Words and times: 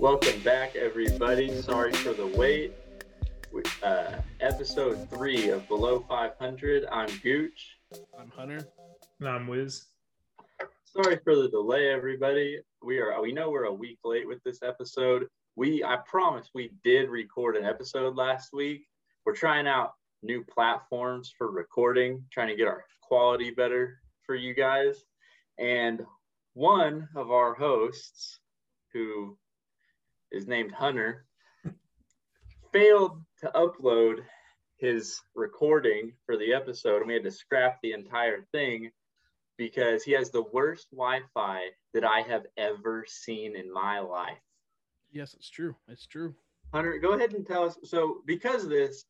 Welcome 0.00 0.40
back, 0.42 0.76
everybody. 0.76 1.60
Sorry 1.60 1.92
for 1.92 2.14
the 2.14 2.26
wait. 2.26 2.72
We- 3.52 3.62
Uh, 3.82 4.22
episode 4.40 5.10
three 5.10 5.50
of 5.50 5.68
Below 5.68 6.00
500. 6.00 6.86
I'm 6.86 7.14
Gooch. 7.18 7.76
I'm 8.18 8.30
Hunter. 8.30 8.60
No, 9.18 9.28
I'm 9.28 9.46
Wiz. 9.46 9.88
Sorry 10.84 11.18
for 11.18 11.36
the 11.36 11.50
delay, 11.50 11.88
everybody. 11.90 12.62
We 12.82 12.98
are 12.98 13.20
we 13.20 13.32
know 13.32 13.50
we're 13.50 13.64
a 13.64 13.72
week 13.72 13.98
late 14.02 14.26
with 14.26 14.42
this 14.42 14.62
episode. 14.62 15.28
We 15.56 15.84
I 15.84 15.96
promise 16.06 16.48
we 16.54 16.72
did 16.82 17.10
record 17.10 17.56
an 17.56 17.66
episode 17.66 18.16
last 18.16 18.54
week. 18.54 18.86
We're 19.26 19.36
trying 19.36 19.66
out 19.66 19.92
new 20.22 20.42
platforms 20.44 21.30
for 21.36 21.50
recording, 21.50 22.24
trying 22.32 22.48
to 22.48 22.56
get 22.56 22.68
our 22.68 22.86
quality 23.02 23.50
better 23.50 24.00
for 24.22 24.34
you 24.34 24.54
guys. 24.54 25.04
And 25.58 26.06
one 26.54 27.08
of 27.14 27.30
our 27.30 27.52
hosts, 27.54 28.40
who 28.94 29.36
is 30.32 30.46
named 30.46 30.72
Hunter, 30.72 31.26
failed 32.72 33.22
to 33.40 33.50
upload 33.54 34.20
his 34.78 35.20
recording 35.34 36.12
for 36.24 36.36
the 36.36 36.54
episode, 36.54 36.98
and 36.98 37.06
we 37.06 37.14
had 37.14 37.24
to 37.24 37.30
scrap 37.30 37.80
the 37.82 37.92
entire 37.92 38.42
thing 38.52 38.90
because 39.58 40.02
he 40.02 40.12
has 40.12 40.30
the 40.30 40.44
worst 40.52 40.88
Wi-Fi 40.90 41.60
that 41.92 42.04
I 42.04 42.20
have 42.22 42.46
ever 42.56 43.04
seen 43.06 43.56
in 43.56 43.72
my 43.72 43.98
life. 43.98 44.38
Yes, 45.12 45.34
it's 45.34 45.50
true. 45.50 45.76
It's 45.88 46.06
true. 46.06 46.34
Hunter, 46.72 46.98
go 46.98 47.12
ahead 47.12 47.34
and 47.34 47.46
tell 47.46 47.64
us. 47.64 47.76
So, 47.84 48.22
because 48.26 48.64
of 48.64 48.70
this, 48.70 49.04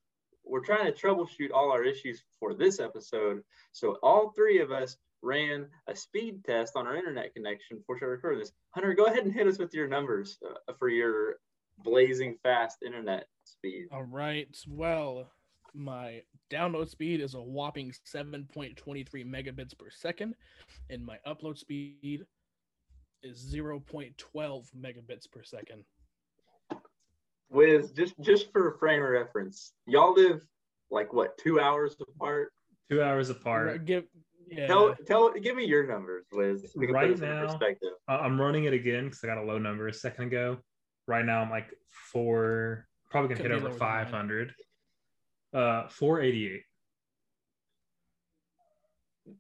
we're 0.45 0.65
trying 0.65 0.87
to 0.87 0.93
troubleshoot 0.93 1.53
all 1.55 1.71
our 1.71 1.85
issues 1.85 2.23
for 2.39 2.55
this 2.55 2.81
episode. 2.81 3.43
So, 3.73 3.99
all 4.03 4.31
three 4.31 4.61
of 4.61 4.73
us 4.73 4.97
ran 5.23 5.67
a 5.87 5.95
speed 5.95 6.45
test 6.45 6.77
on 6.77 6.87
our 6.87 6.97
internet 6.97 7.35
connection 7.35 7.79
before 7.79 7.99
we 8.01 8.07
recorded 8.07 8.41
this. 8.41 8.53
Hunter, 8.71 8.95
go 8.95 9.05
ahead 9.05 9.25
and 9.25 9.33
hit 9.33 9.47
us 9.47 9.59
with 9.59 9.75
your 9.75 9.89
numbers 9.89 10.39
uh, 10.49 10.73
for 10.79 10.89
your 10.89 11.37
blazing 11.83 12.37
fast 12.43 12.79
internet 12.85 13.27
speed. 13.45 13.87
All 13.93 14.05
right. 14.05 14.49
Well, 14.69 15.31
my 15.75 16.23
download 16.51 16.89
speed 16.89 17.21
is 17.21 17.35
a 17.35 17.41
whopping 17.41 17.93
7.23 18.13 18.77
megabits 19.25 19.79
per 19.79 19.91
second, 19.91 20.35
and 20.89 21.05
my 21.05 21.19
upload 21.27 21.59
speed 21.59 22.25
is 23.23 23.55
0.12 23.55 24.15
megabits 24.79 25.31
per 25.31 25.43
second. 25.43 25.85
With 27.51 27.97
just 27.97 28.15
just 28.21 28.53
for 28.53 28.77
frame 28.79 29.03
of 29.03 29.09
reference, 29.09 29.73
y'all 29.87 30.15
live 30.15 30.47
like 30.91 31.13
what 31.13 31.37
two 31.37 31.59
hours 31.59 31.97
apart? 32.01 32.53
Two 32.89 33.03
hours 33.03 33.29
apart. 33.29 33.85
Give, 33.85 34.05
yeah. 34.51 34.67
Tell 34.67 34.95
tell 35.07 35.33
give 35.33 35.57
me 35.57 35.65
your 35.65 35.87
numbers, 35.87 36.27
Wiz. 36.33 36.73
We 36.77 36.87
can 36.87 36.95
put 36.95 37.01
Right 37.03 37.19
now- 37.19 37.47
perspective. 37.47 37.93
I- 38.09 38.19
I'm 38.19 38.41
running 38.41 38.65
it 38.65 38.73
again 38.73 39.05
because 39.05 39.23
I 39.25 39.29
got 39.29 39.39
a 39.39 39.43
low 39.45 39.59
number 39.59 39.89
a 39.89 39.93
second 39.93 40.25
ago. 40.25 40.59
Right 41.07 41.25
now, 41.25 41.41
I'm 41.41 41.51
like 41.51 41.73
four, 41.91 42.87
probably 43.11 43.29
gonna 43.31 43.43
Could 43.43 43.51
hit 43.51 43.57
over 43.57 43.69
lower 43.69 43.79
than 43.79 43.79
mine. 43.79 44.05
500. 44.07 44.55
Uh, 45.53 45.89
488 45.89 46.63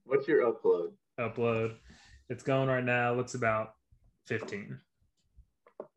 What's 0.05 0.27
your 0.29 0.53
upload? 0.53 0.93
upload. 1.19 1.77
It's 2.29 2.43
going 2.43 2.69
right 2.69 2.85
now. 2.85 3.13
Looks 3.15 3.35
about 3.35 3.75
15. 4.27 4.79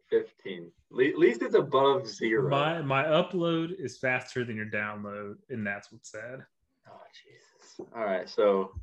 15. 0.10 0.72
At 0.92 1.18
least 1.18 1.42
it's 1.42 1.56
above 1.56 2.08
zero. 2.08 2.50
My 2.50 2.82
my 2.82 3.04
upload 3.06 3.74
is 3.80 3.98
faster 3.98 4.44
than 4.46 4.56
your 4.56 4.68
download, 4.70 5.36
and 5.50 5.66
that's 5.66 5.92
what's 5.92 6.12
sad. 6.12 6.46
Oh, 6.88 7.02
Jesus. 7.24 7.80
All 7.96 8.06
right. 8.06 8.30
So 8.30 8.74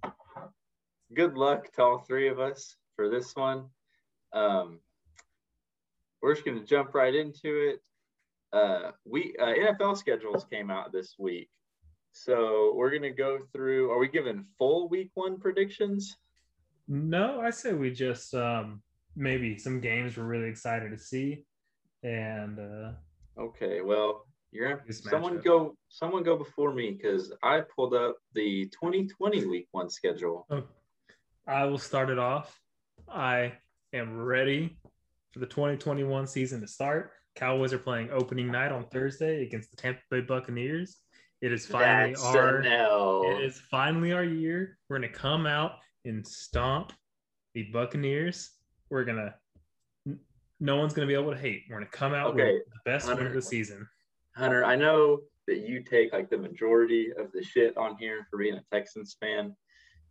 good 1.15 1.37
luck 1.37 1.73
to 1.73 1.83
all 1.83 1.99
three 1.99 2.29
of 2.29 2.39
us 2.39 2.77
for 2.97 3.09
this 3.09 3.35
one. 3.35 3.67
Um, 4.33 4.81
we're 6.23 6.35
just 6.35 6.45
going 6.45 6.59
to 6.59 6.65
jump 6.65 6.95
right 6.95 7.15
into 7.15 7.71
it. 7.71 7.81
Uh, 8.53 8.91
we 9.05 9.35
uh, 9.41 9.47
NFL 9.47 9.97
schedules 9.97 10.45
came 10.51 10.71
out 10.71 10.93
this 10.93 11.15
week. 11.19 11.49
So 12.13 12.73
we're 12.75 12.91
going 12.91 13.03
to 13.03 13.11
go 13.11 13.39
through. 13.53 13.91
Are 13.91 13.99
we 13.99 14.09
giving 14.09 14.45
full 14.59 14.89
week 14.89 15.11
one 15.15 15.39
predictions? 15.39 16.17
No, 16.89 17.41
I 17.41 17.51
say 17.51 17.73
we 17.73 17.93
just 17.93 18.35
um 18.35 18.83
maybe 19.15 19.57
some 19.57 19.81
games 19.81 20.17
we're 20.17 20.25
really 20.25 20.49
excited 20.49 20.91
to 20.91 20.99
see, 20.99 21.45
and 22.03 22.59
uh 22.59 22.93
Okay. 23.39 23.81
Well, 23.81 24.27
you're 24.51 24.83
someone 24.91 25.39
matchup. 25.39 25.45
go 25.45 25.77
someone 25.89 26.25
go 26.25 26.37
before 26.37 26.75
me 26.75 26.91
because 26.91 27.33
I 27.43 27.61
pulled 27.61 27.95
up 27.95 28.17
the 28.35 28.65
2020 28.67 29.47
week 29.47 29.69
one 29.71 29.89
schedule. 29.89 30.47
I 31.47 31.65
will 31.65 31.79
start 31.79 32.11
it 32.11 32.19
off. 32.19 32.59
I 33.09 33.53
am 33.93 34.17
ready 34.17 34.79
for 35.33 35.41
the 35.41 35.47
2021 35.47 36.27
season 36.27 36.61
to 36.61 36.67
start. 36.67 37.13
Cowboys 37.35 37.73
are 37.73 37.79
playing 37.79 38.11
opening 38.11 38.51
night 38.51 38.73
on 38.73 38.87
Thursday 38.89 39.43
against 39.43 39.71
the 39.71 39.77
Tampa 39.77 40.01
Bay 40.11 40.21
Buccaneers. 40.21 40.99
It 41.41 41.53
is 41.53 41.67
finally 41.67 42.11
That's 42.11 42.25
our 42.25 42.63
L. 42.63 43.23
it 43.25 43.45
is 43.45 43.59
finally 43.71 44.13
our 44.13 44.25
year. 44.25 44.79
We're 44.89 44.99
gonna 44.99 45.09
come 45.09 45.47
out 45.47 45.73
and 46.05 46.27
stomp 46.27 46.93
the 47.55 47.65
Buccaneers. 47.73 48.51
We're 48.91 49.05
gonna 49.05 49.35
no 50.63 50.77
one's 50.77 50.93
gonna 50.93 51.07
be 51.07 51.15
able 51.15 51.33
to 51.33 51.39
hate. 51.39 51.63
We're 51.69 51.77
gonna 51.77 51.91
come 51.91 52.13
out 52.13 52.33
Okay, 52.33 52.55
with 52.55 52.65
the 52.67 52.91
best 52.91 53.09
win 53.09 53.27
of 53.27 53.33
the 53.33 53.41
season. 53.41 53.89
Hunter, 54.37 54.65
I 54.65 54.77
know 54.77 55.21
that 55.47 55.67
you 55.67 55.83
take 55.83 56.13
like 56.13 56.29
the 56.29 56.37
majority 56.37 57.13
of 57.19 57.33
the 57.33 57.43
shit 57.43 57.77
on 57.77 57.97
here 57.99 58.27
for 58.31 58.39
being 58.39 58.55
a 58.55 58.63
Texans 58.71 59.17
fan. 59.19 59.57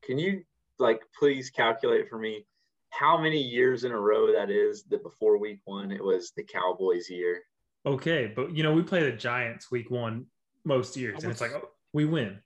Can 0.02 0.18
you 0.18 0.44
like 0.80 1.02
please 1.18 1.50
calculate 1.50 2.10
for 2.10 2.18
me 2.18 2.46
how 2.90 3.22
many 3.22 3.42
years 3.42 3.84
in 3.84 3.92
a 3.92 4.00
row 4.00 4.32
that 4.34 4.50
is 4.50 4.84
that 4.90 5.04
before 5.04 5.38
week 5.38 5.60
one 5.66 5.92
it 5.92 6.04
was 6.04 6.32
the 6.36 6.44
Cowboys 6.44 7.10
year? 7.10 7.42
Okay, 7.86 8.32
but 8.36 8.56
you 8.56 8.64
know, 8.64 8.74
we 8.74 8.82
play 8.82 9.04
the 9.04 9.12
Giants 9.12 9.72
week 9.72 9.90
one 9.90 10.26
most 10.66 10.98
years, 10.98 11.24
and 11.24 11.32
it's 11.32 11.42
like 11.42 11.54
oh, 11.54 11.70
we 11.94 12.06
win. 12.06 12.40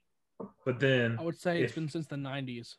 But 0.64 0.80
then 0.80 1.16
I 1.18 1.22
would 1.22 1.38
say 1.38 1.62
it's 1.62 1.74
been 1.74 1.88
since 1.88 2.06
the 2.06 2.16
90s. 2.16 2.74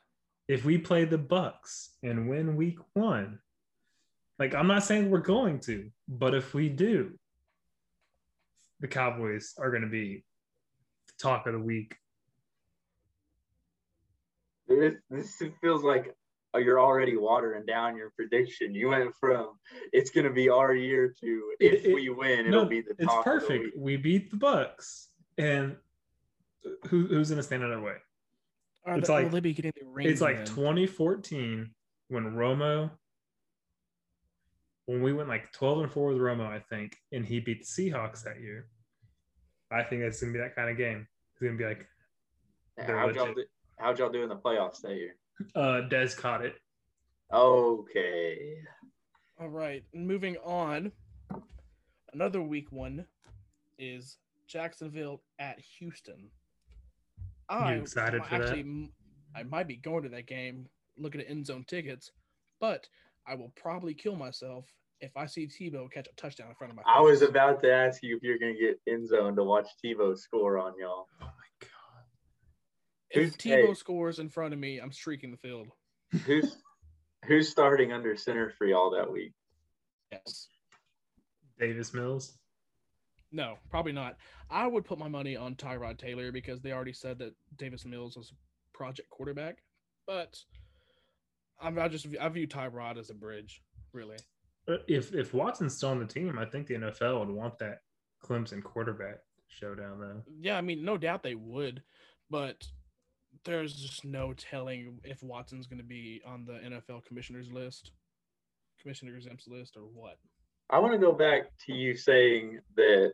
if 0.48 0.66
we 0.66 0.78
play 0.78 1.06
the 1.06 1.18
Bucks 1.18 1.92
and 2.04 2.30
win 2.30 2.56
week 2.56 2.78
one, 2.94 3.40
like 4.40 4.54
I'm 4.54 4.68
not 4.68 4.84
saying 4.84 5.10
we're 5.10 5.20
going 5.20 5.60
to, 5.62 5.90
but 6.08 6.34
if 6.34 6.54
we 6.54 6.70
do, 6.70 7.18
the 8.80 8.88
Cowboys 8.88 9.54
are 9.58 9.70
going 9.70 9.84
to 9.84 9.90
be 9.90 10.24
the 11.08 11.14
talk 11.22 11.48
of 11.48 11.54
the 11.54 11.60
week. 11.60 11.96
This, 14.68 14.96
this 15.10 15.42
feels 15.62 15.84
like 15.84 16.16
uh, 16.56 16.58
you're 16.60 16.80
already 16.80 17.18
watering 17.18 17.66
down 17.66 17.96
your 17.96 18.12
prediction. 18.16 18.74
You 18.74 18.90
went 18.90 19.14
from 19.20 19.52
it's 19.94 20.10
going 20.10 20.26
to 20.26 20.34
be 20.34 20.50
our 20.50 20.74
year 20.74 21.14
to 21.22 21.54
if 21.60 21.74
It- 21.86 21.90
it- 21.92 21.94
we 21.96 22.10
win, 22.10 22.48
it'll 22.48 22.64
No, 22.64 22.66
be 22.70 22.82
the 22.82 22.92
it's 22.98 23.06
talk 23.06 23.24
the 23.26 23.32
perfect. 23.32 23.78
We 23.78 23.98
beat 23.98 24.32
the 24.32 24.38
Bucks, 24.38 25.10
and 25.38 25.76
who, 26.90 27.06
who's 27.08 27.30
going 27.30 27.38
to 27.38 27.44
stand 27.44 27.64
in 27.64 27.72
our 27.72 27.82
way? 27.82 27.98
Are 28.86 28.98
It's 28.98 29.08
they, 29.08 29.14
like- 29.14 29.24
will 29.26 29.32
they 29.32 29.40
be 29.42 29.54
getting 29.54 29.74
the 29.80 29.88
ring? 29.88 30.08
It's 30.08 30.22
like 30.22 30.38
then? 30.38 30.46
2014 30.48 31.72
when 32.08 32.24
Romo, 32.34 32.92
when 34.86 35.02
we 35.02 35.14
went 35.14 35.28
like 35.30 35.52
12 35.52 35.80
and 35.84 35.92
4 35.92 36.10
with 36.14 36.18
Romo, 36.22 36.46
I 36.48 36.60
think, 36.60 36.96
and 37.12 37.26
he 37.26 37.40
beat 37.40 37.60
the 37.62 37.66
Seahawks 37.92 38.24
that 38.24 38.40
year. 38.40 38.68
I 39.72 39.84
think 39.84 40.02
that's 40.04 40.22
gonna 40.22 40.34
be 40.34 40.40
that 40.40 40.56
kind 40.56 40.70
of 40.70 40.78
game. 40.78 41.08
It's 41.34 41.42
gonna 41.42 41.58
be 41.58 41.66
like 41.66 41.88
They're 42.78 43.00
How'd 43.78 44.00
y'all, 44.00 44.10
do, 44.10 44.20
how'd 44.20 44.22
y'all 44.22 44.22
do 44.22 44.24
in 44.24 44.30
the 44.30 44.36
playoffs 44.36 44.82
that 44.82 44.96
year? 44.96 45.16
uh 45.56 45.82
Dez 45.90 46.16
caught 46.16 46.44
it. 46.46 46.56
Okay. 47.34 48.58
All 49.40 49.50
right, 49.50 49.84
moving 49.94 50.38
on. 50.38 50.92
Another 52.14 52.42
week 52.42 52.72
one 52.72 53.06
is 53.78 54.18
Jacksonville 54.48 55.22
at 55.40 55.60
Houston. 55.78 56.30
I'm 57.50 57.82
excited 57.82 58.20
might 58.20 58.30
for 58.30 58.38
that? 58.38 58.44
actually, 58.44 58.62
m- 58.62 58.92
I 59.36 59.44
might 59.44 59.68
be 59.68 59.76
going 59.76 60.04
to 60.04 60.10
that 60.10 60.28
game, 60.28 60.68
looking 60.98 61.20
at 61.20 61.30
end 61.30 61.46
zone 61.46 61.66
tickets, 61.68 62.12
but 62.62 62.88
I 63.28 63.36
will 63.36 63.52
probably 63.56 63.94
kill 63.94 64.16
myself 64.16 64.72
if 65.02 65.18
I 65.18 65.26
see 65.26 65.48
Tebow 65.48 65.92
catch 65.92 66.08
a 66.08 66.16
touchdown 66.16 66.48
in 66.48 66.56
front 66.56 66.72
of 66.72 66.78
my. 66.78 66.84
I 66.88 67.02
was 67.02 67.22
about 67.22 67.62
to 67.64 67.72
ask 67.74 68.02
you 68.02 68.16
if 68.16 68.24
you're 68.24 68.40
going 68.40 68.56
to 68.56 68.60
get 68.60 68.80
end 68.88 69.10
zone 69.10 69.36
to 69.36 69.44
watch 69.44 69.68
Tebow 69.84 70.18
score 70.18 70.58
on 70.58 70.74
y'all. 70.80 71.08
Oh 71.22 71.26
my 71.26 71.26
god. 71.28 71.45
If 73.16 73.24
who's- 73.24 73.36
Tebow 73.38 73.68
hey. 73.68 73.74
scores 73.74 74.20
in 74.20 74.30
front 74.30 74.54
of 74.54 74.60
me, 74.60 74.80
I'm 74.80 74.92
streaking 74.92 75.32
the 75.32 75.38
field. 75.38 75.68
Who's 76.26 76.58
who's 77.26 77.50
starting 77.50 77.92
under 77.92 78.16
center 78.16 78.52
for 78.52 78.66
y'all 78.68 78.92
that 78.92 79.12
week? 79.12 79.34
Yes. 80.12 80.50
Davis 81.60 81.94
Mills. 81.94 82.38
No, 83.32 83.58
probably 83.70 83.92
not. 83.92 84.18
I 84.50 84.68
would 84.68 84.86
put 84.86 85.00
my 85.00 85.08
money 85.08 85.36
on 85.36 85.56
Tyrod 85.56 85.98
Taylor 85.98 86.32
because 86.32 86.62
they 86.62 86.72
already 86.72 86.94
said 86.94 87.20
that 87.20 87.34
Davis 87.58 87.86
Mills 87.86 88.16
was 88.16 88.32
project 88.74 89.10
quarterback. 89.10 89.58
But 90.06 90.38
I'm 91.60 91.78
I 91.80 91.88
just 91.88 92.08
I 92.22 92.30
view 92.30 92.48
Tyrod 92.48 92.98
as 92.98 93.10
a 93.10 93.14
bridge, 93.16 93.62
really. 93.94 94.18
Uh, 94.68 94.78
if 94.88 95.14
if 95.14 95.34
Watson's 95.34 95.76
still 95.76 95.90
on 95.90 96.00
the 96.00 96.06
team, 96.06 96.38
I 96.38 96.46
think 96.46 96.68
the 96.68 96.76
NFL 96.76 97.20
would 97.20 97.30
want 97.30 97.58
that 97.60 97.80
Clemson 98.24 98.64
quarterback 98.64 99.20
showdown 99.48 100.00
though. 100.00 100.22
Yeah, 100.40 100.58
I 100.58 100.62
mean, 100.62 100.84
no 100.86 100.98
doubt 100.98 101.24
they 101.24 101.36
would, 101.36 101.82
but 102.30 102.66
there's 103.46 103.74
just 103.74 104.04
no 104.04 104.34
telling 104.34 105.00
if 105.04 105.24
Watson's 105.24 105.68
going 105.68 105.80
to 105.80 105.86
be 105.86 106.22
on 106.26 106.46
the 106.46 106.54
NFL 106.54 107.06
commissioners 107.06 107.52
list, 107.52 107.92
commissioner 108.82 109.16
exempts 109.16 109.48
list, 109.48 109.78
or 109.78 109.84
what. 109.84 110.18
I 110.70 110.80
want 110.80 110.94
to 110.94 111.00
go 111.00 111.12
back 111.12 111.44
to 111.68 111.74
you 111.74 111.96
saying 111.96 112.60
that 112.76 113.14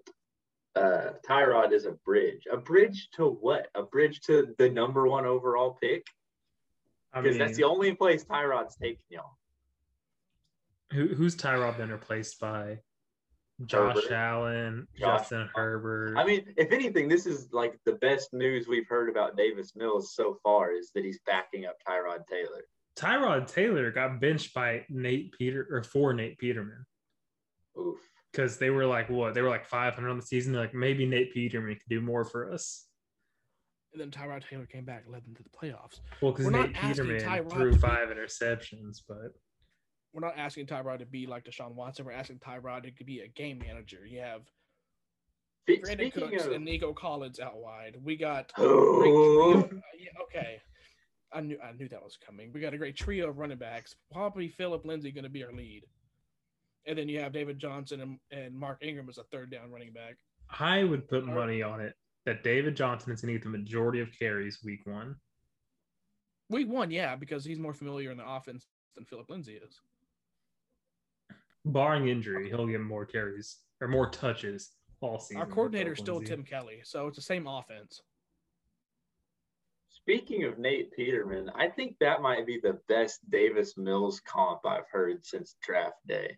uh, 0.76 1.10
Tyrod 1.28 1.74
is 1.74 1.86
a 1.86 1.92
bridge. 1.92 2.48
A 2.52 2.58
bridge 2.58 3.10
to 3.16 3.28
what? 3.28 3.68
A 3.76 3.84
bridge 3.84 4.22
to 4.22 4.56
the 4.58 4.70
number 4.70 5.08
one 5.08 5.26
overall 5.26 5.78
pick? 5.82 6.06
I 7.14 7.22
Because 7.22 7.38
mean, 7.38 7.46
that's 7.46 7.58
the 7.58 7.66
only 7.66 7.94
place 7.94 8.24
Tyrod's 8.24 8.76
taking 8.76 9.04
y'all. 9.10 9.38
who, 10.94 11.08
who's 11.08 11.36
Tyrod 11.36 11.78
been 11.78 11.92
replaced 11.92 12.40
by? 12.40 12.80
Josh 13.66 13.96
Herbert. 13.96 14.12
Allen, 14.12 14.88
Josh- 14.98 15.20
Justin 15.20 15.50
Herbert. 15.54 16.18
I 16.18 16.26
mean, 16.26 16.54
if 16.58 16.72
anything, 16.72 17.08
this 17.08 17.26
is 17.26 17.50
like 17.52 17.80
the 17.86 17.94
best 17.94 18.34
news 18.34 18.68
we've 18.68 18.88
heard 18.88 19.10
about 19.10 19.38
Davis 19.38 19.76
Mills 19.76 20.16
so 20.16 20.38
far 20.44 20.72
is 20.72 20.92
that 20.96 21.04
he's 21.04 21.20
backing 21.26 21.66
up 21.66 21.76
Tyrod 21.88 22.28
Taylor. 22.28 22.64
Tyrod 22.96 23.48
Taylor 23.48 23.92
got 23.92 24.20
benched 24.20 24.54
by 24.54 24.86
Nate 24.90 25.34
Peter 25.38 25.68
or 25.70 25.84
for 25.84 26.14
Nate 26.14 26.38
Peterman 26.38 26.86
Oof. 27.80 28.00
because 28.32 28.58
they 28.58 28.70
were 28.70 28.86
like 28.86 29.10
what 29.10 29.34
they 29.34 29.42
were 29.42 29.50
like 29.50 29.66
500 29.66 30.10
on 30.10 30.18
the 30.18 30.26
season. 30.26 30.54
They're 30.54 30.62
like 30.62 30.74
maybe 30.74 31.06
Nate 31.06 31.34
Peterman 31.34 31.76
could 31.76 31.90
do 31.90 32.02
more 32.02 32.26
for 32.26 32.52
us. 32.52 32.88
And 33.94 34.00
then 34.02 34.12
Tyrod 34.12 34.48
Taylor 34.48 34.66
came 34.66 34.86
back, 34.86 35.04
led 35.08 35.26
them 35.26 35.36
to 35.36 35.44
the 35.44 35.50
playoffs. 35.50 36.00
Well, 36.22 36.32
because 36.32 36.46
We're 36.46 36.52
not 36.52 36.72
Nate 36.72 36.76
Peterman 36.76 37.22
Tyrod 37.22 37.52
threw 37.52 37.78
five 37.78 38.10
interceptions, 38.10 39.02
but 39.08 39.34
We're 40.14 40.22
not 40.22 40.38
asking 40.38 40.68
Tyrod 40.68 41.00
to 41.00 41.06
be 41.06 41.26
like 41.26 41.46
Deshaun 41.46 41.74
Watson. 41.74 42.06
We're 42.06 42.12
asking 42.12 42.40
Tyrod 42.40 42.96
to 42.98 43.04
be 43.04 43.22
a 43.22 43.28
game 43.28 43.60
manager. 43.60 44.06
You 44.06 44.20
have 44.20 44.42
Brandon 45.66 46.12
Speaking 46.12 46.30
Cooks 46.30 46.46
of, 46.46 46.52
and 46.52 46.66
Nico 46.66 46.94
Collins 46.94 47.40
out 47.40 47.58
wide. 47.58 47.96
We 48.04 48.18
got 48.18 48.52
Oh. 48.58 49.00
trio- 49.02 49.78
uh, 49.78 49.82
yeah, 49.98 50.10
okay. 50.24 50.62
I 51.34 51.40
knew 51.40 51.58
I 51.64 51.72
knew 51.72 51.88
that 51.90 52.04
was 52.04 52.18
coming. 52.26 52.52
We 52.54 52.60
got 52.60 52.74
a 52.74 52.78
great 52.78 52.98
trio 52.98 53.30
of 53.30 53.38
running 53.38 53.58
backs. 53.58 53.96
Probably 54.12 54.50
Philip 54.50 54.86
Lindsay 54.86 55.12
going 55.12 55.24
to 55.24 55.30
be 55.30 55.46
our 55.46 55.54
lead, 55.54 55.84
and 56.86 56.98
then 56.98 57.08
you 57.08 57.22
have 57.22 57.32
David 57.32 57.58
Johnson 57.58 58.02
and, 58.02 58.20
and 58.32 58.54
Mark 58.54 58.80
Ingram 58.82 59.08
as 59.08 59.18
a 59.18 59.24
third 59.32 59.50
down 59.50 59.72
running 59.72 59.94
back. 59.94 60.16
I 60.60 60.84
would 60.84 61.08
put 61.08 61.22
Alright. 61.22 61.36
money 61.36 61.62
on 61.62 61.80
it 61.80 61.94
that 62.26 62.44
David 62.44 62.76
Johnson 62.76 63.14
is 63.14 63.22
going 63.22 63.34
to 63.34 63.40
get 63.40 63.44
the 63.46 63.58
majority 63.58 64.02
of 64.02 64.10
carries 64.18 64.60
week 64.62 64.86
one. 64.86 65.16
Week 66.50 66.68
one, 66.68 66.92
yeah, 66.92 67.16
because 67.16 67.46
he's 67.46 67.60
more 67.60 67.74
familiar 67.74 68.12
in 68.12 68.18
the 68.18 68.28
offense 68.30 68.68
than 68.96 69.06
Philip 69.06 69.30
Lindsay 69.30 69.54
is. 69.54 69.80
Barring 71.66 72.08
injury, 72.08 72.50
he'll 72.50 72.66
get 72.68 72.82
more 72.82 73.06
carries 73.06 73.58
or 73.82 73.88
more 73.88 74.10
touches 74.10 74.72
all 75.00 75.20
season. 75.20 75.42
Our 75.42 75.48
coordinator 75.48 75.94
is 75.94 76.00
still 76.00 76.16
Lindsay. 76.16 76.36
Tim 76.36 76.44
Kelly, 76.44 76.80
so 76.84 77.08
it's 77.08 77.18
the 77.18 77.22
same 77.22 77.48
offense. 77.48 78.02
Speaking 79.90 80.46
of 80.46 80.58
Nate 80.58 80.92
Peterman, 80.94 81.52
I 81.54 81.68
think 81.68 81.98
that 82.00 82.22
might 82.24 82.48
be 82.48 82.60
the 82.62 82.80
best 82.88 83.20
Davis 83.30 83.78
Mills 83.78 84.20
comp 84.22 84.66
I've 84.66 84.88
heard 84.92 85.24
since 85.24 85.56
draft 85.62 85.98
day. 86.08 86.36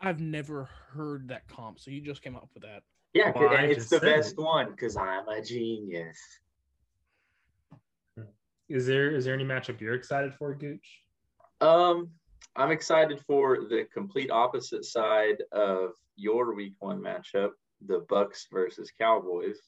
I've 0.00 0.20
never 0.20 0.68
heard 0.90 1.28
that 1.28 1.46
comp, 1.48 1.78
so 1.78 1.92
you 1.92 2.00
just 2.00 2.22
came 2.22 2.34
up 2.34 2.48
with 2.54 2.64
that. 2.64 2.82
Yeah, 3.14 3.32
Well, 3.34 3.54
and 3.54 3.70
it's 3.70 3.88
the 3.88 4.00
best 4.00 4.32
it. 4.32 4.38
one 4.38 4.72
because 4.72 4.96
I'm 4.96 5.28
a 5.28 5.42
genius. 5.42 6.18
Is 8.68 8.86
there 8.86 9.14
is 9.14 9.24
there 9.24 9.34
any 9.34 9.44
matchup 9.44 9.80
you're 9.80 9.94
excited 9.94 10.34
for, 10.34 10.54
Gooch? 10.54 11.00
Um, 11.60 12.10
I'm 12.56 12.70
excited 12.70 13.20
for 13.20 13.58
the 13.68 13.86
complete 13.92 14.30
opposite 14.30 14.84
side 14.84 15.42
of 15.52 15.92
your 16.16 16.54
week 16.54 16.74
one 16.80 17.00
matchup, 17.00 17.50
the 17.86 18.04
Bucks 18.08 18.48
versus 18.52 18.90
Cowboys. 18.98 19.58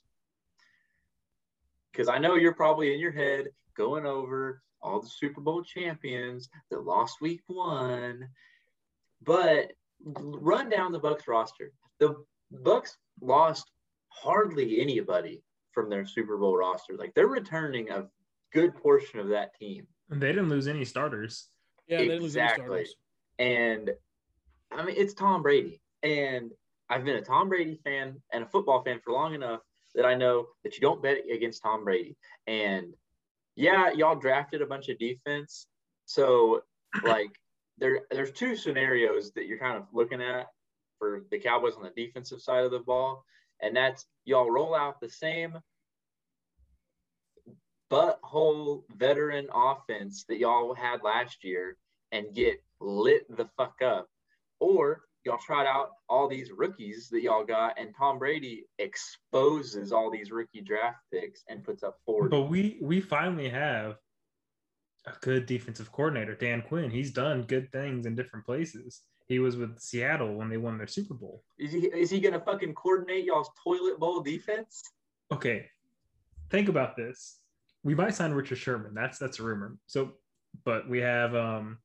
Because 1.92 2.08
I 2.08 2.18
know 2.18 2.34
you're 2.34 2.54
probably 2.54 2.92
in 2.92 3.00
your 3.00 3.12
head 3.12 3.48
going 3.76 4.06
over 4.06 4.62
all 4.82 5.00
the 5.00 5.08
Super 5.08 5.40
Bowl 5.40 5.62
champions 5.62 6.48
that 6.70 6.84
lost 6.84 7.20
week 7.20 7.42
one. 7.46 8.28
But 9.22 9.72
run 10.04 10.68
down 10.68 10.92
the 10.92 10.98
Bucks 10.98 11.28
roster. 11.28 11.72
The 11.98 12.16
Bucks 12.50 12.96
lost 13.20 13.70
hardly 14.08 14.80
anybody 14.80 15.42
from 15.72 15.90
their 15.90 16.06
Super 16.06 16.36
Bowl 16.36 16.56
roster. 16.56 16.96
Like 16.96 17.14
they're 17.14 17.28
returning 17.28 17.90
a 17.90 18.08
good 18.52 18.74
portion 18.74 19.20
of 19.20 19.28
that 19.28 19.54
team. 19.54 19.86
They 20.08 20.32
didn't 20.32 20.48
lose 20.48 20.66
any 20.66 20.84
starters. 20.84 21.49
Yeah, 21.90 21.98
they 21.98 22.08
lose 22.08 22.36
Exactly. 22.36 22.86
And 23.38 23.90
I 24.70 24.84
mean, 24.84 24.94
it's 24.96 25.14
Tom 25.14 25.42
Brady. 25.42 25.80
And 26.02 26.52
I've 26.88 27.04
been 27.04 27.16
a 27.16 27.22
Tom 27.22 27.48
Brady 27.48 27.78
fan 27.84 28.20
and 28.32 28.44
a 28.44 28.46
football 28.46 28.82
fan 28.82 29.00
for 29.04 29.12
long 29.12 29.34
enough 29.34 29.60
that 29.94 30.04
I 30.04 30.14
know 30.14 30.46
that 30.62 30.74
you 30.74 30.80
don't 30.80 31.02
bet 31.02 31.18
against 31.30 31.62
Tom 31.62 31.84
Brady. 31.84 32.16
And 32.46 32.94
yeah, 33.56 33.90
y'all 33.92 34.14
drafted 34.14 34.62
a 34.62 34.66
bunch 34.66 34.88
of 34.88 34.98
defense. 34.98 35.66
So, 36.06 36.62
like, 37.02 37.30
there, 37.78 38.00
there's 38.10 38.32
two 38.32 38.56
scenarios 38.56 39.32
that 39.32 39.46
you're 39.46 39.58
kind 39.58 39.76
of 39.76 39.84
looking 39.92 40.22
at 40.22 40.46
for 40.98 41.24
the 41.30 41.38
Cowboys 41.38 41.74
on 41.74 41.82
the 41.82 41.90
defensive 42.06 42.40
side 42.40 42.64
of 42.64 42.70
the 42.70 42.78
ball. 42.78 43.24
And 43.60 43.76
that's 43.76 44.06
y'all 44.24 44.50
roll 44.50 44.74
out 44.74 45.00
the 45.00 45.08
same 45.08 45.58
butthole 47.90 48.82
veteran 48.96 49.48
offense 49.54 50.24
that 50.28 50.38
y'all 50.38 50.74
had 50.74 51.02
last 51.02 51.44
year 51.44 51.76
and 52.12 52.34
get 52.34 52.62
lit 52.80 53.24
the 53.36 53.48
fuck 53.56 53.82
up. 53.84 54.08
Or 54.60 55.02
y'all 55.24 55.38
tried 55.38 55.66
out 55.66 55.90
all 56.08 56.28
these 56.28 56.50
rookies 56.50 57.08
that 57.10 57.22
y'all 57.22 57.44
got, 57.44 57.78
and 57.78 57.94
Tom 57.96 58.18
Brady 58.18 58.64
exposes 58.78 59.92
all 59.92 60.10
these 60.10 60.30
rookie 60.30 60.60
draft 60.60 60.98
picks 61.12 61.42
and 61.48 61.64
puts 61.64 61.82
up 61.82 61.98
40. 62.06 62.28
But 62.28 62.42
we 62.48 62.78
we 62.80 63.00
finally 63.00 63.48
have 63.48 63.96
a 65.06 65.12
good 65.20 65.46
defensive 65.46 65.90
coordinator, 65.92 66.34
Dan 66.34 66.62
Quinn. 66.62 66.90
He's 66.90 67.12
done 67.12 67.42
good 67.42 67.72
things 67.72 68.06
in 68.06 68.14
different 68.14 68.44
places. 68.44 69.02
He 69.26 69.38
was 69.38 69.56
with 69.56 69.78
Seattle 69.78 70.34
when 70.34 70.48
they 70.48 70.56
won 70.56 70.76
their 70.76 70.88
Super 70.88 71.14
Bowl. 71.14 71.44
Is 71.58 71.72
he, 71.72 71.86
is 71.86 72.10
he 72.10 72.20
going 72.20 72.34
to 72.34 72.40
fucking 72.40 72.74
coordinate 72.74 73.24
y'all's 73.24 73.48
toilet 73.62 73.98
bowl 73.98 74.20
defense? 74.22 74.82
Okay, 75.32 75.66
think 76.50 76.68
about 76.68 76.96
this. 76.96 77.39
We 77.82 77.94
might 77.94 78.14
sign 78.14 78.32
Richard 78.32 78.58
Sherman. 78.58 78.94
That's 78.94 79.18
that's 79.18 79.38
a 79.38 79.42
rumor. 79.42 79.76
So, 79.86 80.12
but 80.64 80.88
we 80.88 80.98
have 80.98 81.34
um 81.34 81.78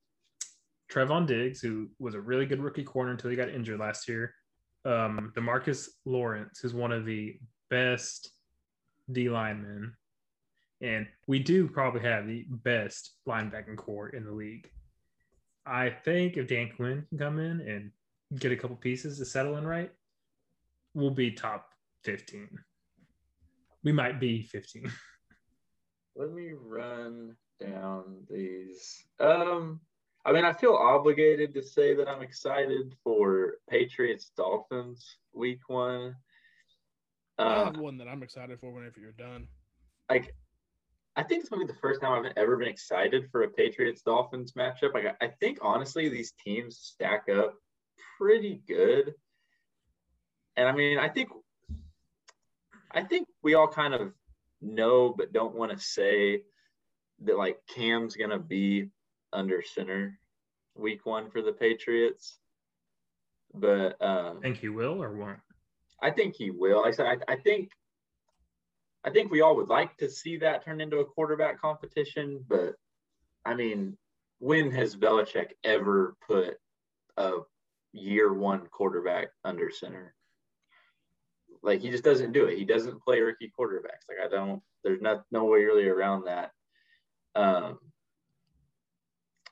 Trevon 0.91 1.25
Diggs, 1.25 1.61
who 1.61 1.89
was 1.99 2.15
a 2.15 2.21
really 2.21 2.45
good 2.45 2.61
rookie 2.61 2.83
corner 2.83 3.11
until 3.11 3.29
he 3.29 3.35
got 3.35 3.49
injured 3.49 3.79
last 3.79 4.07
year. 4.07 4.33
Um, 4.83 5.33
Demarcus 5.35 5.87
Lawrence, 6.05 6.59
who's 6.59 6.73
one 6.73 6.91
of 6.91 7.05
the 7.05 7.37
best 7.69 8.31
D 9.11 9.29
linemen, 9.29 9.93
and 10.81 11.07
we 11.27 11.39
do 11.39 11.67
probably 11.67 12.01
have 12.01 12.27
the 12.27 12.45
best 12.49 13.15
linebacking 13.27 13.77
core 13.77 14.09
in 14.09 14.25
the 14.25 14.31
league. 14.31 14.69
I 15.65 15.89
think 15.89 16.37
if 16.37 16.47
Dan 16.47 16.69
Quinn 16.75 17.05
can 17.09 17.17
come 17.17 17.39
in 17.39 17.61
and 17.61 17.91
get 18.39 18.51
a 18.51 18.55
couple 18.55 18.75
pieces 18.75 19.17
to 19.17 19.25
settle 19.25 19.57
in 19.57 19.65
right, 19.65 19.91
we'll 20.93 21.09
be 21.09 21.31
top 21.31 21.69
15. 22.03 22.49
We 23.83 23.91
might 23.91 24.19
be 24.19 24.43
15. 24.43 24.91
Let 26.15 26.31
me 26.31 26.53
run 26.53 27.35
down 27.59 28.25
these. 28.29 29.05
Um, 29.19 29.81
I 30.25 30.31
mean, 30.31 30.45
I 30.45 30.53
feel 30.53 30.73
obligated 30.73 31.53
to 31.53 31.61
say 31.61 31.93
that 31.93 32.07
I'm 32.07 32.21
excited 32.21 32.95
for 33.03 33.55
Patriots 33.69 34.31
Dolphins 34.35 35.17
week 35.33 35.67
one. 35.67 36.15
I 37.37 37.43
Uh, 37.43 37.65
have 37.65 37.77
one 37.77 37.97
that 37.97 38.07
I'm 38.07 38.23
excited 38.23 38.59
for 38.59 38.71
whenever 38.71 38.99
you're 38.99 39.11
done. 39.11 39.47
like, 40.09 40.35
I 41.17 41.23
think 41.23 41.41
it's 41.41 41.49
gonna 41.49 41.65
be 41.65 41.71
the 41.71 41.79
first 41.79 41.99
time 42.01 42.25
I've 42.25 42.33
ever 42.37 42.57
been 42.57 42.67
excited 42.67 43.29
for 43.31 43.43
a 43.43 43.49
Patriots 43.49 44.01
Dolphins 44.01 44.53
matchup. 44.53 44.93
Like, 44.93 45.05
I- 45.05 45.25
I 45.25 45.27
think 45.29 45.59
honestly, 45.61 46.09
these 46.09 46.31
teams 46.33 46.77
stack 46.77 47.27
up 47.29 47.57
pretty 48.17 48.57
good. 48.67 49.15
And 50.57 50.67
I 50.67 50.71
mean, 50.71 50.97
I 50.97 51.09
think, 51.09 51.29
I 52.91 53.03
think 53.03 53.27
we 53.41 53.53
all 53.55 53.67
kind 53.67 53.93
of 53.93 54.13
know, 54.65 55.13
but 55.15 55.33
don't 55.33 55.55
want 55.55 55.71
to 55.71 55.79
say 55.79 56.41
that 57.23 57.37
like 57.37 57.59
Cam's 57.73 58.15
gonna 58.15 58.39
be 58.39 58.89
under 59.31 59.61
center 59.61 60.19
week 60.75 61.05
one 61.05 61.29
for 61.29 61.41
the 61.41 61.53
Patriots. 61.53 62.39
But 63.53 64.01
um, 64.01 64.41
Think 64.41 64.57
he 64.57 64.69
will 64.69 65.01
or 65.01 65.13
won't? 65.15 65.39
I 66.01 66.11
think 66.11 66.35
he 66.35 66.51
will. 66.51 66.83
I 66.83 66.91
said, 66.91 67.05
I, 67.05 67.33
I 67.33 67.35
think 67.37 67.71
I 69.05 69.11
think 69.11 69.31
we 69.31 69.41
all 69.41 69.55
would 69.55 69.69
like 69.69 69.95
to 69.97 70.09
see 70.09 70.37
that 70.37 70.65
turn 70.65 70.81
into 70.81 70.97
a 70.97 71.05
quarterback 71.05 71.61
competition, 71.61 72.43
but 72.49 72.73
I 73.45 73.53
mean, 73.53 73.97
when 74.39 74.71
has 74.71 74.95
Belichick 74.95 75.51
ever 75.63 76.17
put 76.27 76.57
a 77.17 77.33
year 77.93 78.33
one 78.33 78.65
quarterback 78.71 79.27
under 79.43 79.69
center? 79.71 80.15
Like 81.65 81.81
he 81.81 81.89
just 81.89 82.03
doesn't 82.03 82.31
do 82.31 82.45
it. 82.45 82.59
He 82.59 82.63
doesn't 82.63 83.01
play 83.01 83.19
rookie 83.21 83.51
quarterbacks. 83.59 84.05
Like 84.07 84.19
I 84.23 84.29
don't. 84.29 84.61
There's 84.83 85.01
not 85.01 85.23
no 85.31 85.45
way 85.45 85.63
really 85.63 85.87
around 85.87 86.25
that. 86.25 86.51
Um, 87.33 87.79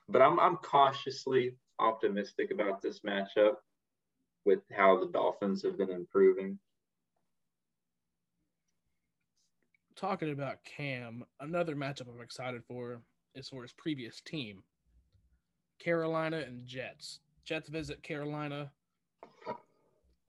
but 0.08 0.22
I'm 0.22 0.38
I'm 0.38 0.56
cautiously 0.58 1.56
optimistic 1.80 2.52
about 2.52 2.80
this 2.80 3.00
matchup 3.00 3.54
with 4.44 4.60
how 4.72 5.00
the 5.00 5.10
Dolphins 5.10 5.62
have 5.64 5.76
been 5.76 5.90
improving. 5.90 6.58
Talking 9.96 10.30
about 10.30 10.62
Cam, 10.64 11.24
another 11.40 11.74
matchup 11.74 12.08
I'm 12.08 12.22
excited 12.22 12.62
for 12.64 13.00
is 13.34 13.48
for 13.48 13.62
his 13.62 13.72
previous 13.72 14.20
team, 14.20 14.62
Carolina 15.80 16.44
and 16.46 16.64
Jets. 16.64 17.18
Jets 17.44 17.68
visit 17.68 18.02
Carolina. 18.04 18.70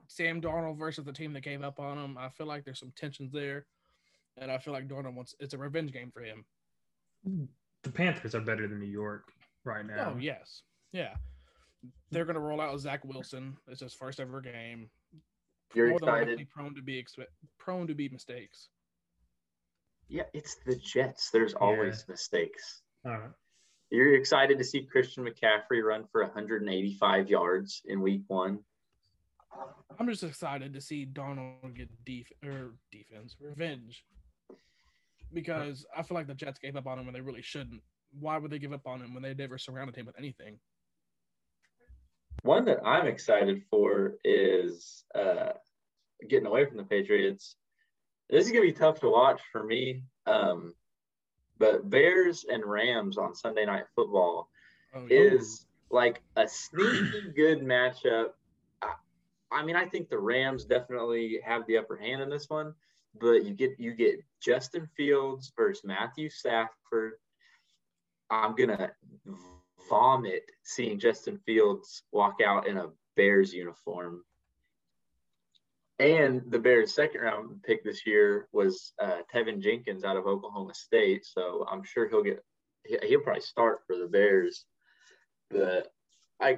Sam 0.07 0.41
Darnold 0.41 0.77
versus 0.77 1.05
the 1.05 1.13
team 1.13 1.33
that 1.33 1.41
gave 1.41 1.63
up 1.63 1.79
on 1.79 1.97
him. 1.97 2.17
I 2.17 2.29
feel 2.29 2.47
like 2.47 2.63
there's 2.63 2.79
some 2.79 2.93
tensions 2.95 3.31
there, 3.31 3.65
and 4.37 4.51
I 4.51 4.57
feel 4.57 4.73
like 4.73 4.87
Darnold 4.87 5.15
wants 5.15 5.35
it's 5.39 5.53
a 5.53 5.57
revenge 5.57 5.91
game 5.91 6.11
for 6.11 6.21
him. 6.21 6.45
The 7.83 7.91
Panthers 7.91 8.35
are 8.35 8.41
better 8.41 8.67
than 8.67 8.79
New 8.79 8.85
York 8.85 9.31
right 9.63 9.85
now. 9.85 10.13
Oh 10.13 10.17
yes, 10.17 10.61
yeah. 10.91 11.15
They're 12.11 12.25
gonna 12.25 12.39
roll 12.39 12.61
out 12.61 12.79
Zach 12.79 13.03
Wilson. 13.05 13.57
It's 13.67 13.81
his 13.81 13.93
first 13.93 14.19
ever 14.19 14.41
game. 14.41 14.89
You're 15.73 15.89
More 15.89 15.99
than 15.99 16.09
likely 16.09 16.31
excited. 16.33 16.49
Prone 16.49 16.75
to 16.75 16.81
be 16.81 17.01
expe- 17.01 17.25
prone 17.57 17.87
to 17.87 17.95
be 17.95 18.09
mistakes. 18.09 18.69
Yeah, 20.07 20.23
it's 20.33 20.55
the 20.65 20.75
Jets. 20.75 21.31
There's 21.31 21.53
always 21.53 22.05
mistakes. 22.07 22.81
All 23.05 23.11
right. 23.11 23.29
You're 23.89 24.15
excited 24.15 24.57
to 24.57 24.63
see 24.63 24.83
Christian 24.83 25.25
McCaffrey 25.25 25.83
run 25.83 26.05
for 26.11 26.21
185 26.21 27.29
yards 27.29 27.81
in 27.85 28.01
week 28.01 28.23
one. 28.27 28.59
I'm 29.99 30.07
just 30.09 30.23
excited 30.23 30.73
to 30.73 30.81
see 30.81 31.05
Darnold 31.05 31.75
get 31.75 31.89
def- 32.05 32.31
or 32.43 32.75
defense 32.91 33.35
revenge 33.39 34.03
because 35.33 35.85
I 35.95 36.01
feel 36.03 36.15
like 36.15 36.27
the 36.27 36.33
Jets 36.33 36.59
gave 36.59 36.75
up 36.75 36.87
on 36.87 36.99
him 36.99 37.05
when 37.05 37.13
they 37.13 37.21
really 37.21 37.41
shouldn't. 37.41 37.81
Why 38.19 38.37
would 38.37 38.51
they 38.51 38.59
give 38.59 38.73
up 38.73 38.85
on 38.87 39.01
him 39.01 39.13
when 39.13 39.23
they 39.23 39.33
never 39.33 39.57
surrounded 39.57 39.95
him 39.95 40.05
with 40.05 40.17
anything? 40.17 40.59
One 42.43 42.65
that 42.65 42.85
I'm 42.85 43.07
excited 43.07 43.63
for 43.69 44.15
is 44.23 45.03
uh, 45.15 45.53
getting 46.29 46.45
away 46.47 46.65
from 46.65 46.77
the 46.77 46.83
Patriots. 46.83 47.55
This 48.29 48.45
is 48.45 48.51
gonna 48.51 48.63
be 48.63 48.71
tough 48.71 48.99
to 49.01 49.09
watch 49.09 49.41
for 49.51 49.63
me. 49.63 50.03
Um, 50.25 50.73
but 51.57 51.89
Bears 51.89 52.45
and 52.49 52.65
Rams 52.65 53.17
on 53.17 53.33
Sunday 53.33 53.65
Night 53.65 53.85
Football 53.95 54.49
Oh, 54.93 55.07
is 55.09 55.65
like 55.89 56.21
a 56.37 56.47
sneaky 56.47 57.31
good 57.35 57.59
matchup. 57.61 58.27
I, 59.55 59.63
mean, 59.63 59.75
I 59.75 59.85
think 59.85 60.09
the 60.09 60.19
Rams 60.19 60.65
definitely 60.65 61.39
have 61.43 61.65
the 61.65 61.77
upper 61.77 61.95
hand 61.95 62.21
in 62.21 62.29
this 62.29 62.49
one, 62.49 62.73
but 63.19 63.45
you 63.45 63.53
get 63.53 63.79
you 63.79 63.93
get 63.93 64.19
Justin 64.41 64.87
Fields 64.97 65.51
versus 65.55 65.83
Matthew 65.85 66.29
Stafford. 66.29 67.13
I'm 68.29 68.55
gonna 68.55 68.91
vomit 69.89 70.43
seeing 70.63 70.99
Justin 70.99 71.39
Fields 71.45 72.03
walk 72.11 72.37
out 72.45 72.67
in 72.67 72.77
a 72.77 72.89
Bears 73.15 73.53
uniform. 73.53 74.23
And 75.97 76.41
the 76.49 76.59
Bears' 76.59 76.93
second 76.93 77.21
round 77.21 77.63
pick 77.63 77.83
this 77.83 78.05
year 78.05 78.49
was 78.51 78.91
uh, 79.01 79.19
Teven 79.33 79.61
Jenkins 79.61 80.03
out 80.03 80.17
of 80.17 80.27
Oklahoma 80.27 80.73
State, 80.73 81.25
so 81.25 81.65
I'm 81.71 81.83
sure 81.83 82.09
he'll 82.09 82.23
get 82.23 82.43
he'll 83.03 83.21
probably 83.21 83.41
start 83.41 83.79
for 83.87 83.95
the 83.97 84.07
Bears. 84.07 84.65
But 85.49 85.87
I, 86.41 86.57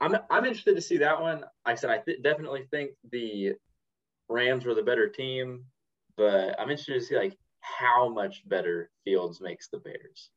I'm 0.00 0.16
I'm 0.30 0.44
interested 0.44 0.76
to 0.76 0.82
see 0.82 0.98
that 0.98 1.20
one. 1.20 1.44
I 1.64 1.74
said 1.74 1.90
I 1.90 1.98
th- 1.98 2.22
definitely 2.22 2.66
think 2.70 2.92
the 3.10 3.54
Rams 4.28 4.64
were 4.64 4.74
the 4.74 4.82
better 4.82 5.08
team, 5.08 5.64
but 6.16 6.58
I'm 6.58 6.70
interested 6.70 6.94
to 6.94 7.00
see 7.00 7.16
like 7.16 7.36
how 7.60 8.08
much 8.08 8.48
better 8.48 8.90
Fields 9.04 9.40
makes 9.40 9.68
the 9.68 9.78
Bears. 9.78 10.30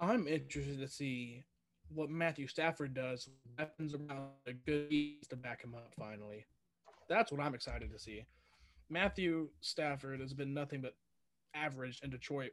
I'm 0.00 0.26
interested 0.26 0.80
to 0.80 0.88
see 0.88 1.44
what 1.88 2.10
Matthew 2.10 2.46
Stafford 2.46 2.94
does. 2.94 3.28
Weapons 3.58 3.94
around 3.94 4.30
a 4.46 4.52
good 4.52 4.88
to 5.28 5.36
back 5.36 5.62
him 5.62 5.74
up. 5.74 5.92
Finally, 5.98 6.46
that's 7.08 7.30
what 7.30 7.40
I'm 7.40 7.54
excited 7.54 7.92
to 7.92 7.98
see. 7.98 8.24
Matthew 8.88 9.50
Stafford 9.60 10.20
has 10.20 10.34
been 10.34 10.52
nothing 10.52 10.80
but 10.80 10.94
average 11.54 12.00
in 12.02 12.10
Detroit. 12.10 12.52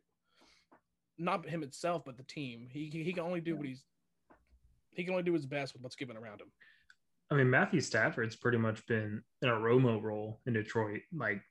Not 1.17 1.47
him 1.49 1.63
itself, 1.63 2.03
but 2.05 2.17
the 2.17 2.23
team. 2.23 2.67
He 2.71 2.89
he 2.91 3.03
he 3.03 3.13
can 3.13 3.23
only 3.23 3.41
do 3.41 3.55
what 3.55 3.65
he's 3.65 3.83
he 4.97 5.03
can 5.03 5.13
only 5.13 5.23
do 5.23 5.33
his 5.33 5.45
best 5.45 5.73
with 5.73 5.83
what's 5.83 5.95
given 5.95 6.17
around 6.17 6.41
him. 6.41 6.51
I 7.29 7.35
mean, 7.35 7.49
Matthew 7.49 7.81
Stafford's 7.81 8.35
pretty 8.35 8.57
much 8.57 8.85
been 8.87 9.21
in 9.41 9.49
a 9.49 9.53
Romo 9.53 10.01
role 10.01 10.41
in 10.47 10.53
Detroit, 10.53 11.01
like 11.13 11.41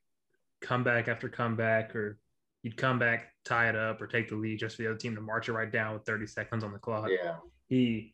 comeback 0.61 1.07
after 1.09 1.29
comeback, 1.29 1.95
or 1.95 2.19
he'd 2.63 2.77
come 2.77 2.99
back, 2.99 3.29
tie 3.45 3.69
it 3.69 3.77
up, 3.77 4.01
or 4.03 4.07
take 4.09 4.29
the 4.29 4.35
lead 4.35 4.59
just 4.59 4.77
for 4.77 4.83
the 4.83 4.89
other 4.91 4.99
team 4.99 5.15
to 5.15 5.21
march 5.21 5.49
it 5.49 5.53
right 5.53 5.71
down 5.71 5.95
with 5.95 6.05
30 6.05 6.27
seconds 6.27 6.65
on 6.65 6.73
the 6.73 6.79
clock. 6.79 7.09
Yeah, 7.11 7.37
He 7.69 8.13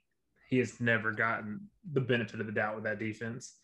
he 0.50 0.58
has 0.58 0.80
never 0.80 1.12
gotten 1.12 1.66
the 1.94 2.00
benefit 2.02 2.38
of 2.38 2.44
the 2.46 2.52
doubt 2.52 2.74
with 2.74 2.84
that 2.84 2.98
defense. 2.98 3.54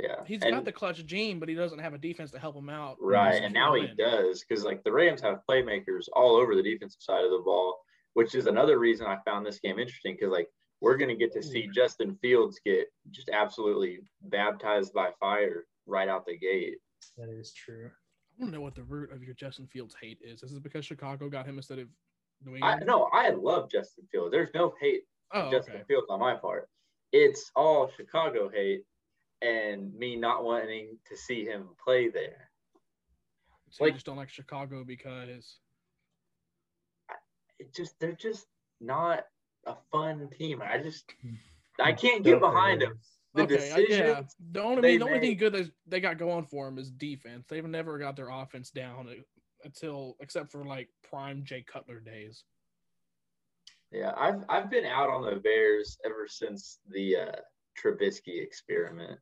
yeah. 0.00 0.24
He's 0.26 0.42
And- 0.42 0.50
got 0.52 0.64
the 0.64 0.72
clutch 0.72 1.04
gene, 1.06 1.38
but 1.38 1.48
he 1.48 1.54
doesn't 1.54 1.78
have 1.78 1.94
a 1.94 1.98
defense 1.98 2.32
to 2.32 2.40
help 2.40 2.56
him 2.56 2.68
out. 2.68 2.96
Right, 3.00 3.40
and 3.40 3.54
now 3.54 3.74
he 3.74 3.86
does 3.94 4.42
because 4.42 4.64
like 4.64 4.82
the 4.82 4.90
Rams 4.90 5.20
have 5.20 5.42
playmakers 5.48 6.08
all 6.12 6.34
over 6.34 6.56
the 6.56 6.62
defensive 6.62 7.00
side 7.02 7.24
of 7.24 7.30
the 7.30 7.38
ball, 7.44 7.84
which 8.14 8.34
is 8.34 8.46
another 8.48 8.80
reason 8.80 9.06
I 9.06 9.18
found 9.24 9.46
this 9.46 9.60
game 9.60 9.78
interesting 9.78 10.16
because 10.16 10.32
like 10.32 10.48
we're 10.84 10.96
gonna 10.96 11.16
get 11.16 11.32
to 11.32 11.42
see 11.42 11.66
mm. 11.66 11.72
Justin 11.72 12.16
Fields 12.20 12.60
get 12.64 12.86
just 13.10 13.30
absolutely 13.30 14.00
baptized 14.22 14.92
by 14.92 15.10
fire 15.18 15.64
right 15.86 16.08
out 16.08 16.26
the 16.26 16.36
gate. 16.36 16.76
That 17.16 17.28
is 17.28 17.52
true. 17.52 17.90
I 18.36 18.42
don't 18.42 18.52
know 18.52 18.60
what 18.60 18.74
the 18.74 18.82
root 18.82 19.12
of 19.12 19.22
your 19.22 19.34
Justin 19.34 19.66
Fields 19.66 19.96
hate 20.00 20.18
is. 20.22 20.42
Is 20.42 20.52
it 20.52 20.62
because 20.62 20.84
Chicago 20.84 21.28
got 21.28 21.46
him 21.46 21.56
instead 21.56 21.78
of 21.78 21.88
New 22.44 22.52
I 22.52 22.72
England? 22.72 22.82
no, 22.86 23.08
I 23.12 23.30
love 23.30 23.70
Justin 23.70 24.04
Fields. 24.10 24.32
There's 24.32 24.50
no 24.54 24.74
hate 24.80 25.02
oh, 25.32 25.50
Justin 25.50 25.76
okay. 25.76 25.84
Fields 25.88 26.06
on 26.10 26.20
my 26.20 26.34
part. 26.34 26.68
It's 27.12 27.50
all 27.54 27.90
Chicago 27.96 28.50
hate 28.52 28.82
and 29.40 29.94
me 29.94 30.16
not 30.16 30.44
wanting 30.44 30.98
to 31.06 31.16
see 31.16 31.44
him 31.44 31.68
play 31.82 32.08
there. 32.08 32.50
So 33.70 33.86
you 33.86 33.92
just 33.92 34.06
don't 34.06 34.16
like 34.16 34.30
Chicago 34.30 34.84
because 34.84 35.58
It 37.58 37.74
just 37.74 37.98
they're 38.00 38.12
just 38.12 38.46
not 38.80 39.24
a 39.66 39.74
fun 39.90 40.28
team. 40.38 40.62
I 40.62 40.78
just 40.78 41.04
I 41.82 41.92
can't 41.92 42.22
get 42.22 42.40
behind 42.40 42.82
them. 42.82 42.98
The 43.34 43.42
okay, 43.42 43.54
I- 43.54 43.58
decisions 43.58 43.98
yeah. 43.98 44.22
The 44.52 44.62
only 44.62 44.82
they 44.82 44.96
the 44.96 45.06
only 45.06 45.20
thing 45.20 45.36
good 45.36 45.52
that 45.54 45.70
they 45.86 46.00
got 46.00 46.18
going 46.18 46.44
for 46.46 46.66
them 46.66 46.78
is 46.78 46.90
defense. 46.90 47.46
They've 47.48 47.64
never 47.64 47.98
got 47.98 48.16
their 48.16 48.30
offense 48.30 48.70
down 48.70 49.08
until 49.64 50.16
except 50.20 50.52
for 50.52 50.64
like 50.64 50.88
prime 51.08 51.44
Jay 51.44 51.64
Cutler 51.66 52.00
days. 52.00 52.44
Yeah, 53.90 54.12
I've 54.16 54.44
I've 54.48 54.70
been 54.70 54.84
out 54.84 55.10
on 55.10 55.24
the 55.24 55.40
Bears 55.40 55.98
ever 56.04 56.26
since 56.28 56.78
the 56.90 57.16
uh, 57.16 57.36
Trubisky 57.80 58.42
experiment. 58.42 59.18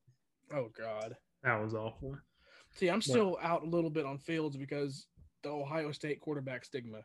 Oh 0.54 0.68
God. 0.78 1.16
That 1.42 1.60
was 1.60 1.74
awful. 1.74 2.16
See, 2.72 2.88
I'm 2.88 3.02
still 3.02 3.36
out 3.42 3.64
a 3.64 3.66
little 3.68 3.90
bit 3.90 4.06
on 4.06 4.18
Fields 4.18 4.56
because 4.56 5.06
the 5.42 5.50
Ohio 5.50 5.92
State 5.92 6.20
quarterback 6.20 6.64
stigma. 6.64 7.00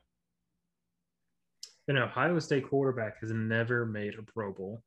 An 1.87 1.97
Ohio 1.97 2.37
State 2.39 2.67
quarterback 2.69 3.19
has 3.21 3.31
never 3.31 3.85
made 3.85 4.15
a 4.19 4.21
Pro 4.23 4.51
Bowl. 4.51 4.83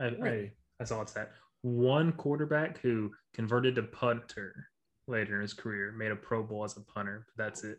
I, 0.00 0.06
I, 0.06 0.08
Really? 0.10 0.50
that's 0.78 0.90
all 0.90 1.02
it's 1.02 1.12
that. 1.12 1.30
One 1.62 2.12
quarterback 2.12 2.80
who 2.80 3.12
converted 3.34 3.76
to 3.76 3.84
punter 3.84 4.66
later 5.06 5.36
in 5.36 5.42
his 5.42 5.54
career 5.54 5.92
made 5.92 6.10
a 6.10 6.16
Pro 6.16 6.42
Bowl 6.42 6.64
as 6.64 6.76
a 6.76 6.80
punter. 6.80 7.26
But 7.36 7.44
that's 7.44 7.62
it. 7.64 7.78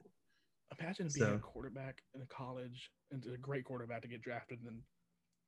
Imagine 0.80 1.10
being 1.13 1.27
So- 1.27 1.36
a 1.36 1.39
quarterback 1.39 2.01
in 2.15 2.22
a 2.22 2.25
college 2.27 2.89
and 3.12 3.24
a 3.34 3.38
great 3.38 3.65
quarterback 3.65 4.01
to 4.03 4.08
get 4.08 4.22
drafted 4.22 4.60
and 4.60 4.68
then 4.68 4.82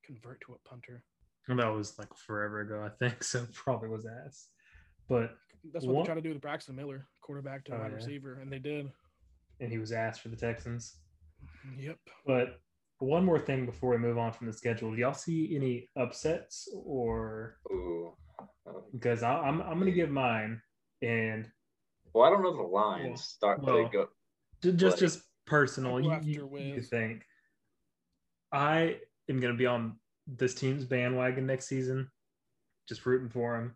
convert 0.05 0.41
to 0.41 0.53
a 0.53 0.69
punter. 0.69 1.03
And 1.47 1.59
that 1.59 1.67
was 1.67 1.97
like 1.97 2.13
forever 2.15 2.59
ago, 2.61 2.83
I 2.83 2.89
think. 2.89 3.23
So 3.23 3.45
probably 3.53 3.87
was 3.89 4.05
ass. 4.05 4.49
But 5.07 5.35
That's 5.73 5.85
what 5.85 5.95
What- 5.95 6.01
they 6.03 6.07
tried 6.07 6.15
to 6.15 6.21
do 6.21 6.29
with 6.29 6.41
Braxton 6.41 6.75
Miller, 6.75 7.07
quarterback 7.21 7.63
to 7.65 7.75
Oh, 7.75 7.79
wide 7.79 7.91
yeah. 7.91 7.95
receiver, 7.95 8.39
and 8.41 8.51
they 8.51 8.59
did. 8.59 8.91
and 9.61 9.71
he 9.71 9.77
was 9.77 9.93
asked 9.93 10.19
for 10.21 10.27
the 10.27 10.35
Texans. 10.35 10.97
Yep. 11.77 11.97
But 12.25 12.59
one 13.05 13.23
more 13.25 13.39
thing 13.39 13.65
before 13.65 13.91
we 13.91 13.97
move 13.97 14.17
on 14.17 14.31
from 14.33 14.47
the 14.47 14.53
schedule, 14.53 14.91
do 14.91 14.97
y'all 14.97 15.13
see 15.13 15.55
any 15.55 15.89
upsets 15.95 16.67
or 16.73 17.57
Ooh. 17.71 18.13
Um, 18.67 18.81
because 18.93 19.23
I, 19.23 19.33
I'm 19.33 19.61
I'm 19.61 19.79
gonna 19.79 19.91
give 19.91 20.09
mine 20.09 20.61
and 21.01 21.47
well, 22.13 22.25
I 22.25 22.29
don't 22.29 22.43
know 22.43 22.55
the 22.55 22.63
lines. 22.63 23.05
Well, 23.07 23.17
Start 23.17 23.63
well, 23.63 23.89
to 23.89 23.89
go. 23.89 24.71
just 24.73 24.95
Like- 24.95 24.99
just 24.99 25.21
personal. 25.45 25.95
I'll 25.95 26.23
You, 26.23 26.49
you, 26.51 26.57
you 26.57 26.81
think 26.81 27.23
I 28.51 28.99
am 29.29 29.39
gonna 29.39 29.53
be 29.53 29.65
on 29.65 29.97
this 30.27 30.55
team's 30.55 30.83
bandwagon 30.85 31.45
next 31.45 31.67
season, 31.67 32.09
just 32.89 33.05
rooting 33.05 33.29
for 33.29 33.57
them. 33.57 33.75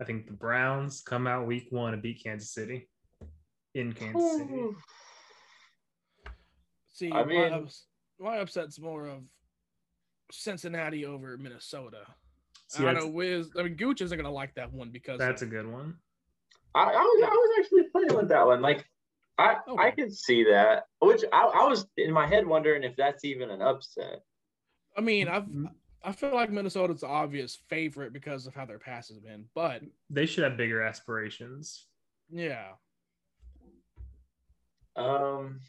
I 0.00 0.04
think 0.04 0.26
the 0.26 0.32
Browns 0.32 1.00
come 1.02 1.26
out 1.26 1.46
week 1.46 1.68
one 1.70 1.92
and 1.92 2.02
beat 2.02 2.22
Kansas 2.22 2.52
City 2.52 2.88
in 3.74 3.92
Kansas 3.92 4.36
City. 4.38 4.62
See, 6.92 7.12
I 7.12 7.24
mean- 7.24 7.52
ups- 7.52 7.86
my 8.20 8.38
upset's 8.38 8.78
more 8.80 9.06
of 9.06 9.22
Cincinnati 10.30 11.04
over 11.06 11.36
Minnesota. 11.38 12.02
See, 12.68 12.82
I 12.86 12.92
don't 12.92 13.04
know, 13.06 13.10
Wiz. 13.10 13.50
I 13.58 13.62
mean, 13.62 13.74
Gooch 13.76 14.00
isn't 14.02 14.16
gonna 14.16 14.30
like 14.32 14.54
that 14.56 14.72
one 14.72 14.90
because 14.90 15.18
that's 15.18 15.42
a 15.42 15.46
good 15.46 15.66
one. 15.70 15.96
I, 16.74 16.82
I 16.82 16.86
was 16.86 17.22
I 17.24 17.28
was 17.30 17.58
actually 17.60 17.84
playing 17.90 18.14
with 18.14 18.28
that 18.28 18.46
one. 18.46 18.60
Like 18.60 18.84
I 19.38 19.56
I 19.78 19.90
can 19.90 20.10
see 20.10 20.44
that. 20.44 20.84
Which 21.00 21.22
I, 21.32 21.44
I 21.44 21.66
was 21.66 21.86
in 21.96 22.12
my 22.12 22.26
head 22.26 22.46
wondering 22.46 22.82
if 22.82 22.94
that's 22.96 23.24
even 23.24 23.50
an 23.50 23.62
upset. 23.62 24.20
I 24.96 25.00
mean, 25.00 25.28
I've 25.28 25.44
Mm-hmm. 25.44 25.66
I 26.04 26.12
feel 26.12 26.32
like 26.32 26.50
Minnesota's 26.50 27.00
the 27.00 27.08
obvious 27.08 27.58
favorite 27.68 28.12
because 28.12 28.46
of 28.46 28.54
how 28.54 28.64
their 28.64 28.78
pass 28.78 29.08
has 29.08 29.18
been, 29.18 29.46
but 29.52 29.82
They 30.08 30.26
should 30.26 30.44
have 30.44 30.56
bigger 30.56 30.80
aspirations. 30.80 31.86
yeah, 32.30 32.68
Um, 34.94 35.60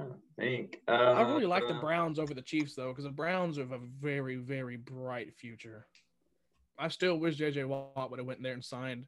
trying 0.00 0.12
to 0.12 0.16
think. 0.38 0.80
Uh, 0.88 0.92
I 0.92 1.22
really 1.22 1.46
like 1.46 1.66
the 1.66 1.74
uh, 1.74 1.80
Browns 1.80 2.18
over 2.18 2.34
the 2.34 2.42
Chiefs 2.42 2.74
though, 2.74 2.88
because 2.88 3.04
the 3.04 3.10
Browns 3.10 3.58
have 3.58 3.72
a 3.72 3.80
very, 4.00 4.36
very 4.36 4.76
bright 4.76 5.34
future. 5.36 5.86
I 6.78 6.88
still 6.88 7.16
wish 7.18 7.38
JJ 7.38 7.66
Watt 7.66 8.10
would 8.10 8.18
have 8.18 8.26
went 8.26 8.42
there 8.42 8.54
and 8.54 8.64
signed, 8.64 9.04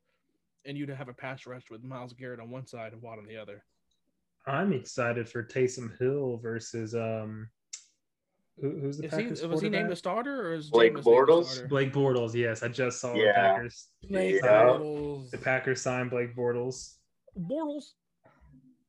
and 0.66 0.76
you'd 0.76 0.90
have 0.90 1.08
a 1.08 1.14
pass 1.14 1.46
rush 1.46 1.64
with 1.70 1.82
Myles 1.82 2.12
Garrett 2.12 2.40
on 2.40 2.50
one 2.50 2.66
side 2.66 2.92
and 2.92 3.00
Watt 3.02 3.18
on 3.18 3.26
the 3.26 3.36
other. 3.36 3.64
I'm 4.46 4.72
excited 4.72 5.28
for 5.28 5.42
Taysom 5.42 5.96
Hill 5.98 6.38
versus 6.42 6.94
um, 6.94 7.48
who, 8.60 8.78
who's 8.80 8.98
the 8.98 9.06
Is 9.06 9.14
he, 9.14 9.22
Packers 9.22 9.46
was 9.46 9.60
he 9.60 9.68
named 9.68 9.74
a 9.74 9.78
quarterback? 9.96 9.98
starter 9.98 10.48
or 10.48 10.54
is 10.54 10.68
Blake 10.70 10.92
Jameis 10.94 10.94
named 10.94 11.06
the 11.06 11.10
Bortles? 11.32 11.68
Blake 11.68 11.92
Bortles. 11.92 12.34
Yes, 12.34 12.62
I 12.62 12.68
just 12.68 13.00
saw 13.00 13.12
the 13.14 13.32
Packers. 13.34 13.88
Blake 14.08 14.40
Yeah. 14.42 14.50
Bortles. 14.50 15.30
The 15.30 15.38
Packers 15.38 15.80
signed 15.80 16.10
Blake 16.10 16.36
Bortles. 16.36 16.96
Bortles. 17.38 17.92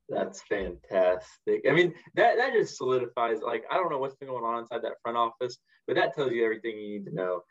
That's 0.09 0.41
fantastic. 0.43 1.63
I 1.67 1.71
mean, 1.71 1.93
that 2.15 2.37
that 2.37 2.53
just 2.53 2.77
solidifies. 2.77 3.39
Like, 3.41 3.63
I 3.71 3.75
don't 3.75 3.89
know 3.91 3.97
what's 3.99 4.15
been 4.15 4.27
going 4.29 4.43
on 4.43 4.59
inside 4.59 4.81
that 4.83 5.01
front 5.01 5.17
office, 5.17 5.57
but 5.87 5.95
that 5.95 6.13
tells 6.15 6.31
you 6.31 6.43
everything 6.43 6.77
you 6.77 6.99
need 6.99 7.05
to 7.05 7.15
know. 7.15 7.43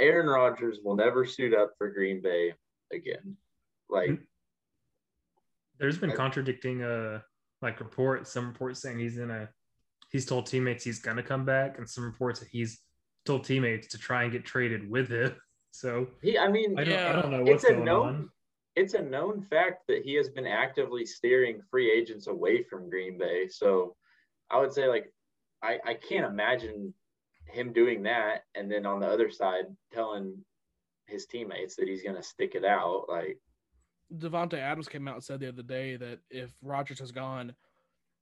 Aaron 0.00 0.26
Rodgers 0.26 0.78
will 0.82 0.96
never 0.96 1.24
suit 1.24 1.54
up 1.54 1.72
for 1.78 1.88
Green 1.90 2.20
Bay 2.20 2.52
again. 2.92 3.36
Like, 3.88 4.18
There's 5.78 5.98
been 5.98 6.12
I- 6.12 6.16
contradicting 6.16 6.82
uh 6.82 7.20
like 7.62 7.80
reports. 7.80 8.32
Some 8.32 8.48
reports 8.48 8.80
saying 8.82 8.98
he's 8.98 9.18
in 9.18 9.30
a 9.30 9.48
he's 10.10 10.26
told 10.26 10.46
teammates 10.46 10.84
he's 10.84 10.98
gonna 10.98 11.22
come 11.22 11.44
back, 11.44 11.78
and 11.78 11.88
some 11.88 12.04
reports 12.04 12.40
that 12.40 12.48
he's 12.50 12.80
told 13.24 13.44
teammates 13.44 13.86
to 13.88 13.98
try 13.98 14.24
and 14.24 14.32
get 14.32 14.44
traded 14.44 14.88
with 14.90 15.08
him. 15.10 15.34
So 15.76 16.06
he, 16.22 16.38
I 16.38 16.46
mean, 16.46 16.78
I 16.78 16.84
don't 16.84 16.98
I 17.00 17.20
don't 17.20 17.30
know 17.32 17.40
it's 17.40 17.50
what's 17.50 17.64
a 17.64 17.72
going 17.72 17.84
known 17.84 18.06
on. 18.06 18.30
It's 18.76 18.94
a 18.94 19.02
known 19.02 19.42
fact 19.42 19.86
that 19.88 20.02
he 20.02 20.14
has 20.14 20.28
been 20.28 20.46
actively 20.46 21.06
steering 21.06 21.60
free 21.70 21.90
agents 21.90 22.26
away 22.26 22.62
from 22.62 22.90
Green 22.90 23.18
Bay. 23.18 23.48
So 23.48 23.96
I 24.50 24.60
would 24.60 24.72
say 24.72 24.88
like 24.88 25.12
I, 25.62 25.78
I 25.84 25.94
can't 25.94 26.26
imagine 26.26 26.92
him 27.46 27.72
doing 27.72 28.02
that 28.02 28.44
and 28.54 28.70
then 28.70 28.86
on 28.86 29.00
the 29.00 29.06
other 29.06 29.30
side 29.30 29.64
telling 29.92 30.36
his 31.06 31.26
teammates 31.26 31.76
that 31.76 31.88
he's 31.88 32.02
gonna 32.02 32.22
stick 32.22 32.54
it 32.54 32.64
out. 32.64 33.06
Like 33.08 33.38
Davante 34.12 34.58
Adams 34.58 34.88
came 34.88 35.06
out 35.08 35.14
and 35.14 35.24
said 35.24 35.40
the 35.40 35.48
other 35.48 35.62
day 35.62 35.96
that 35.96 36.20
if 36.30 36.52
Rodgers 36.62 36.98
has 36.98 37.12
gone, 37.12 37.54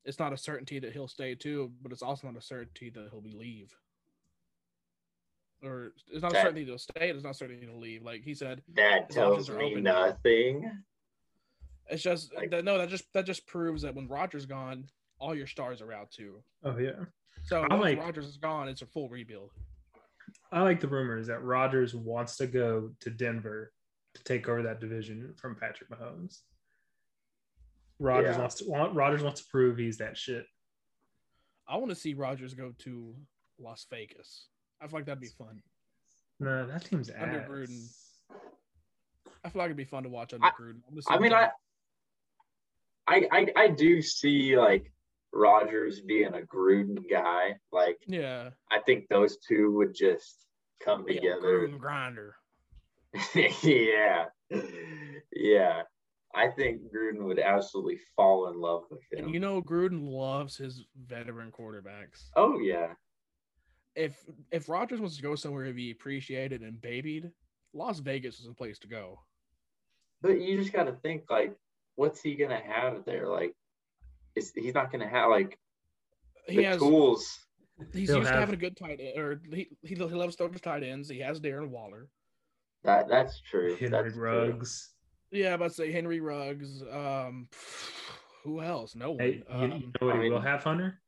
it's 0.05 0.19
not 0.19 0.33
a 0.33 0.37
certainty 0.39 0.79
that 0.81 0.93
he'll 0.93 1.09
stay 1.09 1.35
too, 1.35 1.73
but 1.81 1.93
it's 1.93 2.03
also 2.03 2.27
not 2.27 2.37
a 2.37 2.43
certainty 2.43 2.91
that 2.91 3.09
he'll 3.11 3.21
be 3.21 3.33
leave. 3.33 3.75
Or 5.63 5.93
it's 6.11 6.23
not 6.23 6.33
a 6.33 6.35
That- 6.35 6.43
certainty 6.43 6.65
he'll 6.65 6.79
stay. 6.79 7.11
It's 7.11 7.23
not 7.23 7.31
a 7.31 7.35
certainty 7.35 7.65
he'll 7.67 7.79
leave. 7.79 8.03
Like 8.03 8.23
he 8.23 8.35
said, 8.35 8.63
that 8.75 9.11
tells 9.11 9.49
options 9.49 9.59
me 9.59 9.71
open. 9.73 9.83
nothing. 9.85 10.83
it's 11.89 12.03
just 12.03 12.33
Like- 12.35 12.51
that, 12.51 12.65
no. 12.65 12.79
That 12.79 12.89
just 12.89 13.13
that 13.13 13.27
just 13.27 13.47
proves 13.47 13.83
that 13.83 13.95
when 13.95 14.09
Rodgers 14.09 14.47
gone, 14.47 14.89
all 15.19 15.35
your 15.35 15.47
stars 15.47 15.81
are 15.83 15.93
out 15.93 16.11
too. 16.11 16.43
Oh 16.65 16.77
yeah. 16.79 17.05
So 17.45 17.63
I 17.63 17.69
once 17.75 17.81
like- 17.83 17.99
Rodgers 17.99 18.27
is 18.27 18.37
gone, 18.39 18.69
it's 18.69 18.83
a 18.83 18.87
full 18.87 19.09
rebuild. 19.09 19.53
I 20.51 20.63
like 20.63 20.81
the 20.81 20.89
rumors 20.89 21.27
that 21.29 21.43
Rodgers 21.43 21.95
wants 21.95 22.37
to 22.39 22.47
go 22.47 22.95
to 23.01 23.11
Denver 23.11 23.73
to 24.15 24.25
take 24.25 24.49
over 24.49 24.63
that 24.63 24.81
division 24.81 25.35
from 25.35 25.55
Patrick 25.57 25.91
Mahomes. 25.91 26.43
Rodgers 27.99 28.35
Yeah. 28.37 28.41
wants 28.41 28.55
to 28.57 28.65
want 28.69 28.95
Rodgers 28.95 29.23
wants 29.23 29.43
to 29.43 29.49
prove 29.51 29.77
he's 29.79 29.99
that 29.99 30.17
shit. 30.17 30.47
I 31.69 31.77
want 31.77 31.91
to 31.91 31.95
see 31.97 32.15
Rodgers 32.15 32.55
go 32.55 32.73
to 32.79 33.17
Las 33.59 33.87
Vegas. 33.91 34.49
I 34.83 34.87
feel 34.89 34.99
like 34.99 35.07
that'd 35.07 35.21
be 35.21 35.29
fun. 35.29 35.63
No, 36.41 36.67
that 36.67 36.85
team's 36.85 37.11
Under 37.11 37.41
ass. 37.43 37.49
Gruden. 37.49 37.87
I 39.45 39.49
feel 39.49 39.61
like 39.61 39.67
it'd 39.67 39.77
be 39.77 39.85
fun 39.85 40.03
to 40.05 40.09
watch 40.09 40.33
under 40.35 40.47
I- 40.47 40.51
Gruden. 40.51 40.81
wanna 40.89 41.03
see 41.03 41.09
I 41.15 41.19
mean 41.19 41.33
him- 41.33 41.39
I 41.39 41.51
I 43.09 43.29
I, 43.33 43.47
I 43.57 43.69
do 43.69 44.01
see 44.03 44.57
like 44.57 44.93
Rodgers 45.33 46.01
being 46.01 46.35
a 46.35 46.41
Gruden 46.41 46.99
guy. 47.11 47.57
Like 47.71 47.99
yeah, 48.07 48.51
I 48.71 48.81
think 48.81 49.09
those 49.09 49.39
two 49.39 49.73
would 49.77 49.95
just 49.95 50.47
come 50.85 51.05
yeah, 51.09 51.15
together. 51.15 51.69
Gruden 51.69 51.79
grinder. 51.79 52.35
yeah. 53.63 54.27
Yeah. 55.35 55.83
I 56.35 56.49
think 56.49 56.81
Gruden 56.95 57.25
would 57.25 57.39
absolutely 57.39 57.99
fall 58.17 58.49
in 58.49 58.59
love 58.59 58.85
with 58.91 59.01
him. 59.13 59.27
And 59.27 59.35
you 59.35 59.41
know 59.41 59.61
Gruden 59.63 60.09
loves 60.09 60.57
his 60.57 60.85
veteran 61.07 61.51
quarterbacks. 61.53 62.29
oh 62.37 62.59
yeah. 62.59 62.95
If 63.95 64.17
if 64.51 64.69
Rodgers 64.69 65.01
wants 65.01 65.17
to 65.17 65.23
go 65.23 65.35
somewhere 65.35 65.65
to 65.67 65.73
be 65.73 65.91
appreciated 65.91 66.63
and 66.63 66.81
babied, 66.81 67.31
Las 67.75 67.99
Vegas 67.99 68.41
is 68.41 68.47
a 68.47 68.53
place 68.55 68.79
to 68.81 68.89
go. 68.89 69.21
But 70.23 70.41
you 70.41 70.57
just 70.59 70.73
gotta 70.73 70.93
think 71.03 71.25
like 71.31 71.55
what's 71.97 72.21
he 72.23 72.35
gonna 72.35 72.61
have 72.65 73.05
there? 73.05 73.29
Like 73.29 73.55
is 74.35 74.53
he's 74.55 74.75
not 74.75 74.91
gonna 74.91 75.09
have 75.09 75.31
like 75.31 75.59
He 76.47 76.57
the 76.57 76.63
has 76.65 76.79
tools. 76.79 77.39
he's 77.93 78.09
He'll 78.09 78.19
used 78.19 78.31
to 78.31 78.35
having 78.39 78.55
a 78.55 78.59
good 78.59 78.77
tight 78.77 79.01
end, 79.01 79.19
or 79.19 79.41
he 79.51 79.69
he, 79.83 79.95
he 79.95 79.97
loves 79.97 80.37
throwing 80.37 80.53
his 80.53 80.63
tight 80.63 80.83
ends. 80.83 81.09
He 81.09 81.19
has 81.21 81.41
Darren 81.41 81.69
Waller. 81.69 82.09
That 82.85 83.09
that's 83.09 83.41
true. 83.43 83.77
Henry 83.77 83.89
that's 83.91 84.15
true. 84.15 84.61
Yeah, 85.31 85.49
I'm 85.49 85.55
about 85.55 85.69
to 85.69 85.75
say 85.75 85.93
Henry 85.93 86.21
Ruggs. 86.21 86.83
Um, 86.91 87.49
who 88.45 88.61
else? 88.63 88.95
No 88.95 89.11
one. 89.13 89.21
Hey, 89.21 89.43
you, 89.49 89.59
you 89.59 89.65
um, 89.65 89.93
know 90.01 90.07
what 90.07 90.17
I 90.17 90.23
he 90.23 90.31
will 90.31 90.39
mean- 90.39 90.47
have, 90.49 90.65
Hunter? 90.65 91.01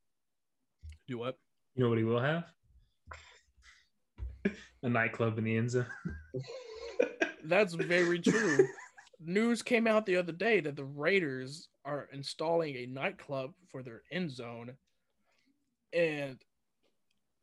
do 1.09 1.19
what? 1.19 1.39
You 1.75 1.83
know 1.85 1.89
what 1.91 1.99
he 1.99 2.05
will 2.05 2.21
have? 2.21 2.45
A 4.85 4.89
nightclub 4.89 5.39
in 5.39 5.45
the 5.45 5.57
end 5.57 5.71
zone. 5.71 5.87
That's 7.45 7.75
very 7.75 8.21
true. 8.21 8.69
News 9.21 9.63
came 9.63 9.87
out 9.87 10.05
the 10.05 10.17
other 10.17 10.33
day 10.33 10.61
that 10.61 10.77
the 10.77 10.85
Raiders 10.85 11.69
are 11.85 12.09
installing 12.13 12.77
a 12.77 12.87
nightclub 12.87 13.55
for 13.71 13.83
their 13.83 14.03
end 14.13 14.31
zone. 14.31 14.75
And 15.95 16.39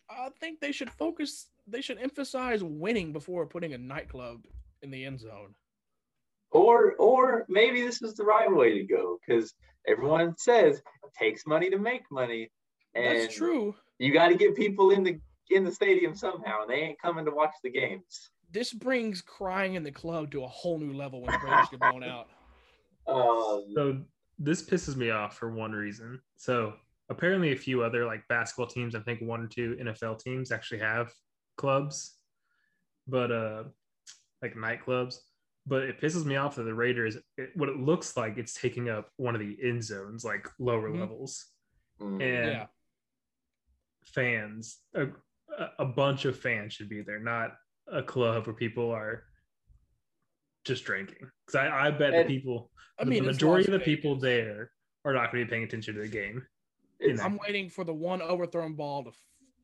I 0.10 0.30
think 0.40 0.60
they 0.60 0.72
should 0.72 0.92
focus, 0.92 1.48
they 1.68 1.82
should 1.82 1.98
emphasize 2.00 2.64
winning 2.64 3.12
before 3.12 3.48
putting 3.48 3.74
a 3.74 3.78
nightclub 3.78 4.46
in 4.84 4.92
the 4.92 5.04
end 5.04 5.20
zone. 5.20 5.56
Or 6.52 6.94
or 7.00 7.46
maybe 7.48 7.82
this 7.82 8.02
is 8.02 8.14
the 8.14 8.26
right 8.26 8.54
way 8.54 8.78
to 8.78 8.84
go 8.84 9.18
because 9.26 9.54
everyone 9.88 10.36
says 10.38 10.78
it 10.78 11.14
takes 11.18 11.48
money 11.48 11.70
to 11.70 11.78
make 11.78 12.04
money. 12.12 12.52
And 12.94 13.20
That's 13.20 13.36
true. 13.36 13.74
You 14.00 14.12
got 14.12 14.28
to 14.28 14.36
get 14.36 14.56
people 14.56 14.92
in 14.92 15.04
the 15.04 15.20
in 15.52 15.64
the 15.64 15.72
stadium 15.72 16.16
somehow, 16.16 16.62
and 16.62 16.70
they 16.70 16.76
ain't 16.82 17.02
coming 17.02 17.26
to 17.26 17.32
watch 17.32 17.54
the 17.64 17.70
games. 17.70 18.30
This 18.52 18.74
brings 18.74 19.22
crying 19.22 19.76
in 19.76 19.84
the 19.84 19.92
club 19.92 20.32
to 20.32 20.44
a 20.44 20.48
whole 20.48 20.78
new 20.78 20.94
level 20.94 21.22
when 21.22 21.32
the 21.32 21.40
Raiders 21.40 21.70
get 21.70 21.80
blown 21.80 22.04
out. 22.04 22.28
Um, 23.08 23.74
So 23.76 24.02
this 24.38 24.62
pisses 24.62 24.96
me 24.96 25.10
off 25.10 25.36
for 25.36 25.52
one 25.52 25.72
reason. 25.72 26.22
So 26.38 26.74
apparently 27.10 27.52
a 27.52 27.56
few 27.58 27.84
other 27.84 28.06
like 28.06 28.26
basketball 28.30 28.68
teams, 28.68 28.94
I 28.94 29.00
think 29.00 29.22
one 29.22 29.42
or 29.42 29.48
two 29.48 29.76
NFL 29.82 30.20
teams 30.20 30.52
actually 30.52 30.80
have 30.82 31.12
clubs, 31.58 32.18
but 33.08 33.32
uh 33.32 33.64
like 34.44 34.54
nightclubs. 34.54 35.16
But 35.66 35.82
it 35.84 36.00
pisses 36.00 36.24
me 36.26 36.36
off 36.36 36.56
that 36.56 36.64
the 36.64 36.74
Raiders, 36.76 37.18
it, 37.38 37.50
what 37.56 37.70
it 37.70 37.78
looks 37.80 38.16
like, 38.16 38.38
it's 38.38 38.54
taking 38.54 38.88
up 38.88 39.10
one 39.18 39.34
of 39.34 39.42
the 39.42 39.58
end 39.64 39.84
zones, 39.84 40.24
like 40.24 40.48
lower 40.60 40.90
Mhm. 40.90 41.00
levels, 41.00 41.48
mm, 42.00 42.22
and 42.22 42.46
Yeah. 42.48 42.68
fans, 44.06 44.80
a, 44.94 45.08
a 45.80 45.86
bunch 45.86 46.26
of 46.26 46.38
fans 46.40 46.74
should 46.74 46.90
be 46.90 47.02
there, 47.02 47.20
not 47.20 47.52
a 47.92 48.02
club 48.02 48.48
where 48.48 48.56
people 48.56 48.92
are 48.92 49.24
just 50.66 50.86
drinking. 50.86 51.30
Because 51.46 51.60
I, 51.60 51.88
I 51.88 51.92
bet 51.92 52.14
the 52.14 52.24
people, 52.26 52.72
I 53.00 53.04
the 53.04 53.10
mean, 53.10 53.26
it's 53.26 53.34
majority 53.34 53.72
of 53.72 53.80
the 53.80 53.86
people 53.86 54.16
there 54.16 54.72
are 55.06 55.14
not 55.14 55.32
going 55.32 55.44
to 55.44 55.46
be 55.46 55.50
paying 55.50 55.64
attention 55.64 55.96
to 55.96 56.02
the 56.02 56.08
game. 56.08 56.46
it's, 57.00 57.22
I'm 57.22 57.38
waiting 57.38 57.70
for 57.70 57.84
the 57.84 57.94
one 57.94 58.22
overthrown 58.22 58.74
ball 58.76 59.04
to 59.04 59.12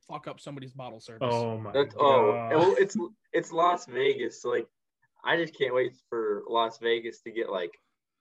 fuck 0.09 0.27
up 0.27 0.39
somebody's 0.39 0.73
bottle 0.73 0.99
service. 0.99 1.27
Oh 1.29 1.57
my 1.57 1.71
that's 1.71 1.93
oh, 1.99 2.31
god! 2.31 2.53
oh 2.53 2.75
it's 2.79 2.97
it's 3.33 3.51
Las 3.51 3.85
Vegas. 3.85 4.41
So 4.41 4.49
like, 4.49 4.67
I 5.23 5.37
just 5.37 5.57
can't 5.57 5.75
wait 5.75 5.93
for 6.09 6.43
Las 6.47 6.79
Vegas 6.79 7.21
to 7.21 7.31
get 7.31 7.49
like 7.49 7.71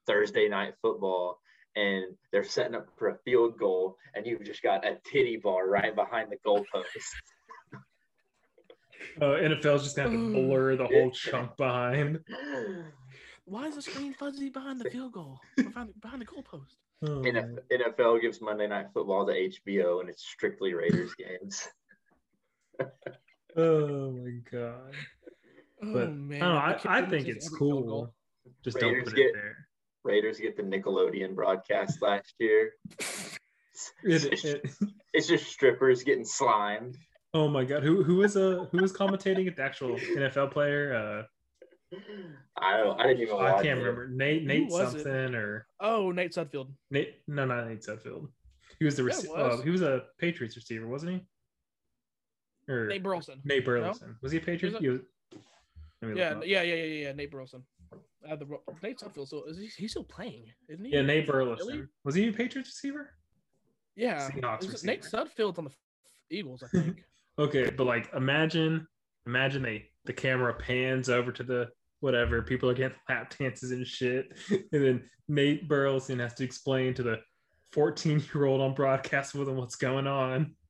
Thursday 0.05 0.47
night 0.47 0.73
football, 0.81 1.39
and 1.75 2.05
they're 2.31 2.43
setting 2.43 2.75
up 2.75 2.87
for 2.97 3.09
a 3.09 3.17
field 3.25 3.57
goal, 3.57 3.97
and 4.15 4.25
you've 4.25 4.43
just 4.43 4.61
got 4.61 4.85
a 4.85 4.97
titty 5.11 5.37
bar 5.37 5.67
right 5.67 5.95
behind 5.95 6.31
the 6.31 6.37
goalpost. 6.45 6.85
Uh, 9.21 9.25
oh, 9.25 9.31
NFL's 9.41 9.83
just 9.83 9.95
going 9.95 10.11
to 10.11 10.17
have 10.17 10.25
to 10.27 10.33
blur 10.47 10.75
the 10.75 10.85
whole 10.87 11.11
chunk 11.11 11.55
behind. 11.57 12.19
Why 13.45 13.67
is 13.67 13.75
the 13.75 13.81
screen 13.81 14.13
fuzzy 14.13 14.49
behind 14.49 14.79
the 14.81 14.89
field 14.89 15.13
goal? 15.13 15.39
Behind, 15.55 15.89
behind 16.01 16.21
the 16.21 16.25
goalpost? 16.25 16.75
Oh, 17.03 17.21
NFL 17.71 18.21
gives 18.21 18.41
Monday 18.41 18.67
Night 18.67 18.87
Football 18.93 19.25
to 19.27 19.33
HBO, 19.33 20.01
and 20.01 20.09
it's 20.09 20.23
strictly 20.27 20.73
Raiders 20.73 21.13
games. 21.17 21.67
oh 23.55 24.11
my 24.11 24.31
god! 24.51 24.93
Oh 25.83 25.93
But 25.93 26.13
man, 26.13 26.41
I 26.41 26.45
don't 26.45 26.53
know. 26.53 26.59
I 26.59 26.69
I, 26.69 26.73
can't 26.73 26.85
I 26.87 27.01
believe 27.01 27.23
think 27.25 27.35
it's 27.37 27.47
every 27.47 27.59
goal. 27.59 27.83
cool. 27.83 28.13
Just 28.63 28.79
don't 28.79 29.03
put 29.03 29.15
get- 29.15 29.27
it 29.27 29.33
there. 29.33 29.67
Raiders 30.03 30.39
get 30.39 30.55
the 30.57 30.63
Nickelodeon 30.63 31.35
broadcast 31.35 32.01
last 32.01 32.33
year. 32.39 32.71
It- 34.03 34.43
it- 34.43 34.71
It's 35.13 35.27
just 35.27 35.45
strippers 35.51 36.03
getting 36.03 36.25
slimed. 36.25 36.97
Oh 37.33 37.47
my 37.47 37.63
god! 37.65 37.83
Who 37.83 38.03
who 38.03 38.23
is 38.23 38.35
uh 38.37 38.65
who 38.71 38.83
is 38.83 38.93
commentating 38.93 39.47
it? 39.47 39.55
The 39.55 39.63
actual 39.63 39.95
NFL 39.97 40.51
player? 40.51 41.27
Uh, 41.93 41.97
I 42.57 42.77
don't. 42.77 42.99
I 42.99 43.07
didn't 43.07 43.21
even. 43.23 43.37
I 43.37 43.53
can't 43.61 43.79
it. 43.79 43.83
remember. 43.83 44.07
Nate 44.09 44.45
Nate 44.45 44.69
was 44.69 44.95
it? 44.95 45.03
something 45.03 45.35
or 45.35 45.67
Oh, 45.79 46.11
Nate 46.11 46.31
Sudfeld. 46.33 46.69
Nate? 46.91 47.15
No, 47.27 47.45
not 47.45 47.67
Nate 47.67 47.81
Sudfeld. 47.81 48.27
He 48.79 48.85
was 48.85 48.95
the 48.95 49.03
rec- 49.03 49.23
it 49.23 49.29
was. 49.29 49.59
Uh, 49.59 49.63
he 49.63 49.69
was 49.69 49.81
a 49.81 50.03
Patriots 50.19 50.55
receiver, 50.55 50.87
wasn't 50.87 51.13
he? 52.67 52.71
Or 52.71 52.87
Nate 52.87 53.03
Burleson. 53.03 53.41
Nate 53.45 53.63
Burleson. 53.65 54.15
Was 54.21 54.31
he 54.31 54.37
a 54.39 54.41
Patriot? 54.41 54.75
a- 54.75 54.79
He 54.79 54.89
was, 54.89 54.99
Yeah, 55.31 56.07
look 56.09 56.17
him 56.17 56.37
up. 56.39 56.45
yeah, 56.45 56.61
yeah, 56.61 56.73
yeah, 56.75 56.83
yeah, 56.83 57.03
yeah. 57.07 57.11
Nate 57.13 57.31
Burleson. 57.31 57.63
Uh, 58.29 58.35
the 58.35 58.45
Nate 58.83 58.99
Sudfeld. 58.99 59.27
So 59.29 59.43
is 59.45 59.57
he, 59.57 59.67
he's 59.77 59.91
still 59.91 60.03
playing, 60.03 60.45
isn't 60.69 60.83
he? 60.83 60.91
yeah, 60.91 61.01
Nate 61.01 61.27
Really? 61.29 61.45
Burleson. 61.55 61.89
Was 62.03 62.15
he 62.15 62.27
a 62.27 62.33
Patriots 62.33 62.69
receiver? 62.69 63.11
Yeah. 63.95 64.29
Seahawks 64.29 64.83
Nate 64.83 65.03
receiver. 65.03 65.25
Sudfeld's 65.25 65.57
on 65.59 65.65
the 65.65 65.71
Eagles, 66.29 66.63
I 66.63 66.67
think. 66.67 67.03
Okay, 67.39 67.69
but 67.69 67.85
like 67.85 68.09
imagine, 68.15 68.87
imagine 69.25 69.61
they 69.61 69.89
the 70.05 70.13
camera 70.13 70.53
pans 70.53 71.09
over 71.09 71.31
to 71.31 71.43
the 71.43 71.67
whatever 71.99 72.41
people 72.41 72.69
are 72.69 72.73
getting 72.73 72.97
lap 73.09 73.33
dances 73.37 73.71
and 73.71 73.85
shit, 73.85 74.27
and 74.49 74.67
then 74.71 75.03
Nate 75.27 75.67
Burleson 75.67 76.19
has 76.19 76.33
to 76.35 76.43
explain 76.43 76.93
to 76.95 77.03
the 77.03 77.19
14 77.71 78.23
year 78.33 78.45
old 78.45 78.61
on 78.61 78.73
broadcast 78.73 79.35
with 79.35 79.47
him 79.47 79.57
what's 79.57 79.75
going 79.75 80.07
on. 80.07 80.55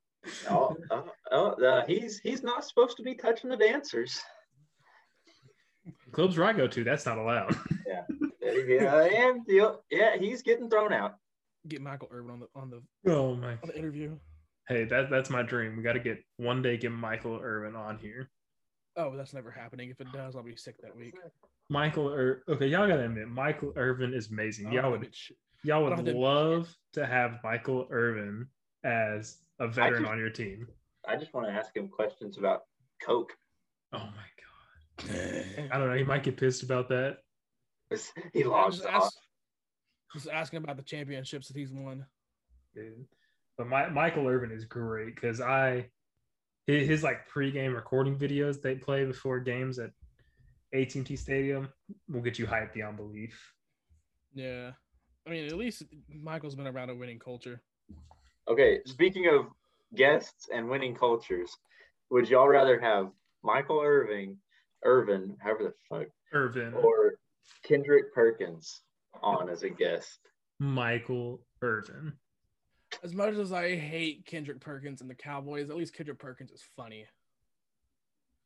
Oh, 0.49 0.75
oh, 0.91 1.05
oh 1.31 1.51
uh, 1.65 1.85
he's 1.85 2.19
he's 2.19 2.43
not 2.43 2.65
supposed 2.65 2.97
to 2.97 3.03
be 3.03 3.15
touching 3.15 3.49
the 3.49 3.55
dancers. 3.55 4.19
Clubs 6.11 6.37
where 6.37 6.47
I 6.47 6.51
go 6.51 6.67
to, 6.67 6.83
that's 6.83 7.05
not 7.05 7.17
allowed. 7.17 7.55
yeah, 7.87 8.51
yeah, 8.67 9.03
and 9.03 9.41
yeah, 9.47 9.71
yeah, 9.89 10.17
he's 10.17 10.41
getting 10.41 10.69
thrown 10.69 10.91
out. 10.91 11.15
Get 11.69 11.81
Michael 11.81 12.09
Irvin 12.11 12.31
on 12.31 12.39
the 12.41 12.47
on 12.55 12.69
the 12.69 13.09
oh 13.09 13.35
my! 13.35 13.51
on 13.51 13.67
the 13.67 13.77
interview. 13.77 14.17
Hey, 14.67 14.83
that 14.85 15.09
that's 15.09 15.29
my 15.29 15.43
dream. 15.43 15.77
We 15.77 15.83
got 15.83 15.93
to 15.93 15.99
get 15.99 16.23
one 16.37 16.61
day 16.61 16.77
get 16.77 16.91
Michael 16.91 17.39
Irvin 17.41 17.75
on 17.75 17.97
here. 17.97 18.29
Oh, 18.97 19.15
that's 19.15 19.33
never 19.33 19.51
happening. 19.51 19.89
If 19.89 20.01
it 20.01 20.11
does, 20.11 20.35
I'll 20.35 20.43
be 20.43 20.55
sick 20.55 20.75
that 20.81 20.95
week. 20.95 21.15
Michael, 21.69 22.11
Ir- 22.13 22.43
okay, 22.49 22.67
y'all 22.67 22.87
gotta 22.87 23.05
admit, 23.05 23.27
Michael 23.27 23.71
Irvin 23.75 24.13
is 24.13 24.29
amazing. 24.31 24.67
Oh, 24.67 24.71
y'all 24.71 24.85
Oh, 24.85 24.91
would 24.91 25.01
bitch. 25.01 25.31
y'all 25.63 25.83
would 25.83 25.95
don't 25.95 26.05
to- 26.05 26.17
love 26.17 26.73
to 26.93 27.05
have 27.05 27.39
Michael 27.43 27.87
Irvin 27.91 28.47
as 28.83 29.37
a 29.59 29.67
veteran 29.67 30.03
just- 30.03 30.11
on 30.11 30.17
your 30.17 30.29
team. 30.29 30.67
I 31.07 31.15
just 31.15 31.33
want 31.33 31.47
to 31.47 31.53
ask 31.53 31.75
him 31.75 31.87
questions 31.87 32.37
about 32.37 32.63
Coke. 33.01 33.37
Oh 33.93 33.99
my 33.99 34.25
god. 35.07 35.69
I 35.71 35.77
don't 35.77 35.87
know. 35.89 35.95
He 35.95 36.03
might 36.03 36.23
get 36.23 36.35
pissed 36.37 36.63
about 36.63 36.89
that. 36.89 37.19
He 38.33 38.43
lost 38.43 38.77
just 38.77 38.89
ask- 38.89 39.17
Just 40.13 40.27
asking 40.29 40.57
about 40.63 40.75
the 40.77 40.83
championships 40.83 41.47
that 41.49 41.57
he's 41.57 41.71
won. 41.71 42.05
Dude. 42.73 43.05
But 43.57 43.67
my, 43.67 43.89
Michael 43.89 44.27
Irvin 44.27 44.51
is 44.51 44.65
great 44.65 45.15
because 45.15 45.41
I 45.41 45.89
his, 46.67 46.87
his 46.87 47.03
like 47.03 47.27
pregame 47.29 47.73
recording 47.73 48.17
videos 48.17 48.61
they 48.61 48.75
play 48.75 49.05
before 49.05 49.39
games 49.39 49.79
at 49.79 49.91
AT&T 50.73 51.15
Stadium 51.15 51.69
will 52.09 52.21
get 52.21 52.37
you 52.37 52.45
hyped 52.45 52.73
beyond 52.73 52.97
belief. 52.97 53.53
Yeah. 54.33 54.71
I 55.25 55.29
mean, 55.29 55.45
at 55.47 55.57
least 55.57 55.83
Michael's 56.09 56.55
been 56.55 56.67
around 56.67 56.89
a 56.89 56.95
winning 56.95 57.19
culture. 57.19 57.61
Okay, 58.47 58.79
speaking 58.85 59.27
of 59.27 59.47
guests 59.95 60.47
and 60.53 60.69
winning 60.69 60.95
cultures, 60.95 61.49
would 62.09 62.29
y'all 62.29 62.47
rather 62.47 62.79
have 62.79 63.09
Michael 63.43 63.81
Irving, 63.81 64.37
Irvin, 64.83 65.35
however 65.39 65.63
the 65.63 65.73
fuck, 65.89 66.07
Irvin, 66.31 66.73
or 66.73 67.15
Kendrick 67.63 68.13
Perkins 68.13 68.81
on 69.21 69.49
as 69.49 69.63
a 69.63 69.69
guest? 69.69 70.19
Michael 70.59 71.41
Irvin. 71.61 72.13
As 73.03 73.13
much 73.13 73.35
as 73.35 73.51
I 73.51 73.75
hate 73.75 74.25
Kendrick 74.25 74.59
Perkins 74.59 75.01
and 75.01 75.09
the 75.09 75.15
Cowboys, 75.15 75.69
at 75.69 75.75
least 75.75 75.93
Kendrick 75.93 76.19
Perkins 76.19 76.51
is 76.51 76.63
funny. 76.75 77.05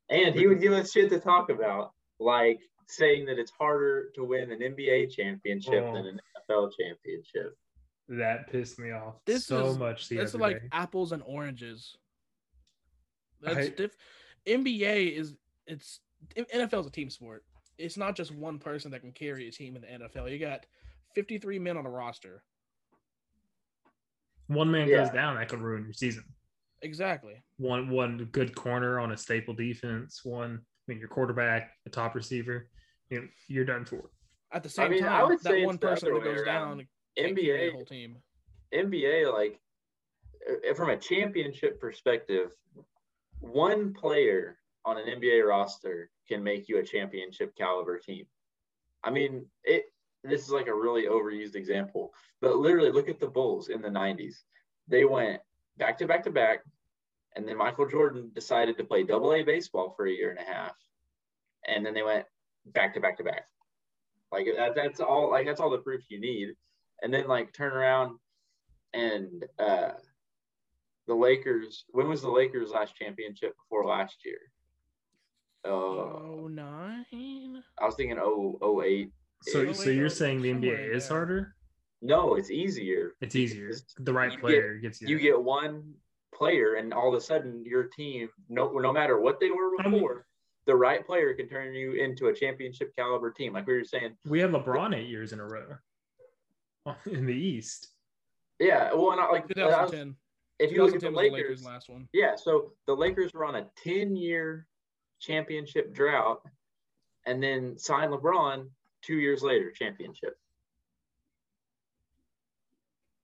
And 0.10 0.36
he 0.36 0.48
would 0.48 0.60
give 0.62 0.74
us 0.74 0.92
shit 0.92 1.10
to 1.12 1.20
talk 1.20 1.50
about, 1.50 1.94
like 2.20 2.60
saying 2.88 3.26
that 3.26 3.40
it's 3.40 3.52
harder 3.52 4.10
to 4.16 4.24
win 4.26 4.52
an 4.52 4.60
NBA 4.60 5.12
championship 5.12 5.84
Oh. 5.88 5.94
than 5.94 6.06
an 6.08 6.20
oh. 6.50 6.54
NFL 6.54 6.72
championship. 6.78 7.58
That 8.10 8.50
pissed 8.52 8.78
me 8.78 8.92
off 8.92 9.24
This 9.26 9.46
so 9.46 9.68
is- 9.68 9.78
much 9.78 10.10
the 10.10 10.18
That's 10.18 10.34
other 10.36 10.42
like 10.42 10.62
day. 10.62 10.68
apples 10.74 11.14
and 11.14 11.24
oranges. 11.24 11.96
I- 13.46 13.54
That's 13.54 13.70
diff- 13.70 13.98
NBA 14.46 15.16
is 15.16 15.36
it's 15.66 16.02
NFL 16.36 16.82
is 16.82 16.88
a 16.88 16.92
team 16.92 17.10
sport. 17.10 17.46
It's 17.78 17.96
not 17.98 18.16
just 18.18 18.32
one 18.32 18.60
person 18.60 18.92
that 18.92 19.00
can 19.02 19.14
carry 19.14 19.48
a 19.48 19.52
team 19.52 19.76
in 19.76 19.82
the 19.84 19.88
NFL. 19.88 20.28
You 20.30 20.38
got 20.40 20.66
53 21.16 21.58
men 21.58 21.78
on 21.78 21.86
a 21.86 21.90
roster. 21.90 22.44
One 24.54 24.70
man 24.72 24.88
Yeah. 24.88 24.98
goes 25.04 25.10
down, 25.12 25.36
that 25.36 25.48
could 25.50 25.62
ruin 25.62 25.84
your 25.84 25.94
season. 25.94 26.24
Exactly. 26.82 27.42
One 27.58 27.90
one 27.90 28.26
good 28.32 28.56
corner 28.56 29.00
on 29.00 29.12
a 29.12 29.18
staple 29.18 29.54
defense, 29.54 30.22
one 30.26 30.60
I 30.62 30.92
mean 30.92 31.00
your 31.00 31.10
quarterback, 31.10 31.72
a 31.86 31.90
top 31.90 32.16
receiver, 32.16 32.68
you 33.10 33.22
know, 33.22 33.28
you're 33.48 33.66
done 33.66 33.86
for. 33.86 34.10
At 34.52 34.64
the 34.64 34.70
same 34.70 34.86
I 34.88 34.90
mean, 34.90 35.04
I 35.06 35.20
time, 35.20 35.28
would 35.30 35.40
say 35.42 35.50
that 35.52 35.58
it's 35.60 35.66
one 35.68 35.78
person 35.78 36.10
other 36.12 36.20
that 36.20 36.26
goes 36.26 36.42
around. 36.42 36.78
down 36.80 36.88
NBA 37.18 37.72
whole 37.72 37.86
team. 37.86 38.18
NBA, 38.74 39.32
like 39.32 39.60
uh, 40.50 40.74
from 40.74 40.90
a 40.90 40.98
championship 40.98 41.80
perspective, 41.80 42.52
one 43.40 43.94
player 43.94 44.58
on 44.86 44.98
an 44.98 45.06
NBA 45.06 45.48
roster 45.48 46.10
can 46.28 46.44
make 46.44 46.68
you 46.68 46.80
a 46.80 46.84
championship 46.84 47.56
caliber 47.56 48.00
team. 48.00 48.26
I 49.04 49.12
mean, 49.12 49.46
it. 49.64 49.86
This 50.24 50.44
is 50.44 50.52
like 50.52 50.68
a 50.68 50.74
really 50.74 51.08
overused 51.08 51.56
example, 51.56 52.14
but 52.42 52.58
literally, 52.58 52.92
look 52.92 53.10
at 53.10 53.20
the 53.20 53.28
Bulls 53.28 53.70
in 53.70 53.82
the 53.82 53.90
'90s. 53.90 54.36
They 54.88 55.06
went 55.06 55.42
back 55.78 55.98
to 55.98 56.06
back 56.08 56.24
to 56.26 56.32
back, 56.32 56.60
and 57.36 57.48
then 57.48 57.58
Michael 57.58 57.88
Jordan 57.88 58.32
decided 58.36 58.78
to 58.78 58.84
play 58.84 59.04
Double 59.04 59.34
A 59.34 59.44
baseball 59.44 59.94
for 59.96 60.06
a 60.06 60.12
year 60.12 60.30
and 60.30 60.40
a 60.40 60.44
half, 60.44 60.76
and 61.68 61.86
then 61.86 61.94
they 61.94 62.04
went 62.04 62.26
back 62.68 62.94
to 62.94 63.00
back 63.00 63.18
to 63.18 63.24
back. 63.24 63.46
Like 64.32 64.48
that, 64.58 64.76
that's 64.76 65.00
all. 65.00 65.32
Like 65.32 65.48
that's 65.48 65.60
all 65.60 65.72
the 65.72 65.80
proof 65.80 66.04
you 66.10 66.20
need, 66.20 66.50
and 67.02 67.14
then 67.14 67.28
like 67.28 67.54
turn 67.54 67.74
around 67.74 68.20
and 68.94 69.46
uh, 69.60 69.92
the 71.08 71.16
Lakers. 71.16 71.86
When 71.90 72.08
was 72.08 72.22
the 72.22 72.30
Lakers' 72.30 72.72
last 72.72 72.96
championship 72.96 73.54
before 73.58 73.86
last 73.86 74.18
year? 74.24 74.40
Uh, 75.66 75.70
Oh 75.70 76.48
nine. 76.50 77.64
I 77.80 77.86
was 77.86 77.96
thinking 77.96 78.20
oh 78.20 78.58
oh 78.62 78.82
eight. 78.82 79.12
So 79.44 79.74
so 79.74 79.90
you're 79.90 80.10
saying 80.10 80.42
the 80.42 80.52
NBA 80.54 80.94
is 80.96 81.08
there. 81.08 81.18
harder? 81.18 81.56
No, 82.02 82.36
it's 82.36 82.50
easier. 82.52 83.14
It's 83.22 83.36
easier. 83.36 83.68
Because 83.68 83.86
The 84.00 84.14
right 84.14 84.32
you 84.32 84.38
get- 84.38 84.42
player 84.42 84.76
gets 84.78 85.02
you. 85.02 85.08
You 85.10 85.20
get 85.20 85.42
one 85.42 85.94
player, 86.34 86.76
and 86.76 86.94
all 86.94 87.10
of 87.10 87.14
a 87.16 87.22
sudden, 87.22 87.64
your 87.66 87.84
team, 87.84 88.30
no 88.50 88.72
no 88.72 88.92
matter 88.94 89.20
what 89.20 89.40
they 89.40 89.50
were 89.52 89.72
I 89.80 89.84
mean- 89.84 89.94
before, 89.94 90.26
the 90.66 90.76
right 90.76 91.06
player 91.06 91.34
can 91.34 91.48
turn 91.50 91.74
you 91.74 91.94
into 91.94 92.28
a 92.28 92.34
championship 92.36 92.96
caliber 92.96 93.32
team. 93.32 93.54
Like 93.54 93.68
we 93.68 93.74
were 93.74 93.84
saying, 93.84 94.16
we 94.26 94.40
had 94.40 94.52
LeBron 94.52 94.96
eight 94.96 95.10
years 95.10 95.34
in 95.34 95.40
a 95.40 95.46
row 95.46 95.76
in 97.06 97.26
the 97.26 97.34
East. 97.36 97.90
yeah. 98.60 98.94
Well, 98.94 99.16
not 99.16 99.32
like 99.32 99.46
uh, 99.58 99.62
I 99.62 99.82
was- 99.84 99.92
2010. 99.92 100.16
if 100.60 100.72
you 100.72 100.84
look 100.84 100.96
at 100.96 101.02
the 101.02 101.08
was 101.12 101.16
the 101.16 101.18
Lakers, 101.22 101.34
Lakers' 101.34 101.66
last 101.66 101.90
one. 101.90 102.08
Yeah, 102.14 102.36
so 102.36 102.74
the 102.88 102.96
Lakers 102.96 103.34
were 103.34 103.46
on 103.46 103.56
a 103.56 103.68
10 103.84 104.16
year 104.16 104.68
championship 105.20 105.94
drought 105.94 106.42
and 107.28 107.42
then 107.44 107.78
signed 107.78 108.12
LeBron 108.12 108.68
two 109.02 109.16
years 109.16 109.42
later, 109.42 109.72
championship. 109.72 110.38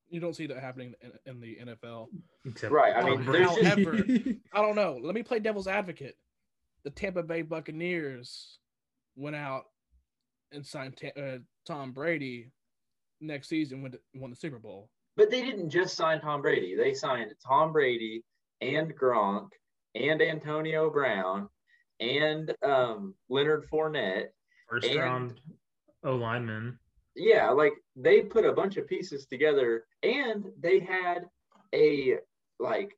You 0.10 0.20
don't 0.22 0.36
see 0.36 0.48
that 0.48 0.60
happening 0.60 0.94
in, 1.02 1.12
in 1.26 1.40
the 1.42 1.58
NFL. 1.62 2.08
Except 2.46 2.72
Right, 2.72 2.96
I 2.96 3.04
mean, 3.04 3.24
Tom 3.26 3.34
there's 3.34 3.56
just- 3.56 3.84
Brady. 3.84 4.40
I 4.54 4.62
don't 4.62 4.76
know. 4.76 4.98
Let 5.02 5.16
me 5.16 5.24
play 5.24 5.40
devil's 5.40 5.68
advocate. 5.68 6.16
The 6.84 6.92
Tampa 6.92 7.24
Bay 7.24 7.42
Buccaneers 7.42 8.60
went 9.18 9.36
out 9.36 9.64
and 10.54 10.66
signed 10.66 10.96
Ta- 10.98 11.22
uh, 11.22 11.38
Tom 11.66 11.92
Brady 11.92 12.52
next 13.20 13.50
season 13.50 13.82
when 13.82 13.94
won 14.16 14.30
the 14.30 14.36
Super 14.38 14.60
Bowl. 14.60 14.90
But 15.18 15.30
they 15.30 15.42
didn't 15.42 15.70
just 15.72 15.98
sign 15.98 16.22
Tom 16.22 16.42
Brady, 16.42 16.76
they 16.76 16.94
signed 16.94 17.34
Tom 17.46 17.74
Brady 17.74 18.24
and 18.62 18.96
Gronk 18.96 19.50
and 19.96 20.22
Antonio 20.22 20.90
Brown 20.90 21.50
and 22.00 22.54
um, 22.64 23.14
Leonard 23.28 23.68
Fournette. 23.70 24.28
First 24.70 24.88
And- 24.88 25.00
round 25.00 25.42
O 26.08 26.16
lineman. 26.16 26.80
Yeah, 27.16 27.50
like 27.50 27.74
they 27.96 28.22
put 28.22 28.46
a 28.46 28.54
bunch 28.54 28.78
of 28.78 28.88
pieces 28.88 29.26
together 29.26 29.86
and 30.04 30.46
they 30.60 30.80
had 30.80 31.26
a 31.76 32.18
like 32.60 32.94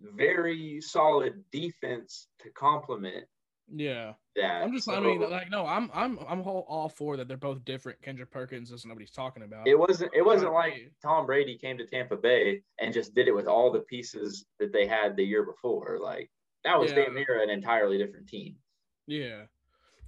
very 0.00 0.80
solid 0.80 1.42
defense 1.52 2.28
to 2.42 2.50
complement 2.50 3.24
Yeah, 3.72 4.12
that. 4.36 4.62
I'm 4.62 4.72
just. 4.74 4.88
I 4.88 4.98
mean, 5.00 5.20
like, 5.20 5.50
no, 5.50 5.66
I'm, 5.66 5.90
I'm, 5.94 6.18
I'm 6.28 6.40
all, 6.42 6.66
all 6.68 6.88
for 6.88 7.16
that. 7.16 7.28
They're 7.28 7.36
both 7.36 7.64
different. 7.64 8.00
Kendrick 8.02 8.30
Perkins 8.30 8.72
is 8.72 8.84
nobody's 8.84 9.10
talking 9.10 9.42
about. 9.42 9.68
It 9.68 9.78
wasn't. 9.78 10.12
It 10.14 10.24
wasn't 10.24 10.52
like 10.52 10.92
Tom 11.02 11.26
Brady 11.26 11.56
came 11.56 11.78
to 11.78 11.86
Tampa 11.86 12.16
Bay 12.16 12.62
and 12.80 12.92
just 12.92 13.14
did 13.14 13.28
it 13.28 13.34
with 13.34 13.46
all 13.46 13.70
the 13.70 13.80
pieces 13.80 14.44
that 14.58 14.72
they 14.72 14.86
had 14.86 15.16
the 15.16 15.24
year 15.24 15.44
before. 15.44 15.98
Like 16.02 16.30
that 16.64 16.78
was 16.78 16.90
Yeah. 16.90 17.04
damn 17.04 17.14
near 17.14 17.42
an 17.42 17.50
entirely 17.50 17.96
different 17.98 18.28
team. 18.28 18.56
Yeah. 19.06 19.42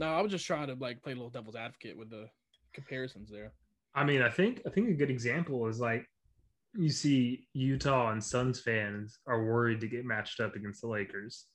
No, 0.01 0.07
I 0.09 0.21
was 0.23 0.33
just 0.33 0.47
trying 0.47 0.67
to 0.69 0.75
like 0.75 1.03
play 1.03 1.12
a 1.12 1.15
little 1.15 1.31
devil's 1.31 1.55
advocate 1.57 1.97
with 1.97 2.11
the 2.11 2.29
comparisons 2.73 3.31
there. 3.31 3.53
I 3.95 4.05
mean, 4.05 4.23
I 4.23 4.31
think 4.31 4.63
I 4.67 4.71
think 4.71 4.89
a 4.89 4.95
good 4.95 5.11
example 5.11 5.67
is 5.69 5.79
like 5.81 6.07
you 6.75 6.89
see 6.89 7.47
Utah 7.53 8.11
and 8.13 8.23
Suns 8.25 8.61
fans 8.61 9.19
are 9.27 9.45
worried 9.45 9.81
to 9.81 9.89
get 9.89 10.05
matched 10.07 10.41
up 10.41 10.57
against 10.57 10.81
the 10.81 10.89
Lakers. 10.89 11.47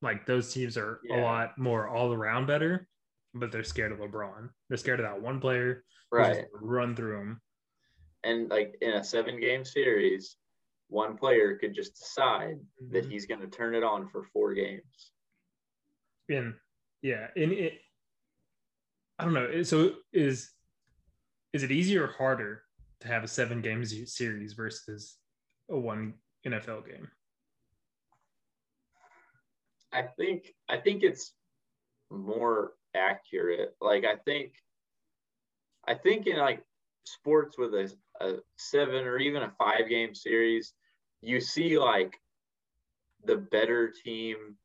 Like 0.00 0.26
those 0.26 0.52
teams 0.52 0.76
are 0.76 1.00
a 1.12 1.16
lot 1.20 1.56
more 1.56 1.88
all 1.88 2.12
around 2.12 2.46
better, 2.46 2.88
but 3.34 3.52
they're 3.52 3.62
scared 3.62 3.92
of 3.92 3.98
LeBron. 3.98 4.48
They're 4.68 4.76
scared 4.78 4.98
of 4.98 5.06
that 5.06 5.22
one 5.22 5.38
player. 5.40 5.84
Right. 6.10 6.34
just 6.34 6.46
Run 6.60 6.96
through 6.96 7.16
them. 7.18 7.40
And 8.24 8.48
like 8.50 8.76
in 8.80 8.94
a 8.94 9.04
seven 9.04 9.38
game 9.40 9.64
series, 9.64 10.36
one 10.88 11.16
player 11.16 11.56
could 11.56 11.72
just 11.74 11.94
decide 11.94 12.58
that 12.90 13.04
Mhm. 13.06 13.10
he's 13.10 13.26
going 13.26 13.40
to 13.40 13.46
turn 13.46 13.74
it 13.76 13.84
on 13.84 14.08
for 14.08 14.24
four 14.24 14.54
games. 14.54 15.12
And 16.28 16.54
yeah, 17.00 17.28
and 17.36 17.52
it. 17.52 17.80
I 19.22 19.24
don't 19.24 19.34
know. 19.34 19.62
So 19.62 19.92
is 20.12 20.50
is 21.52 21.62
it 21.62 21.70
easier 21.70 22.04
or 22.04 22.08
harder 22.08 22.62
to 23.02 23.06
have 23.06 23.22
a 23.22 23.28
seven 23.28 23.62
game 23.62 23.84
series 23.84 24.54
versus 24.54 25.16
a 25.70 25.78
one 25.78 26.14
NFL 26.44 26.88
game? 26.88 27.08
I 29.92 30.02
think 30.02 30.52
I 30.68 30.78
think 30.78 31.04
it's 31.04 31.34
more 32.10 32.72
accurate. 32.96 33.76
Like 33.80 34.04
I 34.04 34.16
think 34.24 34.54
I 35.86 35.94
think 35.94 36.26
in 36.26 36.38
like 36.38 36.64
sports 37.04 37.56
with 37.56 37.74
a, 37.74 37.92
a 38.20 38.38
seven 38.56 39.04
or 39.04 39.18
even 39.18 39.44
a 39.44 39.52
five 39.56 39.88
game 39.88 40.16
series, 40.16 40.72
you 41.20 41.40
see 41.40 41.78
like 41.78 42.18
the 43.24 43.36
better 43.36 43.92
team, 44.04 44.56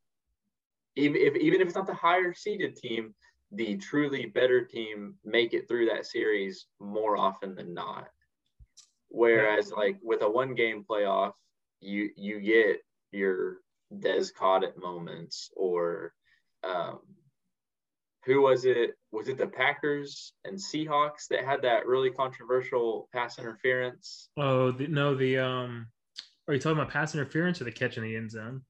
even 0.95 1.21
if 1.21 1.35
even 1.35 1.61
if 1.61 1.67
it's 1.67 1.75
not 1.75 1.85
the 1.85 1.93
higher 1.93 2.33
seeded 2.33 2.75
team, 2.75 3.13
the 3.51 3.77
truly 3.77 4.25
better 4.25 4.63
team 4.63 5.15
make 5.23 5.53
it 5.53 5.67
through 5.67 5.85
that 5.87 6.05
series 6.05 6.67
more 6.79 7.17
often 7.17 7.55
than 7.55 7.73
not. 7.73 8.09
Whereas 9.09 9.71
like 9.71 9.97
with 10.01 10.21
a 10.21 10.29
one 10.29 10.53
game 10.53 10.85
playoff, 10.89 11.33
you 11.79 12.09
you 12.15 12.39
get 12.41 12.81
your 13.11 13.57
Des 13.99 14.25
Cottet 14.37 14.77
moments 14.77 15.49
or 15.55 16.13
um, 16.63 16.99
who 18.25 18.41
was 18.41 18.65
it? 18.65 18.95
Was 19.11 19.29
it 19.29 19.37
the 19.37 19.47
Packers 19.47 20.33
and 20.43 20.57
Seahawks 20.57 21.27
that 21.29 21.45
had 21.45 21.61
that 21.61 21.87
really 21.87 22.09
controversial 22.09 23.07
pass 23.13 23.39
interference? 23.39 24.29
Oh 24.35 24.71
the, 24.71 24.87
no, 24.87 25.15
the 25.15 25.37
um, 25.37 25.87
are 26.47 26.53
you 26.53 26.59
talking 26.59 26.77
about 26.77 26.91
pass 26.91 27.15
interference 27.15 27.61
or 27.61 27.63
the 27.63 27.71
catch 27.71 27.95
in 27.95 28.03
the 28.03 28.17
end 28.17 28.31
zone, 28.31 28.63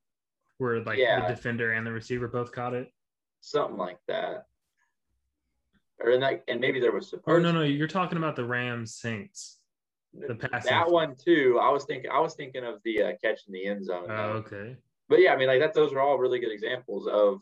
where 0.59 0.81
like 0.81 0.99
Yeah. 0.99 1.27
the 1.27 1.33
defender 1.33 1.71
and 1.71 1.85
the 1.87 1.91
receiver 1.91 2.27
both 2.27 2.51
caught 2.51 2.75
it? 2.75 2.91
Something 3.41 3.77
like 3.77 3.99
that. 4.07 4.45
Or 5.99 6.11
in 6.11 6.21
that, 6.21 6.43
and 6.47 6.59
maybe 6.59 6.79
there 6.79 6.91
was 6.91 7.09
supposed 7.09 7.27
Or 7.27 7.39
no, 7.39 7.51
no, 7.51 7.63
you're 7.63 7.87
talking 7.87 8.17
about 8.17 8.35
the 8.35 8.45
Rams 8.45 8.93
Saints. 8.93 9.57
the 10.13 10.35
pass 10.35 10.65
that 10.65 10.89
one 10.89 11.15
too. 11.15 11.59
I 11.61 11.69
was 11.69 11.85
thinking, 11.85 12.11
I 12.11 12.19
was 12.19 12.35
thinking 12.35 12.63
of 12.63 12.75
the 12.83 13.01
uh, 13.01 13.11
catch 13.23 13.41
in 13.47 13.53
the 13.53 13.65
end 13.65 13.85
zone. 13.85 14.05
Oh, 14.09 14.43
okay. 14.45 14.77
But 15.09 15.21
yeah, 15.21 15.33
I 15.33 15.37
mean, 15.37 15.47
like 15.47 15.59
that. 15.61 15.73
Those 15.73 15.93
are 15.93 15.99
all 15.99 16.17
really 16.17 16.39
good 16.39 16.51
examples 16.51 17.07
of 17.07 17.41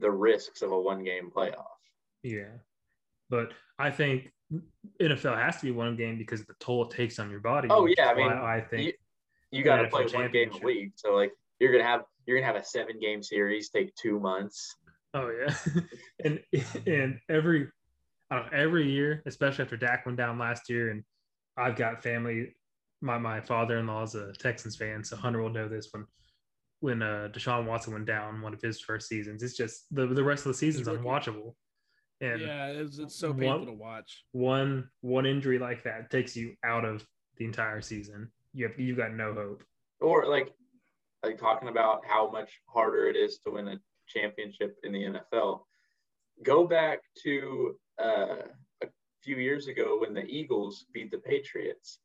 the 0.00 0.10
risks 0.10 0.62
of 0.62 0.72
a 0.72 0.80
one-game 0.80 1.30
playoff. 1.34 1.64
Yeah, 2.22 2.52
but 3.28 3.52
I 3.78 3.90
think 3.90 4.32
NFL 5.00 5.36
has 5.36 5.58
to 5.58 5.66
be 5.66 5.72
one 5.72 5.96
game 5.96 6.16
because 6.18 6.40
of 6.40 6.46
the 6.46 6.54
toll 6.60 6.88
it 6.88 6.90
takes 6.96 7.18
on 7.18 7.30
your 7.30 7.40
body. 7.40 7.68
Oh, 7.70 7.86
yeah, 7.86 8.08
I 8.08 8.14
mean, 8.14 8.28
I 8.30 8.60
think 8.60 8.94
You 9.50 9.62
got 9.62 9.82
to 9.82 9.88
play 9.88 10.06
one 10.06 10.30
game 10.30 10.50
a 10.52 10.64
week, 10.64 10.92
so 10.96 11.14
like 11.14 11.32
you're 11.58 11.72
gonna 11.72 11.84
have 11.84 12.02
you're 12.26 12.38
gonna 12.38 12.52
have 12.52 12.60
a 12.60 12.64
seven-game 12.64 13.22
series 13.22 13.68
take 13.68 13.94
two 13.94 14.18
months. 14.18 14.76
Oh 15.14 15.30
yeah, 15.30 15.54
and 16.24 16.40
and 16.86 17.18
every 17.28 17.68
I 18.30 18.36
don't 18.36 18.52
know, 18.52 18.58
every 18.58 18.90
year, 18.90 19.22
especially 19.26 19.62
after 19.62 19.76
Dak 19.76 20.04
went 20.06 20.18
down 20.18 20.38
last 20.38 20.68
year, 20.68 20.90
and 20.90 21.04
I've 21.56 21.76
got 21.76 22.02
family. 22.02 22.54
My 23.00 23.18
my 23.18 23.40
father 23.40 23.78
in 23.78 23.86
law 23.86 24.02
is 24.02 24.14
a 24.16 24.32
Texans 24.32 24.76
fan, 24.76 25.04
so 25.04 25.16
Hunter 25.16 25.40
will 25.40 25.50
know 25.50 25.68
this 25.68 25.88
when 25.92 26.06
when 26.80 27.02
uh, 27.02 27.28
Deshaun 27.32 27.66
Watson 27.66 27.92
went 27.92 28.06
down 28.06 28.42
one 28.42 28.52
of 28.54 28.60
his 28.60 28.80
first 28.80 29.08
seasons. 29.08 29.42
It's 29.42 29.56
just 29.56 29.84
the 29.90 30.06
the 30.06 30.24
rest 30.24 30.46
of 30.46 30.52
the 30.52 30.58
season's 30.58 30.88
unwatchable, 30.88 31.54
and 32.20 32.40
yeah, 32.40 32.66
it's, 32.66 32.98
it's 32.98 33.14
so 33.16 33.28
One- 33.30 33.38
painful 33.38 33.66
to 33.66 33.72
watch. 33.72 34.24
one 34.32 34.88
one 35.00 35.26
injury 35.26 35.58
like 35.58 35.84
that 35.84 36.10
takes 36.10 36.34
you 36.34 36.54
out 36.64 36.84
of 36.84 37.06
the 37.36 37.44
entire 37.44 37.80
season. 37.80 38.32
You 38.52 38.68
have 38.68 38.80
you've 38.80 38.96
got 38.96 39.12
no 39.12 39.32
hope. 39.34 39.62
or 40.00 40.26
like 40.26 40.52
like 41.22 41.38
talking 41.38 41.68
about 41.68 42.04
how 42.06 42.30
much 42.30 42.50
harder 42.66 43.06
it 43.08 43.16
is 43.16 43.38
to 43.46 43.52
win 43.52 43.68
a 43.68 43.76
championship 44.06 44.76
in 44.82 44.92
the 44.92 45.20
NFL. 45.32 45.60
Go 46.42 46.66
back 46.66 47.00
to 47.22 47.76
uh, 48.02 48.36
a 48.82 48.86
few 49.22 49.36
years 49.36 49.68
ago 49.68 49.98
when 50.00 50.14
the 50.14 50.24
Eagles 50.24 50.86
beat 50.92 51.10
the 51.10 51.18
Patriots. 51.18 52.00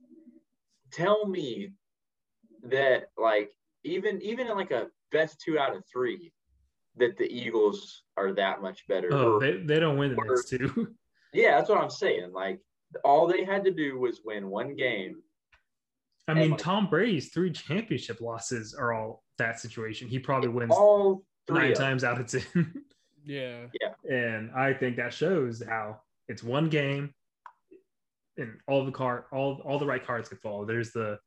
Tell 0.92 1.28
me 1.28 1.74
that 2.64 3.06
like 3.18 3.52
even 3.84 4.22
even 4.22 4.48
in 4.48 4.56
like 4.56 4.72
a 4.72 4.88
best 5.12 5.42
two 5.42 5.58
out 5.58 5.76
of 5.76 5.84
three, 5.92 6.32
that 6.98 7.18
the 7.18 7.32
Eagles 7.32 8.04
are 8.18 8.34
that 8.34 8.62
much 8.62 8.88
better. 8.88 9.10
Oh, 9.12 9.34
Or- 9.34 9.40
they, 9.40 9.58
they 9.58 9.80
don't 9.80 9.98
win 9.98 10.16
the 10.16 10.24
next 10.28 10.50
two. 10.50 10.96
yeah, 11.34 11.58
that's 11.58 11.70
what 11.70 11.82
I'm 11.82 11.90
saying. 11.90 12.32
Like 12.34 12.60
all 13.04 13.28
they 13.28 13.44
had 13.44 13.64
to 13.66 13.72
do 13.72 14.00
was 14.00 14.22
win 14.24 14.50
one 14.50 14.76
game. 14.76 15.18
I 16.28 16.34
mean, 16.36 16.52
like- 16.52 16.60
Tom 16.60 16.88
Brady's 16.88 17.30
three 17.30 17.52
championship 17.52 18.22
losses 18.22 18.76
are 18.76 18.94
all 18.94 19.24
that 19.38 19.60
situation. 19.60 20.08
He 20.08 20.20
probably 20.20 20.50
wins 20.50 20.72
All 20.76 21.24
nine 21.50 21.72
of 21.72 21.78
times 21.78 22.04
out 22.04 22.20
of 22.20 22.28
ten. 22.28 22.84
Yeah, 23.26 23.68
Yeah. 23.82 23.94
and 24.10 24.52
I 24.52 24.74
think 24.74 24.96
that 24.96 25.14
shows 25.14 25.62
how 25.68 26.00
it's 26.28 26.42
one 26.42 26.70
game 26.70 27.14
and 28.38 28.58
all 28.68 28.86
the 28.86 28.92
card 28.92 29.26
all 29.32 29.62
all 29.66 29.78
the 29.78 29.86
right 29.86 30.04
cards 30.04 30.30
could 30.30 30.40
fall. 30.40 30.66
There's 30.66 30.92
the 30.92 31.20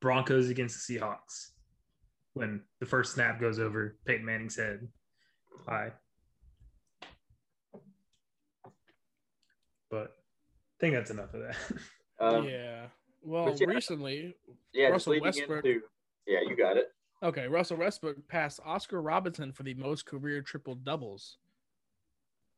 Broncos 0.00 0.48
against 0.50 0.86
the 0.86 0.98
Seahawks 0.98 1.50
when 2.34 2.62
the 2.80 2.86
first 2.86 3.14
snap 3.14 3.40
goes 3.40 3.58
over 3.58 3.96
Peyton 4.04 4.26
Manning's 4.26 4.56
head. 4.56 4.88
High. 5.66 5.92
But 9.90 10.16
I 10.18 10.76
think 10.80 10.94
that's 10.94 11.10
enough 11.10 11.32
of 11.34 11.40
that. 11.42 11.56
Um, 12.20 12.48
yeah. 12.48 12.86
Well, 13.22 13.54
yeah. 13.56 13.66
recently, 13.68 14.34
Yeah, 14.74 14.88
Russell 14.88 15.20
Westbrook- 15.20 15.64
into 15.64 15.82
yeah, 16.26 16.40
you 16.40 16.56
got 16.56 16.76
it. 16.76 16.88
Okay, 17.22 17.46
Russell 17.48 17.78
Westbrook 17.78 18.28
passed 18.28 18.60
Oscar 18.64 19.00
Robinson 19.02 19.52
for 19.52 19.62
the 19.62 19.74
most 19.74 20.06
career 20.06 20.42
triple 20.42 20.74
doubles. 20.74 21.38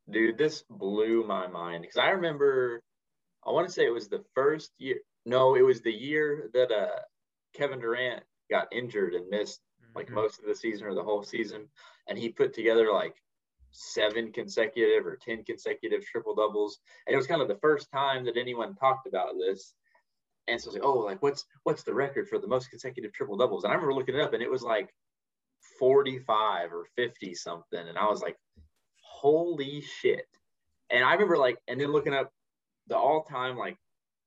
Dude, 0.09 0.39
this 0.39 0.65
blew 0.69 1.25
my 1.25 1.47
mind 1.47 1.83
because 1.83 1.97
I 1.97 2.11
remember 2.11 2.83
I 3.47 3.53
want 3.53 3.67
to 3.67 3.73
say 3.73 3.87
it 3.87 3.95
was 3.95 4.09
the 4.09 4.25
first 4.35 4.73
year. 4.79 5.01
No, 5.25 5.55
it 5.55 5.63
was 5.63 5.81
the 5.81 5.93
year 5.93 6.51
that 6.55 6.71
uh 6.73 7.01
Kevin 7.55 7.81
Durant 7.81 8.25
got 8.51 8.69
injured 8.73 9.15
and 9.15 9.29
missed 9.29 9.61
like 9.95 10.09
Mhm. 10.09 10.15
most 10.15 10.39
of 10.41 10.47
the 10.47 10.55
season 10.55 10.87
or 10.87 10.95
the 10.95 11.03
whole 11.03 11.23
season, 11.23 11.69
and 12.09 12.19
he 12.19 12.29
put 12.31 12.53
together 12.53 12.93
like 12.93 13.17
seven 13.73 14.33
consecutive 14.33 15.07
or 15.07 15.17
ten 15.17 15.45
consecutive 15.45 16.05
triple 16.05 16.35
doubles, 16.35 16.81
and 17.07 17.15
it 17.15 17.17
was 17.17 17.27
kind 17.27 17.43
of 17.43 17.49
the 17.49 17.59
first 17.59 17.91
time 17.93 18.25
that 18.25 18.37
anyone 18.37 18.75
talked 18.75 19.07
about 19.07 19.35
this. 19.39 19.75
And 20.51 20.61
so 20.61 20.67
I 20.67 20.69
was 20.69 20.75
like, 20.75 20.85
oh, 20.85 20.99
like 20.99 21.23
what's 21.23 21.45
what's 21.63 21.83
the 21.83 21.95
record 21.95 22.29
for 22.29 22.39
the 22.39 22.49
most 22.49 22.71
consecutive 22.71 23.13
triple 23.13 23.37
doubles? 23.37 23.65
And 23.65 23.73
I 23.73 23.75
remember 23.75 23.95
looking 23.95 24.17
it 24.17 24.21
up, 24.21 24.35
and 24.35 24.43
it 24.43 24.51
was 24.51 24.63
like 24.63 24.93
45 25.79 26.73
or 26.73 26.87
50 26.97 27.35
something, 27.35 27.79
and 27.79 27.97
I 27.97 28.07
was 28.07 28.21
like, 28.21 28.37
holy 29.03 29.81
shit! 29.81 30.27
And 30.91 31.05
I 31.05 31.13
remember 31.13 31.39
like, 31.39 31.59
and 31.69 31.81
then 31.81 31.93
looking 31.93 32.15
up 32.15 32.33
the 32.89 32.97
all-time 32.97 33.57
like 33.57 33.77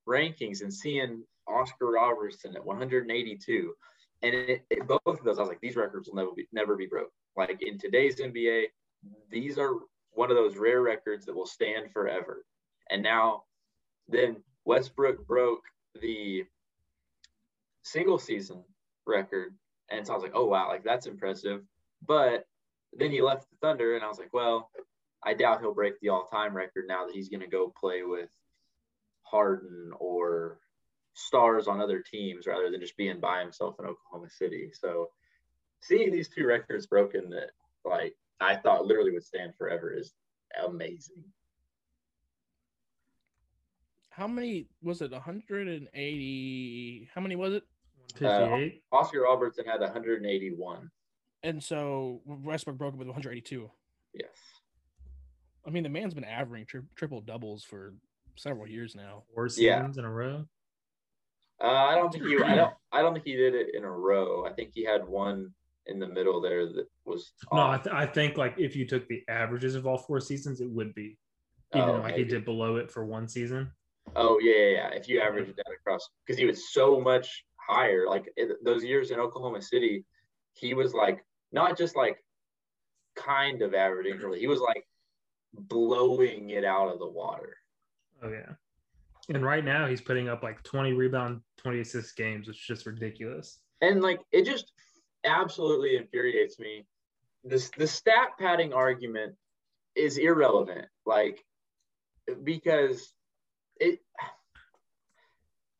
rankings 0.08 0.62
and 0.62 0.72
seeing 0.72 1.24
Oscar 1.46 1.92
Robertson 1.92 2.56
at 2.56 2.64
182, 2.64 3.74
and 4.22 4.34
it, 4.34 4.64
it, 4.70 4.88
both 4.88 5.00
of 5.06 5.24
those, 5.24 5.38
I 5.38 5.42
was 5.42 5.50
like, 5.50 5.60
these 5.60 5.76
records 5.76 6.08
will 6.08 6.16
never 6.16 6.32
be 6.34 6.48
never 6.52 6.76
be 6.76 6.86
broke. 6.86 7.10
Like 7.36 7.58
in 7.60 7.78
today's 7.78 8.16
NBA, 8.16 8.64
these 9.30 9.58
are 9.58 9.74
one 10.12 10.30
of 10.30 10.36
those 10.36 10.56
rare 10.56 10.80
records 10.80 11.26
that 11.26 11.34
will 11.34 11.46
stand 11.46 11.90
forever. 11.92 12.44
And 12.90 13.02
now, 13.02 13.42
then 14.08 14.36
Westbrook 14.64 15.26
broke 15.26 15.62
the 16.00 16.44
single 17.82 18.18
season 18.18 18.64
record, 19.06 19.54
and 19.90 20.06
so 20.06 20.12
I 20.12 20.16
was 20.16 20.22
like, 20.22 20.34
oh 20.34 20.46
wow, 20.46 20.68
like 20.68 20.84
that's 20.84 21.06
impressive. 21.06 21.62
But 22.06 22.46
then 22.92 23.10
he 23.10 23.22
left 23.22 23.48
the 23.50 23.56
Thunder, 23.60 23.94
and 23.94 24.04
I 24.04 24.08
was 24.08 24.18
like, 24.18 24.32
well, 24.32 24.70
I 25.24 25.34
doubt 25.34 25.60
he'll 25.60 25.74
break 25.74 25.98
the 26.00 26.10
all-time 26.10 26.54
record 26.54 26.84
now 26.86 27.06
that 27.06 27.14
he's 27.14 27.28
going 27.28 27.40
to 27.40 27.46
go 27.46 27.72
play 27.80 28.02
with 28.02 28.30
Harden 29.22 29.92
or 29.98 30.58
stars 31.14 31.66
on 31.66 31.80
other 31.80 32.00
teams 32.00 32.46
rather 32.46 32.70
than 32.70 32.80
just 32.80 32.96
being 32.96 33.20
by 33.20 33.40
himself 33.40 33.76
in 33.78 33.86
Oklahoma 33.86 34.28
City. 34.30 34.70
So 34.72 35.08
seeing 35.80 36.10
these 36.10 36.28
two 36.28 36.46
records 36.46 36.86
broken 36.86 37.30
that 37.30 37.50
like 37.84 38.14
I 38.40 38.56
thought 38.56 38.86
literally 38.86 39.12
would 39.12 39.24
stand 39.24 39.54
forever 39.56 39.92
is 39.92 40.12
amazing. 40.66 41.24
How 44.16 44.26
many 44.28 44.68
was 44.82 45.02
it? 45.02 45.10
180. 45.10 47.08
How 47.14 47.20
many 47.20 47.36
was 47.36 47.54
it? 47.54 47.62
58. 48.16 48.82
Oscar 48.92 49.22
Robertson 49.22 49.64
had 49.64 49.80
181. 49.80 50.90
And 51.42 51.62
so 51.62 52.20
Westbrook 52.24 52.78
broke 52.78 52.94
it 52.94 52.98
with 52.98 53.08
182. 53.08 53.68
Yes. 54.14 54.28
I 55.66 55.70
mean, 55.70 55.82
the 55.82 55.88
man's 55.88 56.14
been 56.14 56.22
averaging 56.24 56.66
tri- 56.66 56.80
triple 56.94 57.20
doubles 57.22 57.64
for 57.64 57.94
several 58.36 58.68
years 58.68 58.94
now. 58.94 59.24
Four 59.34 59.48
Yeah. 59.56 59.78
seasons 59.80 59.98
in 59.98 60.04
a 60.04 60.10
row. 60.12 60.44
Uh, 61.60 61.66
I 61.66 61.94
don't 61.96 62.12
think 62.12 62.24
he. 62.26 62.36
I 62.42 62.54
don't. 62.56 62.74
I 62.92 63.00
don't 63.02 63.14
think 63.14 63.24
he 63.26 63.34
did 63.36 63.54
it 63.54 63.74
in 63.74 63.84
a 63.84 63.90
row. 63.90 64.44
I 64.46 64.52
think 64.52 64.70
he 64.74 64.84
had 64.84 65.06
one 65.06 65.52
in 65.86 65.98
the 65.98 66.06
middle 66.08 66.40
there 66.40 66.66
that 66.66 66.86
was. 67.04 67.32
No, 67.52 67.60
I, 67.70 67.78
th- 67.78 67.94
I 67.94 68.06
think 68.06 68.36
like 68.36 68.54
if 68.58 68.76
you 68.76 68.86
took 68.86 69.06
the 69.08 69.22
averages 69.28 69.74
of 69.74 69.86
all 69.86 69.96
four 69.98 70.20
seasons, 70.20 70.60
it 70.60 70.68
would 70.70 70.94
be. 70.94 71.16
Even 71.74 71.88
Oh, 71.88 71.92
though 71.96 72.02
like 72.02 72.14
he 72.16 72.24
did 72.24 72.44
below 72.44 72.76
it 72.76 72.90
for 72.90 73.04
one 73.04 73.28
season. 73.28 73.70
Oh 74.16 74.38
yeah, 74.40 74.54
yeah, 74.54 74.70
yeah. 74.70 74.88
If 74.90 75.08
you 75.08 75.20
average 75.20 75.48
it 75.48 75.56
down 75.56 75.74
across, 75.74 76.08
because 76.24 76.38
he 76.38 76.46
was 76.46 76.72
so 76.72 77.00
much 77.00 77.44
higher. 77.56 78.06
Like 78.08 78.30
it, 78.36 78.64
those 78.64 78.84
years 78.84 79.10
in 79.10 79.18
Oklahoma 79.18 79.62
City, 79.62 80.04
he 80.54 80.74
was 80.74 80.94
like 80.94 81.24
not 81.52 81.76
just 81.76 81.96
like 81.96 82.18
kind 83.16 83.62
of 83.62 83.74
averaging, 83.74 84.18
Really, 84.18 84.40
he 84.40 84.46
was 84.46 84.60
like 84.60 84.86
blowing 85.52 86.50
it 86.50 86.64
out 86.64 86.88
of 86.88 86.98
the 86.98 87.08
water. 87.08 87.56
Oh 88.22 88.28
yeah. 88.28 88.52
And 89.28 89.44
right 89.44 89.64
now 89.64 89.86
he's 89.86 90.02
putting 90.02 90.28
up 90.28 90.42
like 90.42 90.62
20 90.64 90.92
rebound, 90.92 91.40
20 91.58 91.80
assist 91.80 92.16
games, 92.16 92.46
which 92.46 92.58
is 92.58 92.66
just 92.66 92.86
ridiculous. 92.86 93.58
And 93.80 94.02
like 94.02 94.20
it 94.32 94.44
just 94.44 94.72
absolutely 95.24 95.96
infuriates 95.96 96.58
me. 96.58 96.86
This 97.42 97.70
the 97.76 97.86
stat 97.86 98.30
padding 98.38 98.72
argument 98.72 99.34
is 99.94 100.18
irrelevant. 100.18 100.86
Like 101.06 101.44
because 102.42 103.12
it 103.80 104.00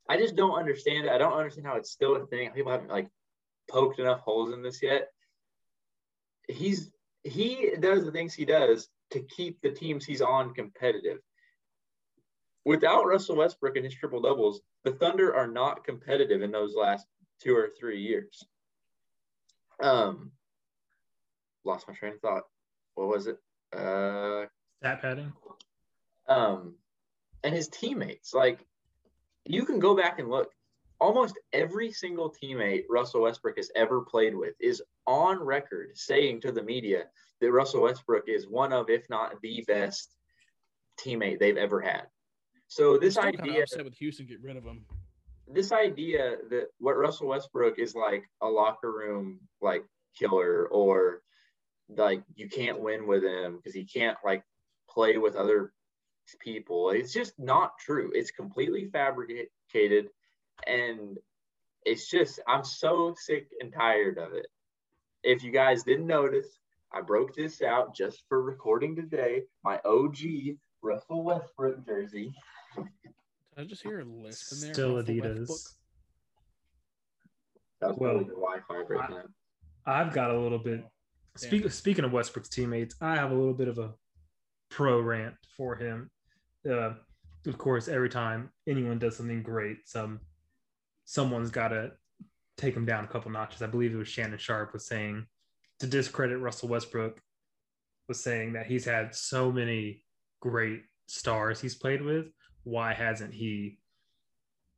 I 0.08 0.16
just 0.16 0.36
don't 0.36 0.58
understand 0.58 1.06
it. 1.06 1.12
I 1.12 1.18
don't 1.18 1.32
understand 1.32 1.66
how 1.66 1.76
it's 1.76 1.90
still 1.90 2.16
a 2.16 2.26
thing. 2.26 2.50
People 2.50 2.72
haven't 2.72 2.90
like 2.90 3.08
poked 3.70 3.98
enough 3.98 4.20
holes 4.20 4.52
in 4.52 4.62
this 4.62 4.82
yet. 4.82 5.08
He's 6.48 6.90
he 7.22 7.70
does 7.80 8.04
the 8.04 8.12
things 8.12 8.34
he 8.34 8.44
does 8.44 8.88
to 9.12 9.20
keep 9.20 9.60
the 9.62 9.70
teams 9.70 10.04
he's 10.04 10.20
on 10.20 10.52
competitive. 10.52 11.18
Without 12.66 13.06
Russell 13.06 13.36
Westbrook 13.36 13.76
and 13.76 13.84
his 13.84 13.94
triple 13.94 14.20
doubles, 14.20 14.60
the 14.84 14.92
Thunder 14.92 15.34
are 15.34 15.46
not 15.46 15.84
competitive 15.84 16.42
in 16.42 16.50
those 16.50 16.74
last 16.74 17.06
two 17.40 17.56
or 17.56 17.70
three 17.78 18.00
years. 18.00 18.44
Um, 19.82 20.32
lost 21.64 21.88
my 21.88 21.94
train 21.94 22.14
of 22.14 22.20
thought. 22.20 22.44
What 22.94 23.08
was 23.08 23.26
it? 23.26 23.38
Uh, 23.74 24.46
Stat 24.80 25.00
padding. 25.00 25.32
Um, 26.28 26.74
and 27.44 27.54
his 27.54 27.68
teammates, 27.68 28.34
like 28.34 28.66
you 29.44 29.64
can 29.64 29.78
go 29.78 29.94
back 29.94 30.18
and 30.18 30.28
look. 30.28 30.50
Almost 31.00 31.38
every 31.52 31.92
single 31.92 32.32
teammate 32.42 32.84
Russell 32.88 33.22
Westbrook 33.22 33.58
has 33.58 33.70
ever 33.76 34.00
played 34.00 34.34
with 34.34 34.54
is 34.58 34.82
on 35.06 35.38
record 35.38 35.90
saying 35.94 36.40
to 36.40 36.52
the 36.52 36.62
media 36.62 37.04
that 37.40 37.52
Russell 37.52 37.82
Westbrook 37.82 38.24
is 38.28 38.48
one 38.48 38.72
of, 38.72 38.88
if 38.88 39.04
not 39.10 39.40
the 39.42 39.62
best 39.66 40.14
teammate 40.98 41.38
they've 41.38 41.56
ever 41.56 41.80
had. 41.80 42.04
So 42.68 42.96
this 42.96 43.18
idea, 43.18 43.62
upset 43.62 43.84
with 43.84 43.94
Houston 43.94 44.26
get 44.26 44.40
rid 44.40 44.56
of 44.56 44.64
him. 44.64 44.86
this 45.46 45.72
idea 45.72 46.36
that 46.48 46.68
what 46.78 46.96
Russell 46.96 47.28
Westbrook 47.28 47.78
is 47.78 47.94
like 47.94 48.24
a 48.40 48.48
locker 48.48 48.90
room 48.90 49.40
like 49.60 49.84
killer 50.18 50.66
or 50.68 51.20
like 51.88 52.22
you 52.34 52.48
can't 52.48 52.80
win 52.80 53.06
with 53.06 53.22
him 53.22 53.56
because 53.56 53.74
he 53.74 53.84
can't 53.84 54.16
like 54.24 54.42
play 54.88 55.18
with 55.18 55.36
other 55.36 55.72
people. 56.40 56.90
It's 56.90 57.12
just 57.12 57.38
not 57.38 57.78
true. 57.78 58.10
It's 58.14 58.30
completely 58.30 58.86
fabricated 58.86 60.08
and 60.66 61.18
it's 61.84 62.08
just 62.08 62.40
I'm 62.48 62.64
so 62.64 63.14
sick 63.18 63.48
and 63.60 63.72
tired 63.72 64.18
of 64.18 64.32
it. 64.32 64.46
If 65.22 65.42
you 65.42 65.52
guys 65.52 65.82
didn't 65.82 66.06
notice, 66.06 66.58
I 66.92 67.00
broke 67.00 67.34
this 67.34 67.62
out 67.62 67.94
just 67.94 68.22
for 68.28 68.42
recording 68.42 68.94
today. 68.94 69.42
My 69.64 69.80
OG 69.84 70.18
Russell 70.82 71.24
Westbrook 71.24 71.84
jersey. 71.86 72.32
Did 72.76 72.86
I 73.56 73.64
just 73.64 73.82
hear 73.82 74.00
a 74.00 74.04
list 74.04 74.52
in 74.52 74.60
there? 74.60 74.74
Still 74.74 74.96
Russell 74.96 75.14
Adidas. 75.14 75.38
Westbrook? 75.40 75.58
That 77.80 77.88
was 77.88 77.98
Well, 77.98 78.10
probably 78.12 78.28
the 78.28 78.40
Wi-Fi 78.40 78.82
breaking 78.86 79.16
up. 79.16 79.26
I've 79.86 80.12
got 80.12 80.30
a 80.30 80.38
little 80.38 80.58
bit. 80.58 80.84
Speak, 81.36 81.70
speaking 81.70 82.04
of 82.04 82.12
Westbrook's 82.12 82.48
teammates, 82.48 82.94
I 83.00 83.16
have 83.16 83.32
a 83.32 83.34
little 83.34 83.54
bit 83.54 83.68
of 83.68 83.78
a 83.78 83.94
pro 84.74 85.00
rant 85.00 85.36
for 85.56 85.76
him. 85.76 86.10
Uh, 86.68 86.94
of 87.46 87.58
course, 87.58 87.86
every 87.86 88.08
time 88.08 88.50
anyone 88.66 88.98
does 88.98 89.16
something 89.16 89.42
great, 89.42 89.88
some 89.88 90.18
someone's 91.04 91.50
got 91.50 91.68
to 91.68 91.92
take 92.56 92.74
him 92.74 92.84
down 92.84 93.04
a 93.04 93.08
couple 93.08 93.30
notches. 93.30 93.62
I 93.62 93.66
believe 93.66 93.94
it 93.94 93.98
was 93.98 94.08
Shannon 94.08 94.38
Sharpe 94.38 94.72
was 94.72 94.86
saying 94.86 95.26
to 95.78 95.86
discredit 95.86 96.40
Russell 96.40 96.68
Westbrook 96.68 97.20
was 98.08 98.20
saying 98.20 98.54
that 98.54 98.66
he's 98.66 98.84
had 98.84 99.14
so 99.14 99.52
many 99.52 100.04
great 100.40 100.82
stars 101.06 101.60
he's 101.60 101.74
played 101.74 102.02
with. 102.02 102.26
Why 102.64 102.94
hasn't 102.94 103.32
he? 103.32 103.78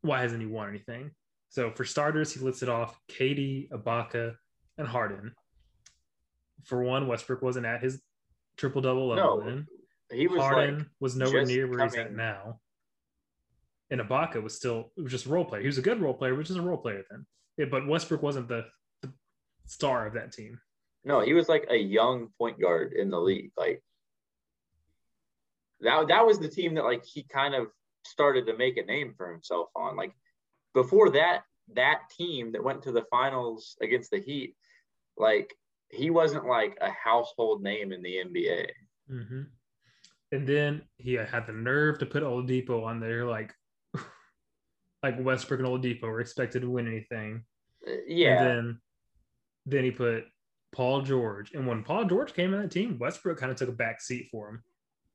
Why 0.02 0.20
hasn't 0.20 0.42
he 0.42 0.46
won 0.46 0.68
anything? 0.68 1.12
So 1.48 1.70
for 1.70 1.86
starters, 1.86 2.34
he 2.34 2.40
listed 2.40 2.68
off 2.68 2.98
KD, 3.10 3.70
Ibaka, 3.70 4.34
and 4.76 4.86
Harden. 4.86 5.32
For 6.64 6.82
one, 6.82 7.06
Westbrook 7.06 7.40
wasn't 7.40 7.64
at 7.64 7.82
his 7.82 8.02
triple 8.58 8.82
double 8.82 9.08
level 9.08 9.38
No, 9.38 9.44
then. 9.44 9.66
He 10.12 10.28
was 10.28 10.40
Harden 10.40 10.78
like 10.78 10.86
was 11.00 11.16
nowhere 11.16 11.44
near 11.44 11.66
where 11.66 11.84
he's 11.84 11.96
at 11.96 12.14
now. 12.14 12.60
And 13.90 14.00
Ibaka 14.00 14.42
was 14.42 14.54
still 14.54 14.92
it 14.96 15.02
was 15.02 15.12
just 15.12 15.26
a 15.26 15.28
role 15.28 15.44
player. 15.44 15.62
He 15.62 15.68
was 15.68 15.78
a 15.78 15.82
good 15.82 16.00
role 16.00 16.14
player, 16.14 16.34
which 16.34 16.50
is 16.50 16.56
a 16.56 16.62
role 16.62 16.76
player 16.76 17.02
then. 17.10 17.26
Yeah, 17.56 17.66
but 17.70 17.86
Westbrook 17.86 18.22
wasn't 18.22 18.48
the, 18.48 18.66
the 19.02 19.12
star 19.66 20.06
of 20.06 20.14
that 20.14 20.32
team. 20.32 20.60
No, 21.04 21.20
he 21.20 21.32
was 21.32 21.48
like 21.48 21.66
a 21.70 21.76
young 21.76 22.28
point 22.38 22.60
guard 22.60 22.92
in 22.92 23.10
the 23.10 23.20
league. 23.20 23.52
Like 23.56 23.82
that 25.80 26.08
that 26.08 26.26
was 26.26 26.38
the 26.38 26.48
team 26.48 26.74
that 26.74 26.84
like 26.84 27.04
he 27.04 27.22
kind 27.22 27.54
of 27.54 27.68
started 28.04 28.46
to 28.46 28.56
make 28.56 28.76
a 28.76 28.84
name 28.84 29.14
for 29.16 29.30
himself 29.30 29.68
on. 29.74 29.96
Like 29.96 30.12
before 30.74 31.10
that, 31.10 31.42
that 31.74 32.02
team 32.16 32.52
that 32.52 32.64
went 32.64 32.82
to 32.82 32.92
the 32.92 33.04
finals 33.10 33.76
against 33.80 34.10
the 34.10 34.20
Heat, 34.20 34.54
like 35.16 35.54
he 35.90 36.10
wasn't 36.10 36.46
like 36.46 36.76
a 36.80 36.90
household 36.90 37.62
name 37.62 37.92
in 37.92 38.02
the 38.02 38.16
NBA. 38.16 38.66
Mm-hmm. 39.10 39.42
And 40.32 40.46
then 40.46 40.82
he 40.98 41.14
had 41.14 41.46
the 41.46 41.52
nerve 41.52 41.98
to 42.00 42.06
put 42.06 42.22
Oladipo 42.22 42.84
on 42.84 43.00
there, 43.00 43.24
like 43.24 43.54
like 45.02 45.20
Westbrook 45.22 45.60
and 45.60 45.68
Oladipo 45.68 46.02
were 46.02 46.20
expected 46.20 46.62
to 46.62 46.70
win 46.70 46.86
anything. 46.86 47.44
Uh, 47.86 47.92
Yeah. 48.06 48.38
And 48.38 48.46
then 48.46 48.80
then 49.66 49.84
he 49.84 49.90
put 49.90 50.24
Paul 50.72 51.02
George. 51.02 51.52
And 51.52 51.66
when 51.66 51.82
Paul 51.84 52.04
George 52.04 52.32
came 52.34 52.54
in 52.54 52.60
that 52.62 52.70
team, 52.70 52.98
Westbrook 52.98 53.38
kind 53.38 53.50
of 53.52 53.58
took 53.58 53.68
a 53.68 53.72
back 53.72 54.00
seat 54.00 54.28
for 54.30 54.48
him. 54.48 54.62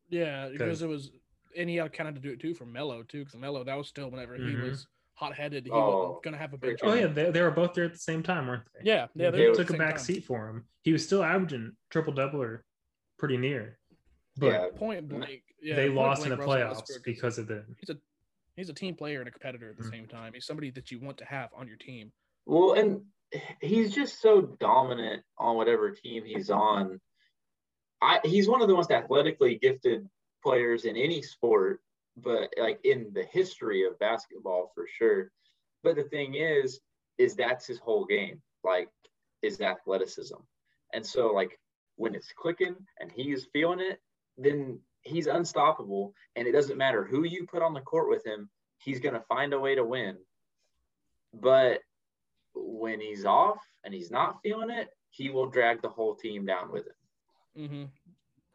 Yeah, 0.09 0.49
because 0.49 0.81
it 0.81 0.87
was, 0.87 1.11
and 1.55 1.69
he 1.69 1.77
had 1.77 1.93
kind 1.93 2.09
of 2.09 2.15
to 2.15 2.21
do 2.21 2.31
it 2.31 2.39
too 2.41 2.53
for 2.53 2.65
Melo 2.65 3.03
too, 3.03 3.19
because 3.23 3.39
Melo 3.39 3.63
that 3.63 3.77
was 3.77 3.87
still 3.87 4.09
whenever 4.09 4.35
he 4.35 4.41
Mhm. 4.41 4.69
was 4.71 4.87
hot 5.13 5.35
headed, 5.35 5.65
he 5.65 5.71
Oh, 5.71 6.13
was 6.13 6.21
gonna 6.23 6.37
have 6.37 6.53
a 6.53 6.57
big. 6.57 6.77
Oh 6.81 6.93
yeah, 6.93 7.07
they, 7.07 7.31
they 7.31 7.41
were 7.41 7.51
both 7.51 7.73
there 7.73 7.85
at 7.85 7.93
the 7.93 7.99
same 7.99 8.23
time, 8.23 8.47
weren't 8.47 8.63
they? 8.73 8.81
yeah, 8.89 9.07
yeah. 9.15 9.29
they 9.29 9.45
they 9.47 9.53
took 9.53 9.67
the 9.67 9.75
a 9.75 9.77
back 9.77 9.95
time. 9.95 10.03
seat 10.03 10.25
for 10.25 10.49
him. 10.49 10.65
He 10.83 10.91
was 10.91 11.05
still 11.05 11.23
averaging 11.23 11.73
triple 11.89 12.11
double 12.13 12.41
or 12.41 12.65
pretty 13.19 13.37
near, 13.37 13.77
but 14.41 14.47
yeah. 14.47 14.65
Point 14.75 15.07
blank, 15.07 15.43
yeah. 15.61 15.75
they 15.75 15.85
point 15.87 15.95
lost 15.95 16.23
in 16.23 16.29
the 16.29 16.37
Russell 16.37 16.53
playoffs 16.53 16.69
Westbrook 16.79 17.03
because 17.05 17.37
of 17.37 17.47
the. 17.47 17.63
he's 17.79 17.89
a 17.89 17.97
he's 18.55 18.69
a 18.69 18.73
team 18.73 18.95
player 18.95 19.19
and 19.19 19.27
a 19.27 19.31
competitor 19.31 19.69
at 19.69 19.77
the 19.77 19.83
Mhm. 19.83 19.91
same 19.91 20.07
time. 20.07 20.33
He's 20.33 20.45
somebody 20.45 20.71
that 20.71 20.91
you 20.91 20.99
want 20.99 21.17
to 21.19 21.25
have 21.25 21.49
on 21.53 21.67
your 21.67 21.77
team. 21.77 22.11
Well, 22.45 22.73
and 22.73 23.05
he's 23.61 23.93
just 23.95 24.19
so 24.21 24.41
dominant 24.41 25.23
on 25.37 25.55
whatever 25.55 25.91
team 25.91 26.25
he's 26.25 26.49
on. 26.49 26.99
I 28.01 28.19
he's 28.23 28.49
one 28.49 28.61
of 28.61 28.67
the 28.67 28.73
most 28.73 28.91
athletically 28.91 29.55
gifted 29.57 30.09
players 30.43 30.85
in 30.85 30.97
any 30.97 31.21
sport, 31.21 31.81
but 32.17 32.51
like 32.57 32.79
in 32.83 33.11
the 33.13 33.23
history 33.23 33.85
of 33.85 33.97
basketball 33.99 34.71
for 34.73 34.87
sure. 34.97 35.31
But 35.83 35.95
the 35.95 36.03
thing 36.03 36.35
is, 36.35 36.81
is 37.17 37.35
that's 37.35 37.65
his 37.67 37.77
whole 37.79 38.05
game, 38.05 38.41
like 38.63 38.89
is 39.41 39.61
athleticism. 39.61 40.35
And 40.93 41.05
so 41.05 41.27
like 41.27 41.57
when 41.95 42.15
it's 42.15 42.31
clicking 42.35 42.75
and 42.99 43.11
he's 43.11 43.45
feeling 43.53 43.79
it, 43.79 43.99
then 44.37 44.79
he's 45.01 45.27
unstoppable. 45.27 46.13
And 46.35 46.47
it 46.47 46.51
doesn't 46.51 46.77
matter 46.77 47.03
who 47.03 47.23
you 47.23 47.45
put 47.45 47.61
on 47.61 47.73
the 47.73 47.81
court 47.81 48.09
with 48.09 48.25
him, 48.25 48.49
he's 48.77 48.99
gonna 48.99 49.23
find 49.27 49.53
a 49.53 49.59
way 49.59 49.75
to 49.75 49.83
win. 49.83 50.17
But 51.33 51.81
when 52.53 52.99
he's 52.99 53.25
off 53.25 53.59
and 53.83 53.93
he's 53.93 54.11
not 54.11 54.41
feeling 54.43 54.69
it, 54.69 54.89
he 55.09 55.29
will 55.29 55.47
drag 55.47 55.81
the 55.81 55.89
whole 55.89 56.15
team 56.15 56.45
down 56.45 56.71
with 56.71 56.85
him. 56.87 56.93
Mm-hmm. 57.57 57.83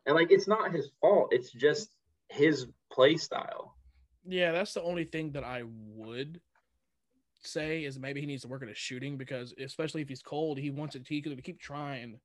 And 0.07 0.15
like 0.15 0.31
it's 0.31 0.49
not 0.49 0.73
his 0.73 0.91
fault. 1.01 1.29
It's 1.33 1.51
just 1.51 1.91
his 2.29 2.67
play 2.93 3.17
style. 3.17 3.77
Yeah, 4.25 4.53
that's 4.53 4.75
the 4.75 4.83
only 4.83 5.05
thing 5.05 5.33
that 5.33 5.45
I 5.45 5.62
would 5.65 6.41
say 7.43 7.85
is 7.85 7.99
maybe 7.99 8.21
he 8.21 8.27
needs 8.27 8.43
to 8.43 8.49
work 8.49 8.62
at 8.62 8.68
his 8.68 8.79
shooting 8.79 9.16
because 9.16 9.55
especially 9.59 10.03
if 10.03 10.09
he's 10.09 10.22
cold, 10.22 10.59
he 10.59 10.70
wants 10.70 10.97
it. 10.97 11.07
He 11.09 11.22
could 11.22 11.43
keep 11.45 11.61
trying 11.61 12.18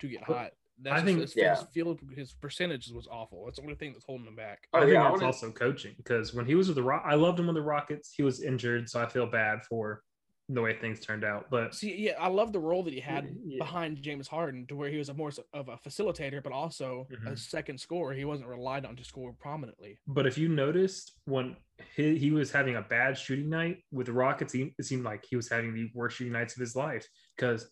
to 0.00 0.08
get 0.08 0.22
hot. 0.22 0.52
That's 0.80 1.02
I 1.02 1.04
think- 1.04 1.20
his, 1.20 1.34
yeah. 1.36 1.56
his 1.56 1.64
field 1.74 2.00
his 2.14 2.32
percentages 2.32 2.92
was 2.92 3.08
awful. 3.10 3.44
That's 3.44 3.56
the 3.58 3.62
only 3.64 3.74
thing 3.74 3.92
that's 3.92 4.04
holding 4.04 4.26
him 4.26 4.36
back. 4.36 4.68
Oh, 4.72 4.78
I 4.78 4.80
think 4.82 4.92
yeah, 4.94 5.04
I 5.10 5.24
also 5.24 5.50
coaching 5.50 5.94
because 5.96 6.34
when 6.34 6.46
he 6.46 6.54
was 6.54 6.68
with 6.68 6.76
the 6.76 6.82
Rock, 6.82 7.02
I 7.04 7.14
loved 7.14 7.38
him 7.40 7.46
with 7.46 7.56
the 7.56 7.62
Rockets. 7.62 8.12
He 8.16 8.22
was 8.22 8.42
injured, 8.42 8.88
so 8.88 9.02
I 9.02 9.06
feel 9.08 9.26
bad 9.26 9.64
for 9.64 10.02
the 10.50 10.62
way 10.62 10.72
things 10.78 10.98
turned 11.00 11.24
out. 11.24 11.50
But 11.50 11.74
See, 11.74 11.94
yeah, 11.94 12.12
I 12.18 12.28
love 12.28 12.54
the 12.54 12.58
role 12.58 12.82
that 12.84 12.94
he 12.94 13.00
had 13.00 13.28
Yeah. 13.44 13.58
behind 13.58 14.00
James 14.00 14.26
Harden, 14.28 14.66
to 14.68 14.76
where 14.76 14.88
he 14.88 14.96
was 14.96 15.10
a 15.10 15.14
more 15.14 15.30
of 15.52 15.68
a 15.68 15.76
facilitator, 15.76 16.42
but 16.42 16.52
also 16.52 17.06
a 17.10 17.30
Mhm. 17.32 17.38
second 17.38 17.78
scorer. 17.78 18.14
He 18.14 18.24
wasn't 18.24 18.48
relied 18.48 18.86
on 18.86 18.96
to 18.96 19.04
score 19.04 19.34
prominently. 19.34 19.98
But 20.06 20.26
if 20.26 20.38
you 20.38 20.48
noticed 20.48 21.18
when 21.26 21.54
he, 21.96 22.16
he 22.16 22.30
was 22.30 22.50
having 22.50 22.76
a 22.76 22.82
bad 22.82 23.18
shooting 23.18 23.50
night 23.50 23.84
with 23.92 24.06
the 24.06 24.14
Rockets, 24.14 24.54
he, 24.54 24.74
it 24.78 24.84
seemed 24.84 25.04
like 25.04 25.26
he 25.28 25.36
was 25.36 25.50
having 25.50 25.74
the 25.74 25.90
worst 25.92 26.16
shooting 26.16 26.32
nights 26.32 26.54
of 26.56 26.60
his 26.60 26.74
life 26.74 27.06
because 27.36 27.70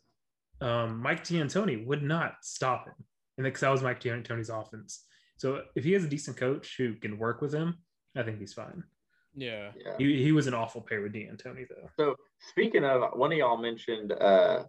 um, 0.60 1.00
Mike 1.00 1.24
D'Antoni 1.24 1.84
would 1.86 2.02
not 2.02 2.34
stop 2.42 2.86
him. 2.86 2.94
And 3.38 3.44
because 3.44 3.60
that 3.60 3.70
was 3.70 3.82
Mike 3.82 4.00
D'Antoni's 4.00 4.48
offense. 4.48 5.04
So 5.36 5.62
if 5.74 5.84
he 5.84 5.92
has 5.92 6.04
a 6.04 6.08
decent 6.08 6.36
coach 6.36 6.76
who 6.78 6.94
can 6.94 7.18
work 7.18 7.42
with 7.42 7.52
him, 7.52 7.76
I 8.16 8.22
think 8.22 8.38
he's 8.38 8.54
fine. 8.54 8.82
Yeah. 9.34 9.70
Yeah. 9.78 9.96
He, 9.98 10.22
he 10.22 10.32
was 10.32 10.46
an 10.46 10.54
awful 10.54 10.80
pair 10.80 11.02
with 11.02 11.12
D'Antoni 11.12 11.66
though. 11.68 11.90
So 11.98 12.16
speaking 12.50 12.84
of, 12.84 13.02
one 13.18 13.32
of 13.32 13.38
y'all 13.38 13.58
mentioned 13.58 14.12
uh, 14.12 14.64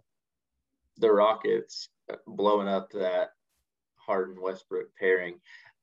the 0.98 1.10
Rockets 1.10 1.88
blowing 2.26 2.68
up 2.68 2.90
that 2.92 3.30
Harden 3.96 4.40
Westbrook 4.40 4.88
pairing. 4.98 5.40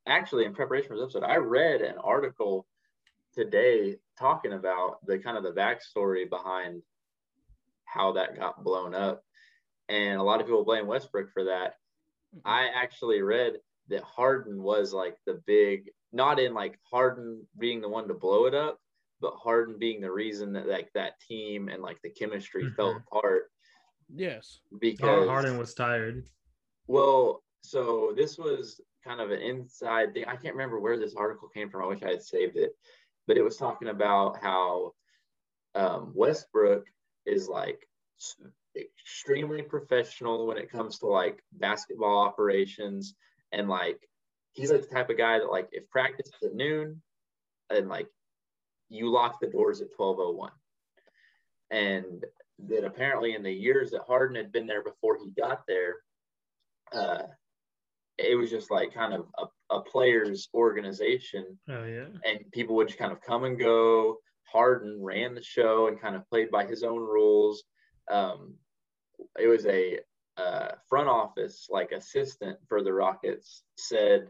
Actually, 0.07 0.45
in 0.45 0.53
preparation 0.53 0.89
for 0.89 0.95
this 0.95 1.15
episode, 1.15 1.23
I 1.23 1.37
read 1.37 1.81
an 1.81 1.95
article 1.97 2.67
today 3.33 3.97
talking 4.17 4.53
about 4.53 5.05
the 5.05 5.17
kind 5.17 5.37
of 5.37 5.43
the 5.43 5.51
backstory 5.51 6.29
behind 6.29 6.83
how 7.85 8.11
that 8.13 8.37
got 8.37 8.63
blown 8.63 8.93
up, 8.93 9.23
and 9.89 10.19
a 10.19 10.23
lot 10.23 10.39
of 10.41 10.47
people 10.47 10.63
blame 10.65 10.87
Westbrook 10.87 11.31
for 11.31 11.45
that. 11.45 11.75
I 12.43 12.67
actually 12.73 13.21
read 13.21 13.53
that 13.87 14.03
Harden 14.03 14.61
was 14.61 14.93
like 14.93 15.15
the 15.25 15.41
big, 15.45 15.89
not 16.11 16.39
in 16.39 16.53
like 16.53 16.77
Harden 16.91 17.47
being 17.57 17.81
the 17.81 17.89
one 17.89 18.07
to 18.07 18.13
blow 18.13 18.45
it 18.45 18.53
up, 18.55 18.79
but 19.21 19.33
Harden 19.35 19.77
being 19.77 20.01
the 20.01 20.11
reason 20.11 20.53
that 20.53 20.67
like 20.67 20.89
that 20.93 21.19
team 21.21 21.69
and 21.69 21.81
like 21.81 22.01
the 22.03 22.09
chemistry 22.09 22.69
fell 22.75 22.95
Mhm. 22.95 23.03
apart 23.07 23.51
Yes. 24.13 24.61
because 24.79 25.27
Harden 25.27 25.57
was 25.57 25.73
tired. 25.73 26.25
well, 26.87 27.43
so 27.61 28.13
this 28.15 28.37
was 28.37 28.81
kind 29.03 29.21
of 29.21 29.31
an 29.31 29.39
inside 29.41 30.13
thing. 30.13 30.25
I 30.25 30.35
can't 30.35 30.55
remember 30.55 30.79
where 30.79 30.97
this 30.97 31.15
article 31.15 31.47
came 31.47 31.69
from. 31.69 31.83
I 31.83 31.87
wish 31.87 32.03
I 32.03 32.09
had 32.11 32.21
saved 32.23 32.57
it, 32.57 32.75
but 33.27 33.37
it 33.37 33.43
was 33.43 33.57
talking 33.57 33.87
about 33.87 34.37
how 34.41 34.93
um, 35.75 36.11
Westbrook 36.15 36.85
is 37.25 37.47
like 37.47 37.87
s- 38.19 38.35
extremely 38.75 39.61
professional 39.61 40.47
when 40.47 40.57
it 40.57 40.71
comes 40.71 40.99
to 40.99 41.07
like 41.07 41.41
basketball 41.53 42.19
operations, 42.19 43.15
and 43.51 43.69
like 43.69 43.99
he's 44.53 44.71
like 44.71 44.81
the 44.81 44.93
type 44.93 45.09
of 45.09 45.17
guy 45.17 45.39
that 45.39 45.51
like 45.51 45.69
if 45.71 45.89
practice 45.89 46.27
is 46.41 46.49
at 46.49 46.55
noon, 46.55 47.01
and 47.69 47.89
like 47.89 48.07
you 48.89 49.11
lock 49.11 49.39
the 49.39 49.47
doors 49.47 49.81
at 49.81 49.93
twelve 49.95 50.17
oh 50.19 50.31
one, 50.31 50.51
and 51.71 52.23
that 52.67 52.85
apparently 52.85 53.35
in 53.35 53.43
the 53.43 53.51
years 53.51 53.91
that 53.91 54.01
Harden 54.07 54.35
had 54.35 54.51
been 54.51 54.67
there 54.67 54.83
before 54.83 55.17
he 55.17 55.29
got 55.31 55.63
there, 55.67 55.95
uh, 56.93 57.23
it 58.17 58.37
was 58.37 58.49
just 58.49 58.71
like 58.71 58.93
kind 58.93 59.13
of 59.13 59.25
a, 59.37 59.75
a 59.75 59.81
player's 59.81 60.47
organization, 60.53 61.57
Oh 61.69 61.83
yeah. 61.85 62.05
and 62.23 62.39
people 62.53 62.75
would 62.75 62.87
just 62.87 62.99
kind 62.99 63.11
of 63.11 63.21
come 63.21 63.43
and 63.43 63.59
go. 63.59 64.17
Harden 64.47 65.01
ran 65.03 65.35
the 65.35 65.43
show 65.43 65.87
and 65.87 65.99
kind 65.99 66.15
of 66.15 66.29
played 66.29 66.49
by 66.51 66.65
his 66.65 66.83
own 66.83 66.99
rules. 66.99 67.63
Um, 68.09 68.53
it 69.39 69.47
was 69.47 69.65
a 69.65 69.99
uh, 70.37 70.71
front 70.89 71.07
office 71.07 71.67
like 71.69 71.91
assistant 71.91 72.57
for 72.67 72.83
the 72.83 72.93
Rockets 72.93 73.63
said 73.77 74.27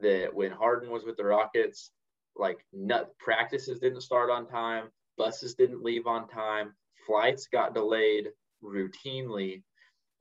that 0.00 0.34
when 0.34 0.50
Harden 0.50 0.90
was 0.90 1.04
with 1.04 1.16
the 1.16 1.24
Rockets, 1.24 1.92
like 2.36 2.64
nut 2.72 3.12
practices 3.18 3.80
didn't 3.80 4.02
start 4.02 4.30
on 4.30 4.46
time, 4.46 4.88
buses 5.16 5.54
didn't 5.54 5.82
leave 5.82 6.06
on 6.06 6.28
time, 6.28 6.74
flights 7.06 7.48
got 7.52 7.74
delayed 7.74 8.28
routinely, 8.62 9.62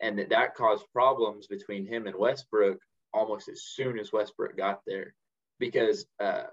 and 0.01 0.17
that 0.17 0.29
that 0.29 0.55
caused 0.55 0.85
problems 0.93 1.47
between 1.47 1.85
him 1.85 2.07
and 2.07 2.15
Westbrook 2.15 2.79
almost 3.13 3.49
as 3.49 3.63
soon 3.63 3.99
as 3.99 4.13
Westbrook 4.13 4.55
got 4.57 4.81
there, 4.85 5.13
because 5.59 6.05
uh, 6.19 6.43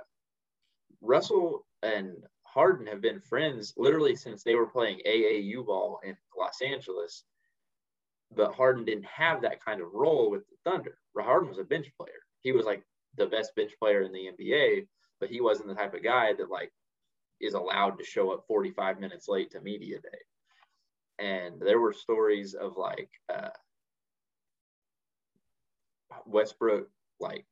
Russell 1.00 1.66
and 1.82 2.12
Harden 2.42 2.86
have 2.86 3.00
been 3.00 3.20
friends 3.20 3.74
literally 3.76 4.16
since 4.16 4.42
they 4.42 4.54
were 4.54 4.66
playing 4.66 5.00
AAU 5.06 5.64
ball 5.66 6.00
in 6.04 6.16
Los 6.36 6.62
Angeles. 6.62 7.24
But 8.34 8.54
Harden 8.54 8.84
didn't 8.84 9.06
have 9.06 9.42
that 9.42 9.64
kind 9.64 9.80
of 9.80 9.92
role 9.92 10.30
with 10.30 10.42
the 10.48 10.56
Thunder. 10.70 10.98
Harden 11.18 11.48
was 11.48 11.58
a 11.58 11.64
bench 11.64 11.90
player. 11.98 12.20
He 12.42 12.52
was 12.52 12.66
like 12.66 12.82
the 13.16 13.26
best 13.26 13.54
bench 13.56 13.72
player 13.78 14.02
in 14.02 14.12
the 14.12 14.30
NBA, 14.38 14.86
but 15.20 15.30
he 15.30 15.40
wasn't 15.40 15.68
the 15.68 15.74
type 15.74 15.94
of 15.94 16.02
guy 16.02 16.32
that 16.34 16.50
like 16.50 16.72
is 17.40 17.54
allowed 17.54 17.98
to 17.98 18.04
show 18.04 18.32
up 18.32 18.44
45 18.46 19.00
minutes 19.00 19.28
late 19.28 19.50
to 19.52 19.60
media 19.60 19.98
day. 20.00 21.24
And 21.24 21.60
there 21.60 21.80
were 21.80 21.92
stories 21.92 22.54
of 22.54 22.76
like 22.76 23.10
uh, 23.32 23.48
Westbrook 26.26 26.88
like 27.20 27.46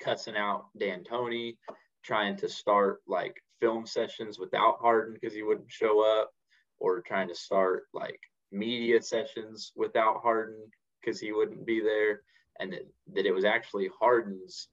cussing 0.00 0.36
out 0.36 0.66
D'Antoni, 0.78 1.56
trying 2.02 2.36
to 2.38 2.48
start 2.48 3.00
like 3.06 3.36
film 3.60 3.86
sessions 3.86 4.38
without 4.38 4.78
Harden 4.80 5.14
because 5.14 5.34
he 5.34 5.42
wouldn't 5.42 5.70
show 5.70 6.00
up, 6.20 6.30
or 6.78 7.00
trying 7.00 7.28
to 7.28 7.34
start 7.34 7.84
like 7.92 8.20
media 8.50 9.00
sessions 9.02 9.72
without 9.76 10.22
Harden 10.22 10.70
because 11.00 11.20
he 11.20 11.32
wouldn't 11.32 11.64
be 11.66 11.80
there, 11.80 12.22
and 12.58 12.72
that, 12.72 12.86
that 13.14 13.26
it 13.26 13.32
was 13.32 13.44
actually 13.44 13.88
Harden's. 13.98 14.68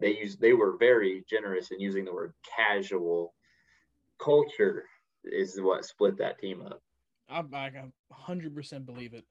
They 0.00 0.16
used 0.16 0.40
they 0.40 0.52
were 0.52 0.76
very 0.76 1.24
generous 1.28 1.70
in 1.70 1.80
using 1.80 2.04
the 2.04 2.12
word 2.12 2.32
casual 2.56 3.34
culture 4.18 4.84
is 5.24 5.60
what 5.60 5.84
split 5.84 6.16
that 6.18 6.38
team 6.38 6.62
up. 6.62 6.80
I, 7.28 7.40
I 7.52 7.70
can 7.70 7.92
100% 8.12 8.86
believe 8.86 9.12
it. 9.14 9.24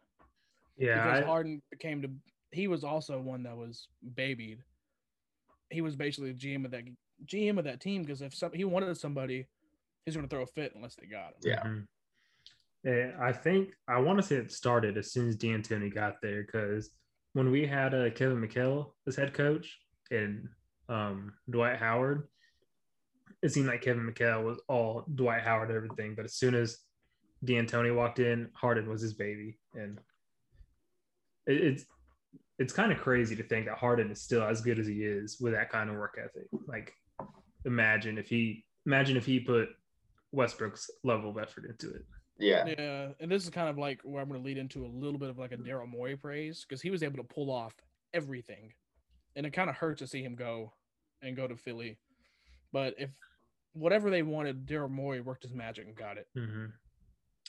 Yeah. 0.77 1.03
because 1.03 1.23
I- 1.23 1.25
Harden 1.25 1.61
became 1.71 2.01
to 2.01 2.09
he 2.51 2.67
was 2.67 2.83
also 2.83 3.19
one 3.19 3.43
that 3.43 3.57
was 3.57 3.87
babied. 4.15 4.59
He 5.69 5.81
was 5.81 5.95
basically 5.95 6.31
the 6.31 6.37
GM 6.39 6.63
of 6.65 6.71
that 6.71 6.83
GM 7.25 7.57
of 7.57 7.65
that 7.65 7.81
team 7.81 8.03
because 8.03 8.21
if 8.21 8.33
some, 8.33 8.53
he 8.53 8.63
wanted 8.63 8.95
somebody, 8.97 9.47
he's 10.05 10.15
going 10.15 10.27
to 10.27 10.33
throw 10.33 10.43
a 10.43 10.47
fit 10.47 10.73
unless 10.75 10.95
they 10.95 11.07
got 11.07 11.27
him. 11.27 11.33
Yeah. 11.43 11.63
Mm-hmm. 11.63 11.79
Mhm. 12.85 13.19
I 13.19 13.33
think 13.33 13.69
I 13.87 13.99
want 13.99 14.19
to 14.19 14.23
say 14.23 14.35
it 14.35 14.51
started 14.51 14.97
as 14.97 15.11
soon 15.11 15.27
as 15.27 15.35
D'Antoni 15.35 15.93
got 15.93 16.21
there 16.21 16.43
because 16.43 16.89
when 17.33 17.51
we 17.51 17.67
had 17.67 17.93
uh, 17.93 18.09
Kevin 18.11 18.41
McHale 18.41 18.93
as 19.07 19.15
head 19.15 19.33
coach 19.33 19.77
and 20.11 20.47
um, 20.89 21.33
Dwight 21.49 21.77
Howard, 21.77 22.27
it 23.41 23.51
seemed 23.51 23.67
like 23.67 23.81
Kevin 23.81 24.09
McHale 24.11 24.43
was 24.43 24.59
all 24.67 25.05
Dwight 25.13 25.43
Howard 25.43 25.71
everything. 25.71 26.15
But 26.15 26.25
as 26.25 26.35
soon 26.35 26.55
as 26.55 26.79
D'Antoni 27.43 27.95
walked 27.95 28.19
in, 28.19 28.49
Harden 28.53 28.89
was 28.89 29.01
his 29.01 29.13
baby, 29.13 29.59
and 29.75 29.99
it, 31.45 31.61
it's 31.61 31.85
it's 32.59 32.73
kind 32.73 32.91
of 32.91 32.97
crazy 32.97 33.35
to 33.35 33.43
think 33.43 33.67
that 33.67 33.77
Harden 33.77 34.09
is 34.09 34.21
still 34.21 34.43
as 34.43 34.61
good 34.61 34.79
as 34.79 34.87
he 34.87 35.03
is 35.03 35.39
with 35.39 35.53
that 35.53 35.69
kind 35.69 35.89
of 35.89 35.97
work 35.97 36.17
ethic. 36.19 36.47
Like, 36.67 36.93
imagine 37.65 38.17
if 38.17 38.27
he 38.29 38.65
imagine 38.87 39.17
if 39.17 39.25
he 39.25 39.39
put 39.39 39.69
Westbrook's 40.31 40.89
level 41.03 41.29
of 41.29 41.37
effort 41.37 41.65
into 41.65 41.93
it. 41.93 42.03
Yeah. 42.39 42.65
Yeah, 42.67 43.09
and 43.19 43.31
this 43.31 43.43
is 43.43 43.49
kind 43.49 43.69
of 43.69 43.77
like 43.77 44.01
where 44.03 44.21
I'm 44.21 44.29
going 44.29 44.41
to 44.41 44.45
lead 44.45 44.57
into 44.57 44.85
a 44.85 44.87
little 44.87 45.19
bit 45.19 45.29
of 45.29 45.37
like 45.37 45.51
a 45.51 45.57
Daryl 45.57 45.87
Morey 45.87 46.15
praise 46.15 46.65
because 46.67 46.81
he 46.81 46.89
was 46.89 47.03
able 47.03 47.17
to 47.17 47.23
pull 47.23 47.51
off 47.51 47.73
everything, 48.13 48.73
and 49.35 49.45
it 49.45 49.51
kind 49.53 49.69
of 49.69 49.75
hurt 49.75 49.97
to 49.99 50.07
see 50.07 50.21
him 50.23 50.35
go 50.35 50.73
and 51.21 51.35
go 51.35 51.47
to 51.47 51.55
Philly. 51.55 51.97
But 52.71 52.95
if 52.97 53.09
whatever 53.73 54.09
they 54.09 54.23
wanted, 54.23 54.65
Daryl 54.65 54.89
Morey 54.89 55.21
worked 55.21 55.43
his 55.43 55.53
magic 55.53 55.87
and 55.87 55.95
got 55.95 56.17
it. 56.17 56.27
hmm 56.35 56.65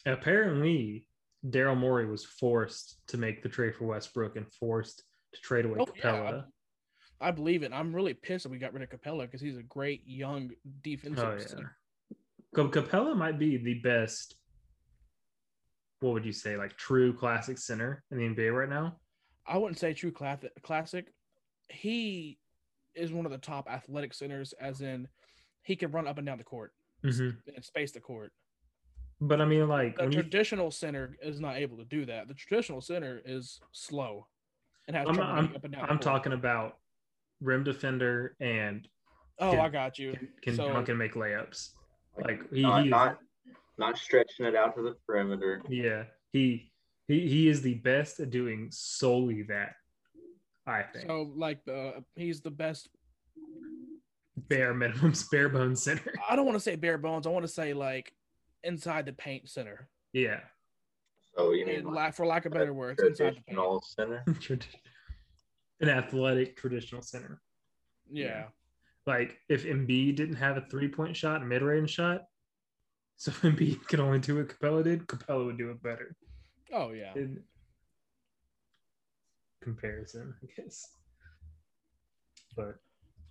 Apparently, 0.06 1.06
Daryl 1.46 1.76
Morey 1.76 2.06
was 2.06 2.24
forced 2.24 2.98
to 3.08 3.18
make 3.18 3.42
the 3.42 3.48
trade 3.48 3.74
for 3.74 3.84
Westbrook 3.86 4.36
and 4.36 4.46
forced 4.54 5.02
to 5.34 5.40
trade 5.40 5.64
away 5.64 5.78
Oh, 5.80 5.86
yeah. 5.96 6.02
Capela. 6.02 6.44
I 7.20 7.30
believe 7.32 7.64
it. 7.64 7.72
I'm 7.72 7.94
really 7.94 8.14
pissed 8.14 8.44
that 8.44 8.50
we 8.50 8.58
got 8.58 8.72
rid 8.72 8.82
of 8.82 8.90
Capela 8.90 9.22
because 9.22 9.40
he's 9.40 9.56
a 9.56 9.62
great 9.62 10.02
young 10.06 10.50
defensive. 10.82 11.24
Oh, 11.24 11.32
yeah. 11.32 11.46
center. 11.46 11.76
Capela 12.54 13.16
might 13.16 13.38
be 13.38 13.56
the 13.56 13.74
best. 13.74 14.36
What 16.00 16.12
would 16.12 16.24
you 16.24 16.32
say, 16.32 16.56
like 16.56 16.76
true 16.76 17.12
classic 17.12 17.58
center 17.58 18.04
in 18.10 18.18
the 18.18 18.24
NBA 18.24 18.54
right 18.56 18.68
now? 18.68 18.96
I 19.46 19.58
wouldn't 19.58 19.78
say 19.78 19.92
true 19.94 20.12
classic. 20.12 20.52
Classic. 20.62 21.12
He 21.68 22.38
is 22.94 23.12
one 23.12 23.26
of 23.26 23.32
the 23.32 23.38
top 23.38 23.68
athletic 23.68 24.14
centers, 24.14 24.52
as 24.60 24.80
in 24.80 25.08
he 25.62 25.74
can 25.74 25.90
run 25.90 26.06
up 26.06 26.18
and 26.18 26.26
down 26.26 26.38
the 26.38 26.44
court 26.44 26.72
Mhm. 27.04 27.36
and 27.54 27.64
space 27.64 27.92
the 27.92 28.00
court. 28.00 28.32
But 29.20 29.40
I 29.40 29.44
mean, 29.44 29.66
like 29.68 29.96
The 29.96 30.04
when 30.04 30.12
you, 30.12 30.22
traditional 30.22 30.70
center 30.70 31.16
is 31.20 31.40
not 31.40 31.56
able 31.56 31.76
to 31.78 31.84
do 31.84 32.04
that. 32.06 32.28
The 32.28 32.34
traditional 32.34 32.80
center 32.80 33.20
is 33.24 33.60
slow 33.72 34.28
and 34.86 34.96
has 34.96 35.08
I'm, 35.08 35.14
trouble 35.16 35.32
I'm, 35.32 35.56
up 35.56 35.64
and 35.64 35.72
down. 35.72 35.82
I'm 35.82 35.88
court. 35.88 36.02
talking 36.02 36.32
about 36.32 36.78
rim 37.40 37.64
defender 37.64 38.36
and 38.40 38.88
Oh, 39.40 39.50
can- 39.52 39.60
I 39.60 39.68
got 39.68 39.98
you. 39.98 40.12
can, 40.12 40.28
can 40.42 40.54
So- 40.56 40.68
dunk 40.72 40.88
and 40.88 40.98
make 40.98 41.14
layups. 41.14 41.74
Like 42.16 42.48
he, 42.52 42.62
not, 42.62 42.80
he 42.82 42.88
is, 42.88 42.90
not, 42.90 43.20
not 43.78 43.96
stretching 43.98 44.46
it 44.46 44.54
out 44.56 44.74
to 44.76 44.82
the 44.82 44.94
perimeter. 45.06 45.62
yeah, 45.68 46.04
he 46.32 46.70
he 47.06 47.28
he 47.28 47.48
is 47.48 47.62
the 47.62 47.74
best 47.74 48.20
at 48.20 48.30
doing 48.30 48.68
solely 48.70 49.42
that. 49.44 49.74
I 50.66 50.82
think 50.82 51.06
So 51.06 51.32
like 51.34 51.64
the 51.64 52.04
he's 52.16 52.40
the 52.42 52.50
best. 52.50 52.88
bare 54.36 54.74
minimum, 54.74 55.12
bare 55.32 55.48
bones 55.48 55.82
center. 55.82 56.12
I 56.28 56.36
don't 56.36 56.44
want 56.46 56.56
to 56.56 56.60
say 56.60 56.76
bare 56.76 56.98
bones. 56.98 57.26
I 57.26 57.30
want 57.30 57.44
to 57.44 57.52
say 57.52 57.72
like 57.74 58.12
inside 58.62 59.06
the 59.06 59.12
paint 59.12 59.48
center. 59.48 59.88
Yeah, 60.12 60.40
So 61.36 61.52
you 61.52 61.66
mean 61.66 61.80
And 61.80 61.92
like 61.94 62.14
for 62.14 62.26
lack 62.26 62.44
of 62.46 62.52
better 62.52 62.72
words, 62.72 63.00
inside 63.02 63.36
the 63.36 63.40
paint. 63.42 63.58
traditional 63.58 63.82
center? 63.82 64.24
An 65.80 65.88
athletic 65.88 66.56
traditional 66.56 67.02
center. 67.02 67.40
Yeah. 68.10 68.46
Like 69.06 69.38
if 69.48 69.64
Embiid 69.64 70.16
didn't 70.16 70.36
have 70.36 70.56
a 70.56 70.62
three 70.70 70.88
point 70.88 71.16
shot, 71.16 71.40
a 71.42 71.44
mid 71.44 71.62
range 71.62 71.90
shot, 71.90 72.22
so 73.18 73.30
if 73.30 73.42
Embiid 73.42 73.86
could 73.86 74.00
only 74.00 74.18
do 74.20 74.36
what 74.36 74.48
Capela 74.48 74.82
did, 74.82 75.06
Capela 75.06 75.44
would 75.44 75.58
do 75.58 75.70
it 75.70 75.82
better. 75.82 76.16
Oh 76.72 76.92
yeah. 76.92 77.12
In 77.14 77.42
comparison, 79.62 80.34
I 80.42 80.46
guess. 80.60 80.88
But 82.56 82.76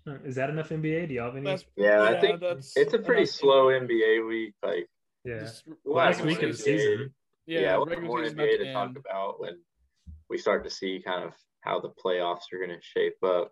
uh, 0.07 0.17
Is 0.25 0.35
that 0.35 0.49
enough 0.49 0.69
NBA? 0.69 1.07
Do 1.09 1.13
y'all 1.15 1.25
have 1.25 1.35
any? 1.35 1.45
That's 1.45 1.65
Yeah, 1.75 2.01
I 2.03 2.19
think 2.19 2.39
that's 2.39 2.75
it's 2.75 2.93
a 2.93 2.99
pretty 2.99 3.21
enough. 3.23 3.31
slow 3.33 3.65
NBA 3.67 4.27
week. 4.27 4.53
Like 4.63 4.87
yeah. 5.23 5.39
Just- 5.39 5.63
Last 5.85 6.21
week 6.21 6.41
of 6.43 6.51
the 6.51 6.57
season. 6.57 7.13
Yeah, 7.45 7.59
yeah, 7.61 7.77
we'll 7.77 7.85
have 7.87 8.03
more 8.03 8.19
NBA 8.21 8.31
about 8.33 8.45
to 8.65 8.73
talk 8.73 8.87
end. 8.89 8.97
about 8.97 9.39
when 9.39 9.57
we 10.29 10.37
start 10.37 10.65
to 10.65 10.69
see 10.69 11.01
kind 11.05 11.23
of 11.23 11.31
how 11.61 11.79
the 11.79 11.89
playoffs 11.89 12.51
are 12.53 12.57
going 12.57 12.77
to 12.77 12.81
shape 12.81 13.15
up. 13.25 13.51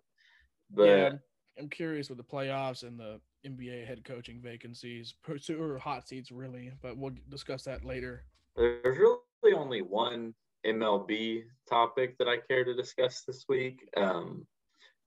But 0.70 0.84
yeah, 0.84 0.94
I'm- 1.04 1.20
I'm 1.58 1.68
curious 1.70 2.10
with 2.10 2.18
the 2.18 2.24
playoffs 2.24 2.82
and 2.82 3.00
the 3.00 3.18
NBA 3.46 3.86
head 3.86 4.04
coaching 4.04 4.40
vacancies, 4.40 5.14
or 5.50 5.78
hot 5.78 6.08
seats 6.08 6.30
really, 6.30 6.72
but 6.82 6.96
we'll 6.96 7.14
discuss 7.28 7.62
that 7.64 7.84
later. 7.84 8.24
there's 8.56 8.98
really 8.98 9.54
only 9.54 9.82
one 9.82 10.34
MLB 10.66 11.44
topic 11.68 12.18
that 12.18 12.28
I 12.28 12.38
care 12.38 12.64
to 12.64 12.74
discuss 12.74 13.22
this 13.22 13.44
week. 13.48 13.88
Um, 13.96 14.46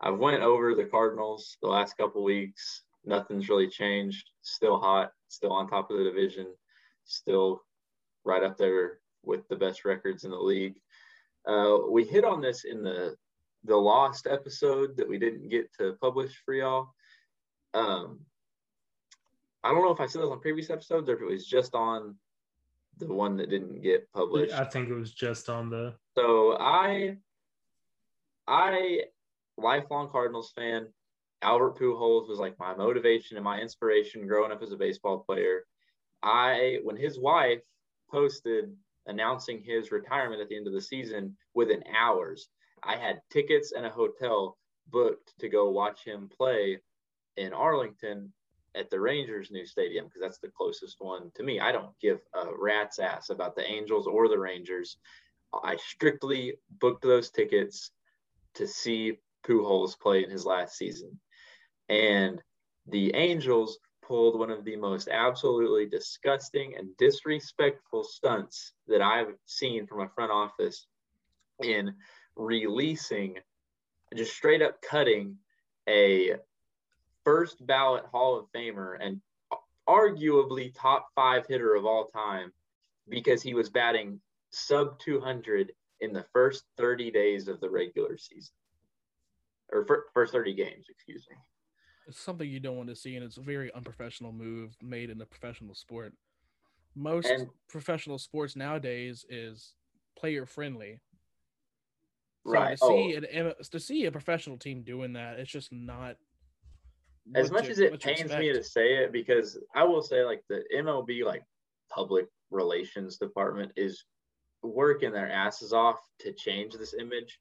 I've 0.02 0.18
went 0.18 0.42
over 0.42 0.74
the 0.74 0.86
Cardinals 0.86 1.58
the 1.62 1.68
last 1.68 1.98
couple 1.98 2.24
weeks. 2.24 2.84
Nothing's 3.06 3.50
really 3.50 3.68
changed. 3.68 4.30
Still 4.42 4.80
hot. 4.80 5.12
Still 5.28 5.52
on 5.52 5.68
top 5.68 5.92
of 5.92 5.98
the 5.98 6.04
division. 6.06 6.48
Still 7.06 7.62
right 8.24 8.44
up 8.44 8.58
there 8.58 9.00
with 9.24 9.48
the 9.50 9.56
best 9.56 9.84
records 9.84 10.24
in 10.24 10.32
the 10.32 10.38
league. 10.38 10.76
Uh, 11.48 11.80
we 11.90 12.06
hit 12.06 12.24
on 12.24 12.42
this 12.42 12.64
in 12.64 12.84
the 12.84 13.16
the 13.66 13.76
lost 13.76 14.26
episode 14.26 14.96
that 14.96 15.08
we 15.08 15.20
didn't 15.20 15.50
get 15.50 15.70
to 15.78 15.98
publish 16.02 16.34
for 16.46 16.54
y'all. 16.54 16.94
Um, 17.74 18.22
I 19.64 19.72
don't 19.72 19.84
know 19.84 19.92
if 19.92 20.00
I 20.00 20.06
said 20.06 20.22
this 20.22 20.30
on 20.30 20.40
previous 20.40 20.70
episodes 20.70 21.10
or 21.10 21.16
if 21.16 21.22
it 21.22 21.26
was 21.26 21.46
just 21.46 21.76
on 21.76 22.16
the 22.98 23.14
one 23.14 23.38
that 23.38 23.50
didn't 23.50 23.82
get 23.82 24.12
published. 24.14 24.54
I 24.54 24.66
think 24.66 24.90
it 24.90 24.94
was 24.94 25.14
just 25.14 25.50
on 25.50 25.70
the. 25.70 25.96
So 26.16 26.58
I, 26.60 27.18
I, 28.48 29.02
lifelong 29.58 30.10
Cardinals 30.10 30.52
fan. 30.56 30.88
Albert 31.42 31.80
Pujols 31.80 32.28
was 32.28 32.40
like 32.40 32.60
my 32.60 32.76
motivation 32.76 33.38
and 33.38 33.44
my 33.44 33.60
inspiration 33.60 34.28
growing 34.28 34.52
up 34.52 34.62
as 34.62 34.72
a 34.72 34.78
baseball 34.78 35.20
player. 35.20 35.64
I, 36.22 36.80
when 36.84 36.98
his 36.98 37.18
wife 37.18 37.62
posted 38.12 38.76
announcing 39.08 39.64
his 39.64 39.92
retirement 39.92 40.42
at 40.42 40.50
the 40.50 40.58
end 40.58 40.68
of 40.68 40.74
the 40.74 40.82
season, 40.82 41.38
within 41.54 41.84
hours, 41.98 42.50
I 42.84 42.98
had 42.98 43.22
tickets 43.32 43.72
and 43.72 43.86
a 43.86 43.90
hotel 43.90 44.58
booked 44.90 45.34
to 45.40 45.48
go 45.48 45.70
watch 45.70 46.04
him 46.04 46.30
play 46.36 46.80
in 47.38 47.54
Arlington 47.54 48.34
at 48.80 48.90
the 48.90 49.00
Rangers' 49.00 49.52
new 49.52 49.66
stadium 49.66 50.06
because 50.06 50.22
that's 50.22 50.40
the 50.40 50.50
closest 50.50 50.98
one 51.00 51.32
to 51.36 51.44
me. 51.44 51.60
I 51.60 51.72
don't 51.72 51.98
give 52.02 52.20
a 52.34 52.46
rat's 52.58 53.00
ass 53.00 53.30
about 53.30 53.56
the 53.56 53.70
Angels 53.70 54.08
or 54.08 54.28
the 54.28 54.40
Rangers. 54.40 54.98
I 55.54 55.76
strictly 55.76 56.56
booked 56.80 57.04
those 57.04 57.30
tickets 57.30 57.92
to 58.56 58.68
see 58.68 59.20
Pujols 59.46 60.00
play 60.00 60.24
in 60.24 60.30
his 60.30 60.46
last 60.46 60.78
season. 60.78 61.20
And 61.90 62.42
the 62.88 63.14
Angels 63.16 63.80
pulled 64.02 64.40
one 64.40 64.50
of 64.50 64.64
the 64.64 64.76
most 64.76 65.08
absolutely 65.08 65.86
disgusting 65.86 66.76
and 66.78 66.96
disrespectful 66.98 68.04
stunts 68.04 68.74
that 68.88 69.02
I've 69.02 69.36
seen 69.46 69.86
from 69.86 70.02
a 70.02 70.10
front 70.10 70.32
office 70.32 70.88
in 71.62 71.94
releasing, 72.36 73.38
just 74.16 74.34
straight 74.36 74.62
up 74.62 74.82
cutting 74.82 75.38
a 75.88 76.36
first 77.30 77.64
ballot 77.68 78.06
Hall 78.12 78.40
of 78.40 78.46
Famer 78.56 78.98
and 79.00 79.22
arguably 79.88 80.74
top 80.76 81.10
five 81.14 81.46
hitter 81.48 81.76
of 81.76 81.86
all 81.86 82.06
time 82.08 82.52
because 83.08 83.44
he 83.44 83.54
was 83.54 83.70
batting 83.70 84.20
sub 84.50 84.98
200 85.00 85.72
in 86.02 86.12
the 86.12 86.26
first 86.34 86.64
30 86.78 87.12
days 87.12 87.48
of 87.48 87.60
the 87.60 87.70
regular 87.70 88.18
season 88.18 88.54
or 89.72 89.86
fir- 89.86 90.06
first 90.14 90.32
30 90.34 90.56
games, 90.56 90.88
excuse 90.90 91.28
me. 91.30 91.36
It's 92.08 92.20
something 92.20 92.50
you 92.50 92.60
don't 92.60 92.78
want 92.78 92.90
to 92.90 92.96
see, 92.96 93.16
and 93.16 93.24
it's 93.24 93.38
a 93.38 93.42
very 93.42 93.72
unprofessional 93.76 94.32
move 94.32 94.76
made 94.82 95.12
in 95.12 95.22
a 95.22 95.26
professional 95.26 95.76
sport. 95.76 96.14
Most 96.96 97.28
And- 97.28 97.48
professional 97.68 98.18
sports 98.18 98.56
nowadays 98.56 99.24
is 99.30 99.76
player 100.18 100.48
friendly. 100.48 101.00
So 102.48 102.52
Right. 102.52 102.78
To 102.80 102.88
see 102.88 103.18
Oh, 103.18 103.40
an, 103.50 103.54
to 103.70 103.80
see 103.80 104.06
a 104.06 104.12
professional 104.12 104.58
team 104.58 104.82
doing 104.82 105.14
that, 105.14 105.40
it's 105.40 105.52
just 105.52 105.72
not. 105.72 106.18
As 107.36 107.52
much 107.52 107.68
as 107.68 107.80
it 107.80 108.02
pains 108.02 108.32
me 108.32 108.52
to 108.54 108.64
say 108.64 108.96
it, 108.96 109.12
because 109.12 109.58
I 109.76 109.84
will 109.84 110.02
say 110.02 110.24
like 110.24 110.44
the 110.50 110.64
MLB 110.76 111.24
like 111.24 111.44
public 111.90 112.28
relations 112.52 113.18
department 113.18 113.72
is 113.76 114.04
working 114.62 115.12
their 115.12 115.32
asses 115.32 115.74
off 115.74 116.00
to 116.20 116.34
change 116.34 116.74
this 116.74 116.94
image. 116.94 117.40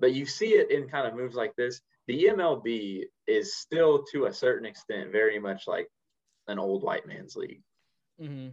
But 0.00 0.14
you 0.14 0.26
see 0.26 0.54
it 0.54 0.70
in 0.70 0.88
kind 0.88 1.06
of 1.06 1.14
moves 1.14 1.36
like 1.36 1.54
this. 1.56 1.80
The 2.08 2.24
MLB 2.30 3.04
is 3.26 3.54
still 3.56 4.04
to 4.12 4.24
a 4.26 4.32
certain 4.32 4.66
extent 4.66 5.12
very 5.12 5.38
much 5.38 5.68
like 5.68 5.88
an 6.48 6.58
old 6.58 6.82
white 6.82 7.06
man's 7.06 7.36
league. 7.36 7.62
Mm-hmm. 8.20 8.50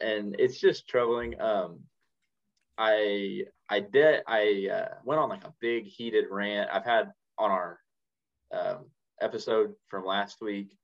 and 0.00 0.36
it's 0.38 0.58
just 0.58 0.88
troubling. 0.88 1.40
Um, 1.40 1.80
I 2.78 3.44
I 3.68 3.80
did 3.80 4.22
I 4.26 4.68
uh, 4.72 4.94
went 5.04 5.20
on 5.20 5.28
like 5.28 5.44
a 5.44 5.54
big 5.60 5.84
heated 5.84 6.24
rant 6.30 6.70
I've 6.72 6.84
had 6.84 7.12
on 7.38 7.50
our 7.50 7.78
um, 8.52 8.86
episode 9.20 9.74
from 9.88 10.04
last 10.04 10.40
week 10.40 10.76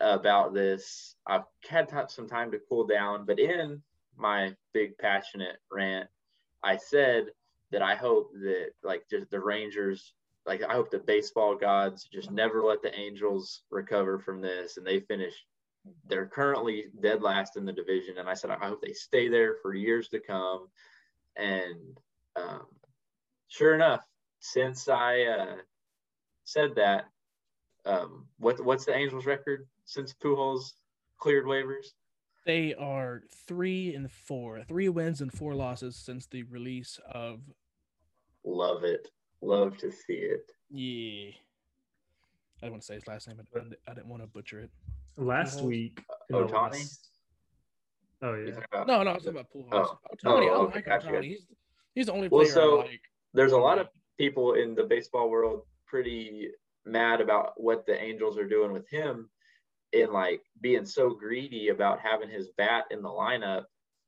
about 0.00 0.54
this. 0.54 1.16
I've 1.26 1.44
had 1.68 2.10
some 2.10 2.28
time 2.28 2.50
to 2.52 2.60
cool 2.68 2.86
down, 2.86 3.24
but 3.24 3.38
in 3.38 3.82
my 4.16 4.54
big 4.72 4.98
passionate 4.98 5.56
rant, 5.70 6.08
I 6.62 6.76
said 6.76 7.26
that 7.70 7.82
I 7.82 7.94
hope 7.94 8.32
that 8.34 8.70
like 8.82 9.04
just 9.10 9.30
the 9.30 9.40
Rangers, 9.40 10.14
like 10.46 10.62
I 10.62 10.72
hope 10.72 10.90
the 10.90 10.98
baseball 10.98 11.54
gods 11.54 12.08
just 12.12 12.30
never 12.30 12.62
let 12.62 12.82
the 12.82 12.94
Angels 12.98 13.62
recover 13.70 14.18
from 14.18 14.40
this, 14.40 14.76
and 14.76 14.86
they 14.86 15.00
finish 15.00 15.34
they're 16.08 16.26
currently 16.26 16.86
dead 17.00 17.22
last 17.22 17.56
in 17.56 17.64
the 17.64 17.72
division, 17.72 18.18
and 18.18 18.28
I 18.28 18.34
said 18.34 18.50
I 18.50 18.66
hope 18.66 18.80
they 18.80 18.92
stay 18.92 19.28
there 19.28 19.56
for 19.62 19.74
years 19.74 20.08
to 20.08 20.20
come. 20.20 20.68
And 21.36 21.98
um, 22.36 22.66
sure 23.48 23.74
enough, 23.74 24.02
since 24.40 24.88
I 24.88 25.22
uh, 25.22 25.56
said 26.44 26.74
that, 26.76 27.06
um, 27.84 28.26
what 28.38 28.62
what's 28.64 28.84
the 28.84 28.94
Angels' 28.94 29.26
record 29.26 29.66
since 29.84 30.12
Pujols 30.14 30.72
cleared 31.18 31.44
waivers? 31.46 31.86
They 32.44 32.74
are 32.74 33.22
three 33.46 33.94
and 33.94 34.10
four, 34.10 34.62
three 34.66 34.88
wins 34.88 35.20
and 35.20 35.32
four 35.32 35.54
losses 35.54 35.96
since 35.96 36.26
the 36.26 36.42
release 36.44 36.98
of 37.12 37.40
Love 38.44 38.82
it, 38.82 39.08
love 39.40 39.76
to 39.78 39.90
see 39.92 40.14
it. 40.14 40.50
yeah. 40.70 41.30
I 42.60 42.66
didn't 42.66 42.72
want 42.74 42.82
to 42.82 42.86
say 42.86 42.94
his 42.94 43.06
last 43.08 43.26
name, 43.28 43.36
but 43.52 43.62
I 43.88 43.94
didn't- 43.94 44.08
want 44.08 44.22
to 44.22 44.28
butcher 44.28 44.60
it. 44.60 44.70
Last 45.16 45.58
Pujols. 45.60 45.62
week. 45.64 46.04
in 46.30 46.36
the 46.36 46.46
Ohtani? 46.46 46.98
Oh 48.22 48.34
You 48.34 48.46
yeah. 48.48 48.64
about- 48.72 48.86
No, 48.86 49.02
no, 49.02 49.10
I 49.10 49.14
was 49.14 49.24
talking 49.24 49.38
about 49.40 49.50
Pujols. 49.52 49.68
Oh. 49.72 49.98
Ohtani, 50.24 50.48
Oh, 50.48 50.52
I 50.52 50.64
okay, 50.66 50.74
like 50.76 50.84
gotcha. 50.86 51.22
He's, 51.22 51.46
he's 51.94 52.06
the 52.06 52.12
only 52.12 52.28
Well, 52.28 52.42
player 52.42 52.52
so- 52.54 52.76
like. 52.78 53.00
there's 53.34 53.52
a 53.52 53.58
lot 53.58 53.78
of 53.78 53.88
people 54.18 54.54
in 54.54 54.74
the 54.74 54.84
baseball 54.84 55.28
world 55.30 55.62
pretty 55.92 56.48
mad 56.86 57.20
about 57.20 57.52
what 57.56 57.86
the 57.86 58.02
Angels 58.02 58.38
are 58.38 58.48
doing 58.48 58.72
with 58.72 58.88
him 58.88 59.30
in 59.92 60.12
like 60.12 60.42
being 60.60 60.86
so 60.86 61.10
greedy 61.10 61.68
about 61.68 62.00
having 62.00 62.30
his 62.30 62.48
bat 62.56 62.84
in 62.90 63.02
the 63.02 63.08
lineup. 63.10 63.64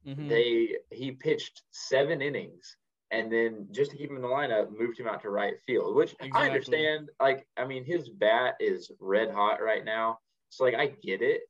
Mhm. 0.06 0.28
They 0.28 0.76
he 0.90 1.12
pitched 1.12 1.62
seven 1.70 2.22
innings 2.22 2.76
and 3.10 3.32
then 3.32 3.68
just 3.70 3.90
to 3.92 3.98
keep 3.98 4.10
him 4.10 4.16
in 4.16 4.22
the 4.22 4.28
lineup, 4.28 4.70
moved 4.76 4.98
him 4.98 5.06
out 5.06 5.20
to 5.22 5.30
right 5.30 5.58
field, 5.66 5.94
which 5.94 6.16
I 6.32 6.46
understand. 6.46 7.10
Like, 7.20 7.46
I 7.56 7.66
mean, 7.66 7.84
his 7.84 8.08
bat 8.08 8.54
is 8.60 8.90
red 9.00 9.30
hot 9.30 9.62
right 9.62 9.84
now. 9.84 10.18
So 10.48 10.64
like 10.64 10.74
I 10.74 10.86
get 11.02 11.22
it. 11.22 11.42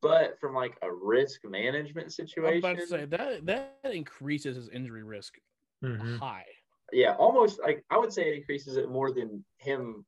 But 0.00 0.38
from 0.40 0.54
like 0.54 0.78
a 0.82 0.92
risk 0.92 1.44
management 1.44 2.06
I'm 2.06 2.10
situation, 2.28 2.62
about 2.62 2.78
to 2.78 2.86
say 2.86 3.04
that 3.06 3.46
that 3.46 3.94
increases 3.94 4.56
his 4.56 4.68
injury 4.68 5.02
risk 5.02 5.40
Mhm. 5.82 6.18
high. 6.18 6.46
Yeah, 6.92 7.14
almost 7.16 7.60
like 7.60 7.84
I 7.90 7.98
would 7.98 8.12
say 8.12 8.30
it 8.30 8.36
increases 8.36 8.76
it 8.76 8.88
more 8.88 9.12
than 9.12 9.44
him 9.58 10.04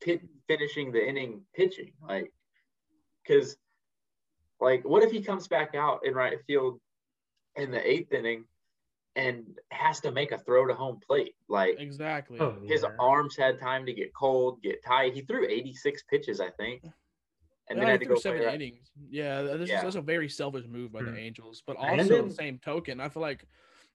pit, 0.00 0.20
finishing 0.46 0.92
the 0.92 1.04
inning 1.06 1.42
pitching. 1.54 1.92
Like, 2.06 2.32
because, 3.26 3.56
like, 4.60 4.84
what 4.84 5.02
if 5.02 5.10
he 5.10 5.22
comes 5.22 5.48
back 5.48 5.74
out 5.74 6.00
in 6.04 6.14
right 6.14 6.38
field 6.46 6.80
in 7.56 7.70
the 7.70 7.84
eighth 7.88 8.12
inning 8.12 8.44
and 9.16 9.44
has 9.72 9.98
to 10.00 10.12
make 10.12 10.30
a 10.30 10.38
throw 10.38 10.66
to 10.68 10.74
home 10.74 11.00
plate? 11.04 11.34
Like, 11.48 11.80
Exactly. 11.80 12.38
Oh, 12.38 12.56
his 12.64 12.82
yeah. 12.82 12.94
arms 13.00 13.36
had 13.36 13.58
time 13.58 13.84
to 13.86 13.92
get 13.92 14.14
cold, 14.14 14.62
get 14.62 14.84
tight. 14.84 15.14
He 15.14 15.22
threw 15.22 15.46
86 15.48 16.04
pitches, 16.04 16.40
I 16.40 16.50
think, 16.50 16.82
and 16.84 16.92
Yeah, 17.70 17.74
then 17.74 17.84
he 17.86 17.90
had 17.90 18.00
to 18.00 18.06
threw 18.06 18.14
go 18.14 18.20
play 18.20 18.30
seven 18.30 18.42
right- 18.46 18.54
innings. 18.54 18.92
Yeah, 19.10 19.42
this 19.42 19.68
Yeah. 19.68 19.78
is 19.78 19.82
that's 19.82 19.96
a 19.96 20.00
very 20.00 20.28
selfish 20.28 20.66
move 20.66 20.92
by 20.92 21.02
the 21.02 21.10
Mhm. 21.10 21.18
Angels. 21.18 21.62
But 21.66 21.76
also, 21.76 22.04
then- 22.22 22.30
same 22.30 22.58
token, 22.60 23.00
I 23.00 23.08
feel 23.08 23.20
like 23.22 23.44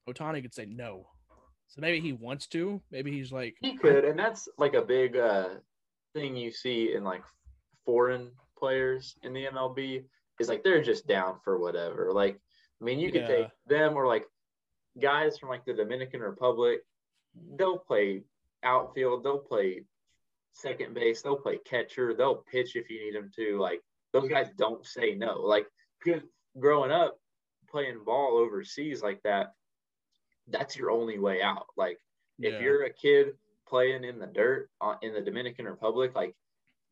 Ohtani 0.08 0.42
could 0.42 0.54
say 0.54 0.66
no. 0.66 1.10
So 1.74 1.82
maybe 1.82 2.00
he 2.00 2.14
wants 2.14 2.46
to. 2.48 2.80
Maybe 2.92 3.12
he's 3.12 3.32
like, 3.32 3.56
He 3.60 3.76
could, 3.76 4.06
and 4.06 4.18
that's 4.18 4.48
like 4.60 4.76
a 4.76 4.82
big 4.84 5.18
uh, 5.18 5.50
thing 6.14 6.36
you 6.36 6.52
see 6.52 6.94
in 6.94 7.04
like 7.04 7.24
foreign 7.84 8.30
players 8.56 9.16
in 9.24 9.34
the 9.34 9.46
MLB 9.46 10.04
is 10.40 10.50
like 10.50 10.64
they're 10.64 10.84
just 10.84 11.08
down 11.08 11.38
for 11.44 11.58
whatever. 11.58 12.12
Like, 12.14 12.40
I 12.80 12.86
mean, 12.86 13.00
you 13.00 13.12
could 13.12 13.26
take 13.26 13.48
them 13.66 13.96
or 13.96 14.06
like 14.06 14.26
guys 15.02 15.40
from 15.40 15.50
like 15.50 15.66
the 15.66 15.74
Dominican 15.74 16.20
Republic. 16.22 16.82
They'll 17.58 17.80
play 17.80 18.22
outfield, 18.62 19.24
they'll 19.24 19.40
play 19.40 19.82
second 20.52 20.94
base, 20.94 21.24
they'll 21.24 21.38
play 21.38 21.58
catcher, 21.66 22.14
they'll 22.14 22.44
pitch 22.52 22.76
if 22.76 22.88
you 22.92 23.04
need 23.04 23.16
them 23.16 23.32
to. 23.36 23.60
Like 23.60 23.82
those 24.12 24.30
guys 24.30 24.50
don't 24.60 24.86
say 24.86 25.16
no. 25.16 25.40
Like 25.40 25.66
growing 26.60 26.92
up 26.92 27.18
playing 27.68 28.04
ball 28.06 28.38
overseas 28.38 29.02
like 29.02 29.24
that, 29.24 29.54
that's 30.48 30.76
your 30.76 30.92
only 30.92 31.20
way 31.20 31.42
out. 31.42 31.68
Like 31.78 32.00
if 32.40 32.54
Yeah. 32.54 32.60
you're 32.60 32.84
a 32.86 32.94
kid 32.94 33.38
playing 33.68 34.04
in 34.04 34.20
the 34.20 34.28
dirt 34.28 34.70
uh, 34.82 34.96
in 35.02 35.14
the 35.14 35.22
Dominican 35.22 35.66
Republic, 35.66 36.14
like 36.16 36.36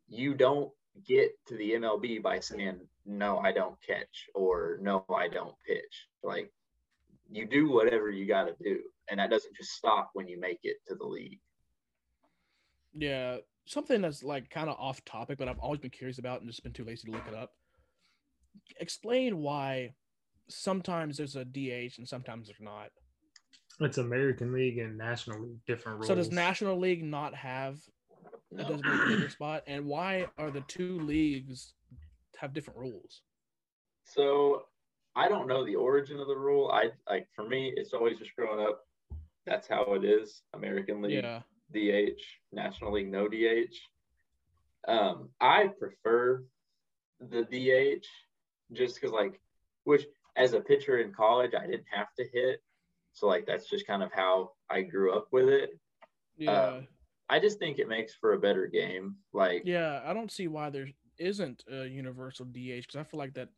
you 0.07 0.33
don't 0.33 0.71
get 1.05 1.31
to 1.47 1.55
the 1.55 1.71
MLB 1.71 2.21
by 2.21 2.39
saying 2.39 2.87
no, 3.05 3.39
I 3.39 3.51
don't 3.51 3.81
catch 3.81 4.29
or 4.35 4.77
no, 4.81 5.05
I 5.09 5.27
don't 5.27 5.55
pitch. 5.67 6.07
Like 6.23 6.51
you 7.29 7.45
do 7.45 7.69
whatever 7.69 8.09
you 8.09 8.25
got 8.25 8.45
to 8.45 8.55
do, 8.63 8.81
and 9.09 9.19
that 9.19 9.29
doesn't 9.29 9.55
just 9.55 9.71
stop 9.71 10.11
when 10.13 10.27
you 10.27 10.39
make 10.39 10.59
it 10.63 10.77
to 10.87 10.95
the 10.95 11.05
league. 11.05 11.39
Yeah, 12.93 13.37
something 13.65 14.01
that's 14.01 14.23
like 14.23 14.49
kind 14.49 14.69
of 14.69 14.75
off 14.77 15.03
topic, 15.05 15.37
but 15.37 15.47
I've 15.47 15.59
always 15.59 15.79
been 15.79 15.91
curious 15.91 16.19
about 16.19 16.41
and 16.41 16.49
just 16.49 16.63
been 16.63 16.73
too 16.73 16.83
lazy 16.83 17.05
to 17.07 17.11
look 17.11 17.27
it 17.27 17.33
up. 17.33 17.51
Explain 18.79 19.37
why 19.37 19.93
sometimes 20.49 21.17
there's 21.17 21.37
a 21.37 21.45
DH 21.45 21.97
and 21.97 22.07
sometimes 22.07 22.47
there's 22.47 22.59
not. 22.59 22.89
It's 23.81 23.97
American 23.97 24.53
League 24.53 24.77
and 24.77 24.95
National 24.97 25.41
League, 25.41 25.65
different 25.65 25.97
rules. 25.97 26.07
So 26.07 26.15
does 26.15 26.31
National 26.31 26.77
League 26.77 27.03
not 27.03 27.33
have 27.33 27.79
a 28.55 28.61
No. 28.61 28.67
designated 28.69 29.07
hitter 29.09 29.29
spot? 29.29 29.63
And 29.65 29.85
why 29.87 30.27
are 30.37 30.51
the 30.51 30.61
two 30.61 30.99
leagues 30.99 31.73
have 32.37 32.53
different 32.53 32.79
rules? 32.79 33.23
So 34.03 34.67
I 35.15 35.27
don't 35.27 35.47
know 35.47 35.65
the 35.65 35.75
origin 35.75 36.19
of 36.19 36.27
the 36.27 36.37
rule. 36.37 36.69
I 36.71 36.91
like 37.09 37.27
for 37.33 37.47
me, 37.47 37.73
it's 37.75 37.93
always 37.93 38.19
just 38.19 38.35
growing 38.35 38.65
up. 38.65 38.85
That's 39.45 39.67
how 39.67 39.93
it 39.93 40.05
is. 40.05 40.43
American 40.53 41.01
League, 41.01 41.23
Yeah, 41.23 41.41
DH, 41.73 42.21
National 42.51 42.93
League, 42.93 43.11
no 43.11 43.27
DH. 43.27 43.75
Um, 44.87 45.29
I 45.39 45.67
prefer 45.67 46.43
the 47.19 47.43
DH 47.43 48.05
just 48.73 48.95
because, 48.95 49.11
like, 49.11 49.39
which 49.85 50.05
as 50.35 50.53
a 50.53 50.61
pitcher 50.61 50.99
in 50.99 51.11
college, 51.11 51.53
I 51.55 51.65
didn't 51.65 51.87
have 51.91 52.13
to 52.19 52.27
hit. 52.31 52.61
So, 53.13 53.27
like, 53.27 53.45
that's 53.45 53.69
just 53.69 53.87
kind 53.87 54.03
of 54.03 54.11
how 54.13 54.51
I 54.69 54.81
grew 54.81 55.13
up 55.13 55.27
with 55.31 55.49
it. 55.49 55.71
Uh, 56.39 56.43
yeah, 56.43 56.79
I 57.29 57.39
just 57.39 57.59
think 57.59 57.79
it 57.79 57.87
makes 57.87 58.13
for 58.13 58.33
a 58.33 58.39
better 58.39 58.67
game. 58.67 59.15
Like, 59.33 59.63
yeah. 59.65 60.01
I 60.05 60.13
don't 60.13 60.31
see 60.31 60.47
why 60.47 60.69
there 60.69 60.87
isn't 61.17 61.63
a 61.71 61.85
universal 61.85 62.45
DH 62.45 62.81
because 62.87 62.95
I 62.95 63.03
feel 63.03 63.19
like 63.19 63.33
that 63.35 63.49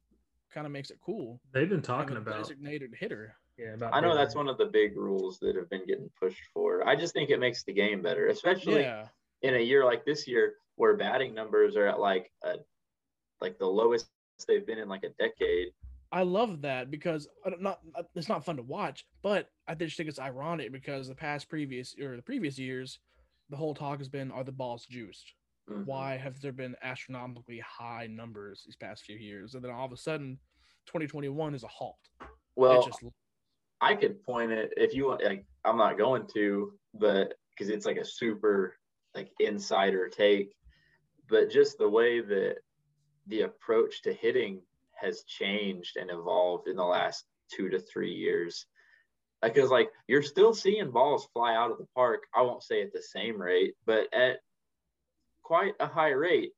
kind 0.53 0.65
of 0.65 0.71
makes 0.71 0.91
it 0.91 0.99
cool. 1.03 1.39
They've 1.53 1.69
been 1.69 1.81
talking 1.81 2.17
about. 2.17 2.37
designated 2.37 2.93
hitter. 2.97 3.35
Yeah, 3.57 3.75
about 3.75 3.93
I 3.93 3.99
know 3.99 4.15
that's 4.15 4.35
one 4.35 4.47
of 4.47 4.57
the 4.57 4.65
big 4.65 4.97
rules 4.97 5.39
that 5.39 5.55
have 5.55 5.69
been 5.69 5.85
getting 5.85 6.09
pushed 6.19 6.41
for. 6.53 6.87
I 6.87 6.95
just 6.95 7.13
think 7.13 7.29
it 7.29 7.39
makes 7.39 7.63
the 7.63 7.73
game 7.73 8.01
better, 8.01 8.27
especially 8.27 8.81
Yeah, 8.81 9.07
in 9.43 9.55
a 9.55 9.59
year 9.59 9.85
like 9.85 10.05
this 10.05 10.27
year 10.27 10.55
where 10.75 10.97
batting 10.97 11.35
numbers 11.35 11.75
are 11.75 11.87
at 11.87 11.99
like 11.99 12.31
a 12.43 12.55
like 13.41 13.59
the 13.59 13.65
lowest 13.65 14.07
they've 14.47 14.65
been 14.65 14.79
in 14.79 14.89
like 14.89 15.03
a 15.03 15.09
decade. 15.21 15.69
I 16.13 16.21
love 16.21 16.61
that 16.61 16.91
because 16.91 17.27
don't- 17.43 17.65
uh, 17.65 18.03
it's 18.13 18.29
not 18.29 18.45
fun 18.45 18.57
to 18.57 18.63
watch, 18.63 19.03
but 19.23 19.49
I 19.67 19.73
just 19.73 19.97
think 19.97 20.07
it's 20.07 20.19
ironic 20.19 20.71
because 20.71 21.07
the 21.07 21.15
past 21.15 21.49
previous 21.49 21.97
or 21.99 22.15
the 22.15 22.21
previous 22.21 22.59
years, 22.59 22.99
the 23.49 23.57
whole 23.57 23.73
talk 23.73 23.97
has 23.97 24.09
been 24.09 24.29
are 24.31 24.43
the 24.43 24.51
balls 24.51 24.85
juiced? 24.85 25.33
Mhm. 25.67 25.85
Why 25.85 26.15
have 26.17 26.39
there 26.39 26.51
been 26.51 26.75
astronomically 26.83 27.57
high 27.59 28.05
numbers 28.05 28.63
these 28.63 28.75
past 28.75 29.03
few 29.03 29.17
years? 29.17 29.55
And 29.55 29.63
then 29.63 29.71
all 29.71 29.87
of 29.87 29.91
a 29.91 29.97
sudden, 29.97 30.39
2021 30.85 31.55
is 31.55 31.63
a 31.63 31.67
halt. 31.67 31.97
Well, 32.55 32.83
just 32.85 33.03
I 33.81 33.95
could 33.95 34.21
point 34.23 34.51
it 34.51 34.71
if 34.77 34.93
you 34.93 35.07
want. 35.07 35.23
Like, 35.23 35.47
I'm 35.65 35.77
not 35.77 35.97
going 35.97 36.27
to, 36.35 36.79
but 36.93 37.39
because 37.49 37.69
it's 37.69 37.87
like 37.87 37.97
a 37.97 38.05
super 38.05 38.77
like 39.15 39.31
insider 39.39 40.09
take, 40.09 40.55
but 41.27 41.49
just 41.49 41.79
the 41.79 41.89
way 41.89 42.21
that 42.21 42.59
the 43.25 43.41
approach 43.41 44.03
to 44.03 44.13
hitting 44.13 44.61
has 44.99 45.23
changed 45.23 45.97
and 45.97 46.09
evolved 46.09 46.67
in 46.67 46.75
the 46.75 46.83
last 46.83 47.25
two 47.51 47.69
to 47.69 47.79
three 47.79 48.13
years. 48.13 48.65
Because 49.41 49.69
like 49.69 49.89
you're 50.07 50.23
still 50.23 50.53
seeing 50.53 50.91
balls 50.91 51.27
fly 51.33 51.55
out 51.55 51.71
of 51.71 51.77
the 51.77 51.87
park. 51.95 52.23
I 52.35 52.41
won't 52.41 52.63
say 52.63 52.81
at 52.81 52.93
the 52.93 53.01
same 53.01 53.41
rate, 53.41 53.75
but 53.85 54.13
at 54.13 54.37
quite 55.43 55.73
a 55.79 55.87
high 55.87 56.11
rate. 56.11 56.51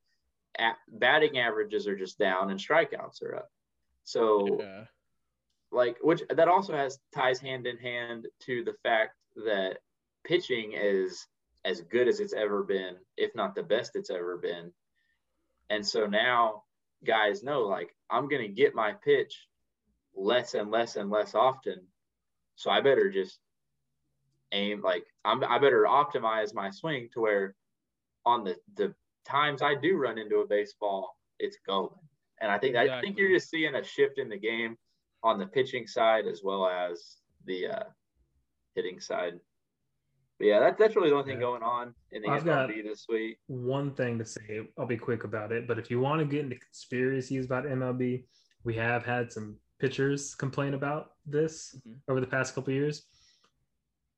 At, 0.58 0.78
batting 0.88 1.38
averages 1.38 1.88
are 1.88 1.98
just 1.98 2.18
down 2.18 2.50
and 2.50 2.60
strikeouts 2.60 3.22
are 3.24 3.36
up. 3.36 3.50
So 4.06 4.60
yeah, 4.62 4.86
like 5.72 5.98
which 6.02 6.22
that 6.30 6.48
also 6.48 6.74
has 6.74 7.00
ties 7.14 7.40
hand 7.40 7.68
in 7.68 7.78
hand 7.78 8.28
to 8.42 8.64
the 8.64 8.76
fact 8.84 9.14
that 9.36 9.78
pitching 10.24 10.74
is 10.74 11.28
as 11.66 11.82
good 11.82 12.08
as 12.08 12.20
it's 12.20 12.34
ever 12.34 12.64
been 12.64 12.96
if 13.18 13.36
not 13.36 13.56
the 13.56 13.64
best 13.64 13.96
it's 13.96 14.10
ever 14.10 14.38
been 14.38 14.72
and 15.70 15.86
so 15.86 16.06
now 16.06 16.64
guys 17.06 17.44
know 17.44 17.62
like 17.62 17.95
i'm 18.10 18.28
going 18.28 18.42
to 18.42 18.48
get 18.48 18.76
my 18.76 18.94
pitch 19.04 19.48
less 20.16 20.54
and 20.54 20.72
less 20.72 20.96
and 20.96 21.10
less 21.10 21.36
often. 21.36 21.82
So 22.56 22.70
i 22.70 22.82
better 22.82 23.12
just 23.12 23.40
aim 24.52 24.82
like 24.82 25.06
I'm, 25.26 25.44
i 25.44 25.58
better 25.60 25.86
optimize 25.90 26.54
my 26.54 26.70
swing 26.70 27.10
to 27.14 27.22
where 27.22 27.56
on 28.26 28.44
the 28.44 28.56
the 28.76 28.94
times 29.26 29.62
i 29.62 29.76
do 29.76 29.98
run 29.98 30.18
into 30.18 30.38
a 30.38 30.48
baseball 30.48 31.18
it's 31.40 31.58
going. 31.66 31.90
And 32.40 32.52
i 32.52 32.58
think 32.58 32.76
i 32.76 33.02
think 33.02 33.18
you're 33.18 33.32
just 33.32 33.50
seeing 33.50 33.76
a 33.76 33.84
shift 33.84 34.20
in 34.20 34.30
the 34.30 34.38
game 34.38 34.78
on 35.24 35.40
the 35.40 35.48
pitching 35.48 35.88
side 35.88 36.28
as 36.28 36.42
well 36.44 36.68
as 36.68 37.18
the 37.46 37.68
uh, 37.68 37.84
hitting 38.76 39.00
side. 39.00 39.40
But 40.38 40.48
yeah, 40.48 40.60
that's 40.60 40.78
that's 40.78 40.96
really 40.96 41.10
the 41.10 41.16
only 41.16 41.30
thing 41.32 41.40
going 41.40 41.64
on 41.64 41.94
in 42.12 42.22
the 42.22 42.30
I've 42.30 42.44
MLB 42.44 42.84
this 42.84 43.06
week. 43.08 43.38
one 43.48 43.94
thing 43.96 44.18
to 44.20 44.26
say. 44.26 44.68
I'll 44.78 44.86
be 44.86 44.98
quick 44.98 45.24
about 45.24 45.52
it. 45.52 45.68
But 45.68 45.80
if 45.80 45.90
you 45.90 46.00
want 46.02 46.20
to 46.20 46.26
get 46.26 46.42
into 46.44 46.58
conspiracies 46.58 47.46
about 47.46 47.66
MLB, 47.66 48.26
we 48.64 48.74
have 48.76 49.06
had 49.06 49.32
some 49.32 49.58
pitchers 49.80 50.36
complain 50.36 50.74
about 50.74 51.12
this 51.26 51.76
Mhm. 51.88 52.00
over 52.10 52.20
the 52.20 52.28
past 52.28 52.54
couple 52.56 52.72
of 52.72 52.76
years. 52.76 53.08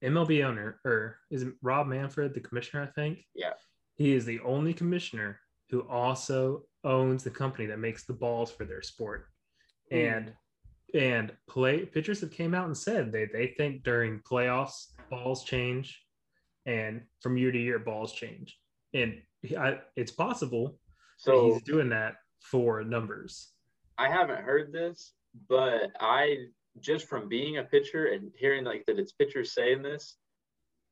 MLB 0.03 0.43
owner, 0.43 0.79
or 0.85 1.19
is 1.31 1.43
it 1.43 1.53
Rob 1.61 1.87
Manfred, 1.87 2.33
the 2.33 2.39
commissioner? 2.39 2.83
I 2.83 2.87
think. 2.87 3.25
Yeah. 3.35 3.53
He 3.95 4.13
is 4.13 4.25
the 4.25 4.39
only 4.41 4.73
commissioner 4.73 5.39
who 5.69 5.81
also 5.87 6.67
owns 6.83 7.23
the 7.23 7.31
company 7.31 7.65
that 7.67 7.79
makes 7.79 8.05
the 8.05 8.13
balls 8.13 8.51
for 8.51 8.65
their 8.65 8.81
sport. 8.81 9.27
And 9.91 10.33
and 10.93 11.35
play 11.47 11.85
pitchers 11.85 12.21
have 12.21 12.31
came 12.31 12.53
out 12.53 12.65
and 12.65 12.77
said 12.77 13.11
they 13.11 13.25
they 13.25 13.47
think 13.57 13.83
during 13.83 14.21
playoffs 14.21 14.93
balls 15.09 15.43
change 15.43 16.01
and 16.67 17.01
from 17.21 17.37
year 17.37 17.51
to 17.51 17.57
year 17.57 17.79
balls 17.79 18.13
change 18.13 18.59
and 18.93 19.19
he- 19.41 19.57
I, 19.57 19.79
it's 19.95 20.11
possible 20.11 20.79
that 21.25 21.33
So 21.33 21.53
he's 21.53 21.63
doing 21.63 21.89
that 21.89 22.17
for 22.41 22.83
numbers 22.83 23.53
I 23.97 24.09
haven't 24.09 24.43
heard 24.43 24.71
this, 24.71 25.13
but 25.49 25.91
I 25.99 26.47
just 26.79 27.07
from 27.07 27.27
being 27.27 27.57
a 27.57 27.63
pitcher 27.63 28.07
and 28.07 28.31
hearing 28.37 28.63
like 28.63 28.85
that 28.85 28.99
it's 28.99 29.11
pitchers 29.11 29.53
saying 29.53 29.81
this, 29.81 30.17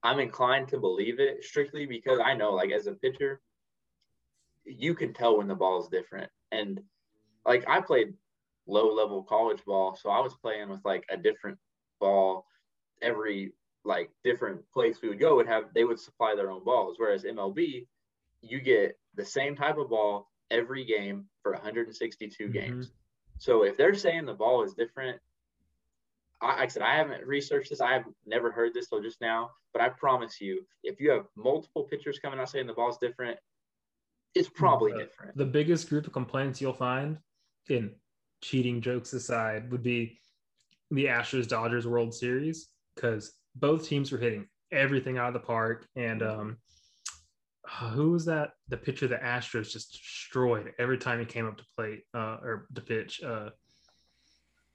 I'm 0.01 0.19
inclined 0.19 0.67
to 0.69 0.79
believe 0.79 1.19
it 1.19 1.43
strictly 1.43 1.85
because 1.85 2.19
I 2.23 2.33
know 2.33 2.51
like 2.53 2.71
as 2.71 2.87
a 2.87 2.93
pitcher, 2.93 3.41
you 4.65 4.95
can 4.95 5.13
tell 5.13 5.37
when 5.37 5.47
the 5.47 5.55
ball 5.55 5.81
is 5.81 5.87
different. 5.89 6.31
And 6.51 6.81
like 7.45 7.63
I 7.67 7.79
played 7.81 8.13
low 8.67 8.91
level 8.91 9.21
college 9.23 9.63
ball, 9.65 9.95
so 9.95 10.09
I 10.09 10.19
was 10.19 10.33
playing 10.33 10.69
with 10.69 10.83
like 10.83 11.05
a 11.09 11.17
different 11.17 11.59
ball 11.99 12.47
every 13.01 13.53
like 13.85 14.09
different 14.23 14.61
place 14.73 15.01
we 15.01 15.09
would 15.09 15.19
go 15.19 15.35
would 15.35 15.47
have 15.47 15.65
they 15.73 15.83
would 15.85 15.99
supply 15.99 16.35
their 16.35 16.51
own 16.51 16.63
balls. 16.63 16.95
Whereas 16.97 17.23
MLB, 17.23 17.87
you 18.41 18.59
get 18.59 18.97
the 19.13 19.25
same 19.25 19.55
type 19.55 19.77
of 19.77 19.89
ball 19.89 20.29
every 20.51 20.83
game 20.83 21.29
for 21.41 21.53
162 21.53 22.47
Mhm. 22.47 22.51
games. 22.53 22.91
So 23.37 23.63
if 23.63 23.77
they're 23.77 23.93
saying 23.95 24.25
the 24.25 24.33
ball 24.33 24.63
is 24.63 24.73
different, 24.73 25.21
I, 26.41 26.47
like 26.47 26.59
I 26.59 26.67
said 26.67 26.83
I 26.83 26.95
haven't 26.95 27.25
researched 27.25 27.69
this. 27.69 27.81
I 27.81 27.93
have 27.93 28.05
never 28.25 28.51
heard 28.51 28.73
this 28.73 28.89
till 28.89 29.01
just 29.01 29.21
now. 29.21 29.51
But 29.71 29.81
I 29.81 29.89
promise 29.89 30.41
you, 30.41 30.65
if 30.83 30.99
you 30.99 31.11
have 31.11 31.27
multiple 31.35 31.83
pitchers 31.83 32.19
coming 32.19 32.39
out 32.39 32.49
saying 32.49 32.67
the 32.67 32.73
ball's 32.73 32.97
different, 32.97 33.39
it's 34.33 34.49
probably 34.49 34.93
Uh, 34.93 34.97
different. 34.97 35.37
the 35.37 35.45
biggest 35.45 35.89
group 35.89 36.07
of 36.07 36.13
complaints 36.13 36.59
you'll 36.59 36.73
find 36.73 37.19
in 37.69 37.99
cheating 38.41 38.81
jokes 38.81 39.13
aside 39.13 39.71
would 39.71 39.83
be 39.83 40.19
the 40.91 41.05
astros 41.05 41.47
dodgers 41.47 41.87
world 41.87 42.13
series 42.13 42.71
because 42.95 43.37
both 43.55 43.87
teams 43.87 44.11
were 44.11 44.17
hitting 44.17 44.47
everything 44.71 45.17
out 45.17 45.27
of 45.27 45.33
the 45.33 45.39
park. 45.39 45.87
And 45.95 46.21
um 46.23 46.57
who 47.93 48.11
was 48.11 48.25
that? 48.25 48.51
The 48.69 48.77
pitcher 48.77 49.07
the 49.07 49.15
astros 49.15 49.71
just 49.71 49.91
destroyed 49.91 50.73
every 50.77 50.97
time 50.97 51.19
he 51.19 51.25
came 51.25 51.45
up 51.45 51.57
to 51.57 51.65
play 51.77 52.03
uh 52.13 52.37
or 52.41 52.67
to 52.73 52.81
pitch 52.81 53.21
uh 53.23 53.49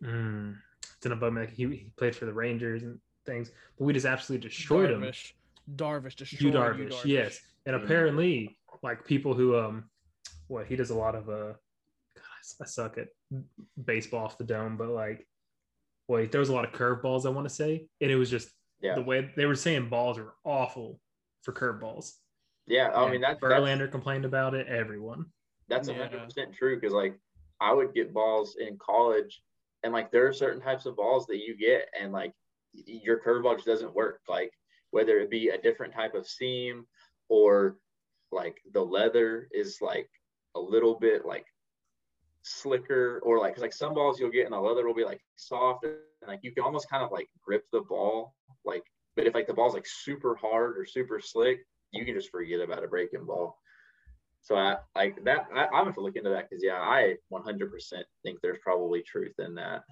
mm, 0.02 0.56
it's 0.96 1.06
an 1.06 1.12
above 1.12 1.36
he, 1.50 1.66
he 1.66 1.92
played 1.96 2.16
for 2.16 2.26
the 2.26 2.32
rangers 2.32 2.82
and 2.82 2.98
things 3.26 3.50
but 3.78 3.84
we 3.84 3.92
just 3.92 4.06
absolutely 4.06 4.48
destroyed 4.48 4.90
him. 4.90 5.02
Darvish, 5.02 5.32
Darvish 5.76 6.16
destroyed 6.16 6.40
Yu 6.42 6.48
Yu 6.48 6.54
Darvish, 6.54 7.04
yes. 7.04 7.40
And 7.66 7.76
apparently, 7.76 8.58
like 8.82 9.04
people 9.04 9.34
who 9.34 9.58
um, 9.58 9.84
what 10.48 10.66
he 10.66 10.76
does 10.76 10.90
a 10.90 10.94
lot 10.94 11.14
of 11.14 11.28
uh, 11.28 11.52
God, 12.16 12.60
I 12.60 12.64
suck 12.64 12.98
at 12.98 13.08
baseball 13.82 14.24
off 14.24 14.38
the 14.38 14.44
dome, 14.44 14.76
but 14.76 14.88
like, 14.88 15.26
well, 16.08 16.20
he 16.20 16.26
throws 16.26 16.48
a 16.48 16.54
lot 16.54 16.64
of 16.64 16.72
curveballs. 16.72 17.26
I 17.26 17.30
want 17.30 17.48
to 17.48 17.54
say, 17.54 17.86
and 18.00 18.10
it 18.10 18.16
was 18.16 18.30
just 18.30 18.50
Yeah. 18.80 18.94
the 18.94 19.02
way 19.02 19.30
they 19.36 19.46
were 19.46 19.54
saying 19.56 19.88
balls 19.88 20.18
are 20.18 20.32
awful, 20.44 21.00
for 21.42 21.52
curveballs. 21.52 22.14
Yeah, 22.66 22.90
I 22.94 23.10
mean 23.10 23.20
that's 23.20 23.40
that's, 23.40 23.52
Verlander 23.52 23.90
complained 23.90 24.24
about 24.24 24.54
it. 24.54 24.66
Everyone. 24.68 25.26
that's 25.68 25.88
Yeah. 25.88 25.94
hundred 25.98 26.24
percent 26.24 26.54
true 26.54 26.76
because 26.78 26.92
like 26.92 27.18
I 27.60 27.72
would 27.74 27.92
get 27.94 28.14
balls 28.14 28.56
in 28.58 28.78
college, 28.78 29.42
and 29.82 29.92
like 29.92 30.10
there 30.10 30.26
are 30.26 30.32
certain 30.32 30.60
types 30.62 30.86
of 30.86 30.96
balls 30.96 31.26
that 31.26 31.38
you 31.38 31.56
get, 31.56 31.88
and 31.98 32.12
like 32.12 32.32
y- 32.74 32.82
your 33.04 33.20
curveball 33.20 33.54
just 33.56 33.66
doesn't 33.66 33.94
work. 33.94 34.20
Like 34.28 34.52
whether 34.92 35.18
it 35.18 35.30
be 35.30 35.48
a 35.50 35.60
different 35.60 35.92
type 35.94 36.14
of 36.14 36.26
seam 36.26 36.86
or 37.28 37.76
like 38.32 38.60
the 38.72 38.80
leather 38.84 39.48
is 39.52 39.78
like 39.80 40.08
a 40.56 40.60
little 40.60 40.98
bit 40.98 41.24
like 41.26 41.46
slicker 42.42 43.20
or 43.24 43.38
like 43.38 43.54
'cause, 43.54 43.62
like 43.62 43.72
some 43.72 43.94
balls 43.94 44.18
you'll 44.18 44.30
get 44.30 44.44
and 44.46 44.54
the 44.54 44.58
leather 44.60 44.86
will 44.86 44.94
be 44.94 45.04
like 45.04 45.20
soft 45.36 45.84
and 45.84 45.94
like 46.26 46.40
you 46.42 46.52
can 46.52 46.64
almost 46.64 46.88
kind 46.90 47.02
of 47.02 47.10
like 47.10 47.28
grip 47.42 47.64
the 47.72 47.80
ball 47.80 48.34
like 48.64 48.82
but 49.16 49.26
if 49.26 49.34
like 49.34 49.46
the 49.46 49.54
ball's 49.54 49.74
like 49.74 49.86
super 49.86 50.36
hard 50.36 50.78
or 50.78 50.84
super 50.84 51.20
slick 51.20 51.60
you 51.92 52.04
can 52.04 52.14
just 52.14 52.30
forget 52.30 52.60
about 52.60 52.84
a 52.84 52.88
breaking 52.88 53.24
ball. 53.24 53.58
So 54.42 54.56
i 54.56 54.76
like 54.94 55.22
that 55.24 55.46
I, 55.54 55.64
i'm 55.64 55.70
gonna 55.70 55.84
have 55.86 55.94
to 55.94 56.00
look 56.00 56.16
into 56.16 56.30
that 56.30 56.48
because 56.48 56.62
yeah 56.64 56.80
i 56.80 57.14
100% 57.32 58.02
think 58.22 58.38
there's 58.40 58.58
probably 58.62 59.02
truth 59.02 59.34
in 59.38 59.54
that. 59.56 59.82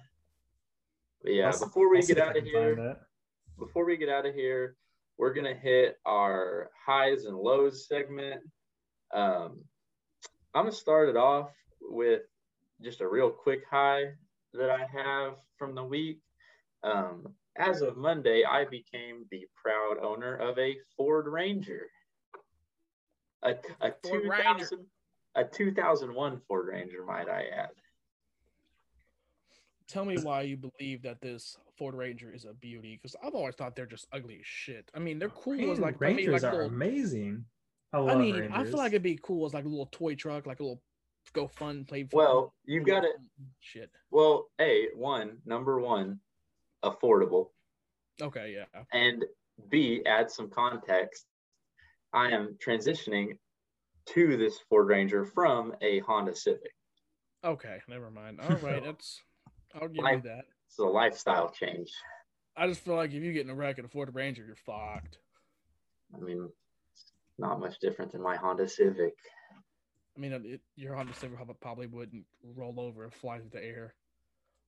But 1.23 1.33
yeah 1.33 1.51
I'll- 1.51 1.59
before 1.59 1.89
we 1.89 2.01
get 2.01 2.19
out 2.19 2.37
of 2.37 2.43
here 2.43 2.97
before 3.59 3.85
we 3.85 3.97
get 3.97 4.09
out 4.09 4.25
of 4.25 4.33
here, 4.33 4.75
we're 5.17 5.33
gonna 5.33 5.53
hit 5.53 5.97
our 6.05 6.69
highs 6.85 7.25
and 7.25 7.37
lows 7.37 7.87
segment. 7.87 8.41
Um, 9.13 9.63
I'm 10.55 10.63
gonna 10.63 10.71
start 10.71 11.09
it 11.09 11.17
off 11.17 11.51
with 11.81 12.21
just 12.81 13.01
a 13.01 13.07
real 13.07 13.29
quick 13.29 13.61
high 13.69 14.05
that 14.53 14.69
I 14.69 14.85
have 14.91 15.33
from 15.57 15.75
the 15.75 15.83
week. 15.83 16.19
Um, 16.83 17.27
as 17.57 17.81
of 17.81 17.97
Monday, 17.97 18.43
I 18.49 18.65
became 18.65 19.25
the 19.31 19.45
proud 19.55 19.97
owner 20.01 20.35
of 20.35 20.57
a 20.57 20.77
Ford 20.95 21.27
Ranger, 21.27 21.87
a, 23.43 23.51
a 23.81 23.91
Ford 24.03 24.23
2000, 24.23 24.85
a 25.35 25.43
2001 25.43 26.41
Ford 26.47 26.67
Ranger, 26.67 27.05
might 27.05 27.27
I 27.29 27.45
add. 27.55 27.69
Tell 29.87 30.05
me 30.05 30.17
why 30.19 30.41
you 30.41 30.55
believe 30.55 31.01
that 31.01 31.19
this 31.19 31.57
Ford 31.77 31.95
Ranger 31.95 32.31
is 32.31 32.45
a 32.45 32.53
beauty, 32.53 32.97
because 33.01 33.15
I've 33.23 33.33
always 33.33 33.55
thought 33.55 33.75
they're 33.75 33.85
just 33.85 34.07
ugly 34.13 34.35
as 34.35 34.45
shit. 34.45 34.89
I 34.95 34.99
mean, 34.99 35.19
they're 35.19 35.29
cool 35.29 35.53
as 35.55 35.59
Ranger- 35.59 35.81
like 35.81 35.95
I 36.01 36.05
mean, 36.07 36.17
Rangers 36.17 36.43
like 36.43 36.53
are 36.53 36.57
little, 36.57 36.75
amazing. 36.75 37.43
I 37.91 37.97
I 37.97 38.15
mean, 38.15 38.35
Rangers. 38.35 38.51
I 38.53 38.63
feel 38.65 38.77
like 38.77 38.91
it'd 38.91 39.01
be 39.01 39.19
cool 39.21 39.45
as 39.47 39.53
like 39.53 39.65
a 39.65 39.67
little 39.67 39.89
toy 39.91 40.15
truck, 40.15 40.45
like 40.45 40.59
a 40.59 40.63
little 40.63 40.81
go 41.33 41.47
fun, 41.47 41.85
play 41.85 42.03
fun. 42.03 42.09
Well, 42.13 42.53
you've 42.65 42.85
got 42.85 43.03
it. 43.03 43.15
Shit. 43.59 43.89
Well, 44.11 44.49
a 44.59 44.87
one 44.95 45.37
number 45.45 45.79
one, 45.79 46.19
affordable. 46.83 47.49
Okay, 48.21 48.55
yeah. 48.55 48.83
and 48.93 49.23
B, 49.69 50.01
add 50.05 50.29
some 50.29 50.49
context. 50.49 51.25
I 52.13 52.31
am 52.31 52.57
transitioning 52.65 53.37
to 54.07 54.37
this 54.37 54.57
Ford 54.69 54.87
Ranger 54.87 55.25
from 55.25 55.73
a 55.81 55.99
Honda 55.99 56.35
Civic. 56.35 56.73
Okay, 57.43 57.77
never 57.87 58.09
mind. 58.09 58.39
All 58.41 58.57
right, 58.57 58.83
that's. 58.85 59.21
I'll 59.75 59.87
give 59.87 60.03
you 60.03 60.21
that. 60.23 60.45
It's 60.67 60.79
a 60.79 60.83
lifestyle 60.83 61.49
change. 61.51 61.91
I 62.57 62.67
just 62.67 62.81
feel 62.81 62.95
like 62.95 63.13
if 63.13 63.23
you 63.23 63.31
get 63.31 63.45
in 63.45 63.51
a 63.51 63.55
wreck 63.55 63.77
and 63.77 63.85
a 63.85 63.89
Ford 63.89 64.13
Ranger, 64.13 64.43
you're 64.45 64.55
fucked. 64.55 65.19
I 66.15 66.19
mean, 66.19 66.49
not 67.37 67.59
much 67.59 67.79
different 67.79 68.11
than 68.11 68.21
my 68.21 68.35
Honda 68.35 68.67
Civic. 68.67 69.13
I 70.19 70.21
mean, 70.21 70.33
it, 70.33 70.59
your 70.75 70.95
Honda 70.95 71.13
Civic 71.13 71.37
prob- 71.37 71.59
probably 71.61 71.87
wouldn't 71.87 72.25
roll 72.43 72.77
over 72.77 73.05
and 73.05 73.13
fly 73.13 73.39
through 73.39 73.51
the 73.53 73.63
air. 73.63 73.93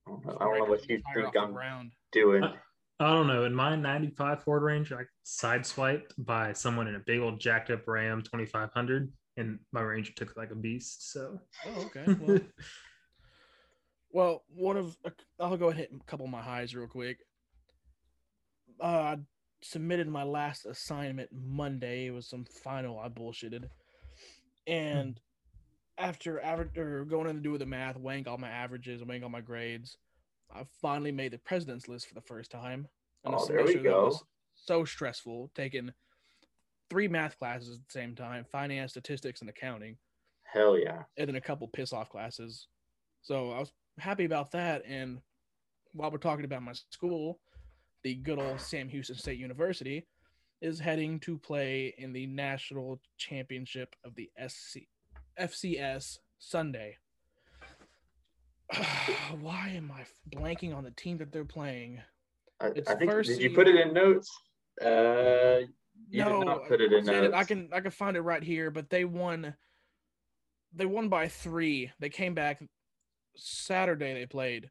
I 0.06 0.10
don't 0.10 0.24
know, 0.26 0.38
I 0.40 0.44
don't 0.44 0.58
know 0.60 0.64
what 0.64 0.88
you 0.88 1.02
Fire 1.02 1.24
think 1.24 1.36
I'm 1.36 1.52
ground. 1.52 1.92
doing. 2.10 2.42
Uh, 2.42 2.54
I 2.98 3.06
don't 3.12 3.26
know. 3.26 3.44
In 3.44 3.52
my 3.54 3.76
95 3.76 4.44
Ford 4.44 4.62
Ranger, 4.62 4.98
I 5.00 5.04
sideswiped 5.26 6.12
by 6.16 6.54
someone 6.54 6.88
in 6.88 6.94
a 6.94 7.00
big 7.00 7.20
old 7.20 7.38
jacked 7.38 7.70
up 7.70 7.86
Ram 7.86 8.22
2500, 8.22 9.12
and 9.36 9.58
my 9.72 9.82
Ranger 9.82 10.12
took 10.14 10.34
like 10.38 10.52
a 10.52 10.54
beast. 10.54 11.12
So, 11.12 11.38
Oh, 11.66 11.90
okay. 11.94 12.06
Well, 12.18 12.40
well, 14.10 14.44
one 14.54 14.76
of 14.78 14.96
I'll 15.38 15.56
go 15.58 15.68
ahead 15.68 15.88
and 15.90 16.00
hit 16.00 16.02
a 16.02 16.10
couple 16.10 16.24
of 16.24 16.32
my 16.32 16.40
highs 16.42 16.74
real 16.74 16.86
quick. 16.86 17.18
Uh, 18.80 18.84
I 18.86 19.16
submitted 19.60 20.08
my 20.08 20.22
last 20.22 20.64
assignment 20.64 21.28
Monday. 21.30 22.06
It 22.06 22.10
was 22.12 22.26
some 22.26 22.44
final 22.44 22.98
I 22.98 23.08
bullshitted, 23.08 23.68
and 24.66 25.20
after 25.98 26.40
after 26.40 27.04
going 27.04 27.28
in 27.28 27.36
to 27.36 27.42
do 27.42 27.58
the 27.58 27.66
math, 27.66 27.96
weighing 27.96 28.26
all 28.26 28.38
my 28.38 28.48
averages, 28.50 29.04
weighing 29.04 29.22
all 29.22 29.30
my 29.30 29.40
grades, 29.40 29.96
I 30.54 30.64
finally 30.80 31.12
made 31.12 31.32
the 31.32 31.38
president's 31.38 31.88
list 31.88 32.08
for 32.08 32.14
the 32.14 32.20
first 32.20 32.50
time. 32.50 32.88
in 33.24 33.32
a 33.32 33.40
Oh, 33.40 33.46
there 33.46 33.64
we 33.64 33.74
go. 33.76 34.06
was 34.06 34.24
So 34.54 34.84
stressful, 34.84 35.50
taking 35.54 35.92
three 36.90 37.08
math 37.08 37.38
classes 37.38 37.78
at 37.78 37.86
the 37.86 37.92
same 37.92 38.14
time: 38.14 38.44
finance, 38.44 38.92
statistics, 38.92 39.40
and 39.40 39.50
accounting 39.50 39.96
Hell 40.44 40.78
yeah. 40.78 41.04
and 41.16 41.28
then 41.28 41.36
a 41.36 41.40
couple 41.40 41.66
piss 41.68 41.92
off 41.92 42.10
classes. 42.10 42.68
So 43.22 43.52
I 43.52 43.60
was 43.60 43.72
happy 43.98 44.24
about 44.24 44.50
that. 44.52 44.82
And 44.86 45.18
while 45.92 46.10
we're 46.10 46.18
talking 46.18 46.44
about 46.44 46.62
my 46.62 46.72
school, 46.90 47.40
the 48.02 48.14
good 48.16 48.38
old 48.38 48.60
Sam 48.60 48.88
Houston 48.88 49.16
State 49.16 49.38
University 49.38 50.06
is 50.60 50.78
heading 50.78 51.18
to 51.20 51.38
play 51.38 51.94
in 51.98 52.12
the 52.12 52.26
national 52.26 53.00
championship 53.16 53.94
of 54.04 54.14
the 54.14 54.30
SC, 54.46 54.80
FCS 55.40 56.18
Sunday. 56.38 56.96
Why 59.40 59.68
am 59.74 59.92
I 59.92 60.04
blanking 60.36 60.74
on 60.74 60.84
the 60.84 60.90
team 60.92 61.18
that 61.18 61.32
they're 61.32 61.44
playing? 61.44 62.00
I, 62.60 62.66
It's 62.68 62.90
I 62.90 62.94
think 62.94 63.10
first 63.10 63.28
did 63.30 63.40
you 63.42 63.50
put 63.50 63.68
it 63.68 63.76
in 63.76 63.92
notes? 63.92 64.30
Uh, 64.80 65.60
you 66.08 66.24
no, 66.24 66.38
did 66.38 66.46
not 66.46 66.68
put 66.68 66.80
it 66.80 66.92
in 66.92 67.08
I- 67.08 67.12
notes. 67.12 67.34
I 67.34 67.44
can 67.44 67.68
I 67.72 67.80
can 67.80 67.90
find 67.90 68.16
it 68.16 68.22
right 68.22 68.42
here, 68.42 68.70
but 68.70 68.88
they 68.90 69.04
won. 69.04 69.54
They 70.74 70.86
won 70.86 71.08
by 71.10 71.28
three. 71.28 71.90
They 72.00 72.08
came 72.08 72.34
back 72.34 72.62
Saturday. 73.36 74.14
They 74.14 74.26
played. 74.26 74.70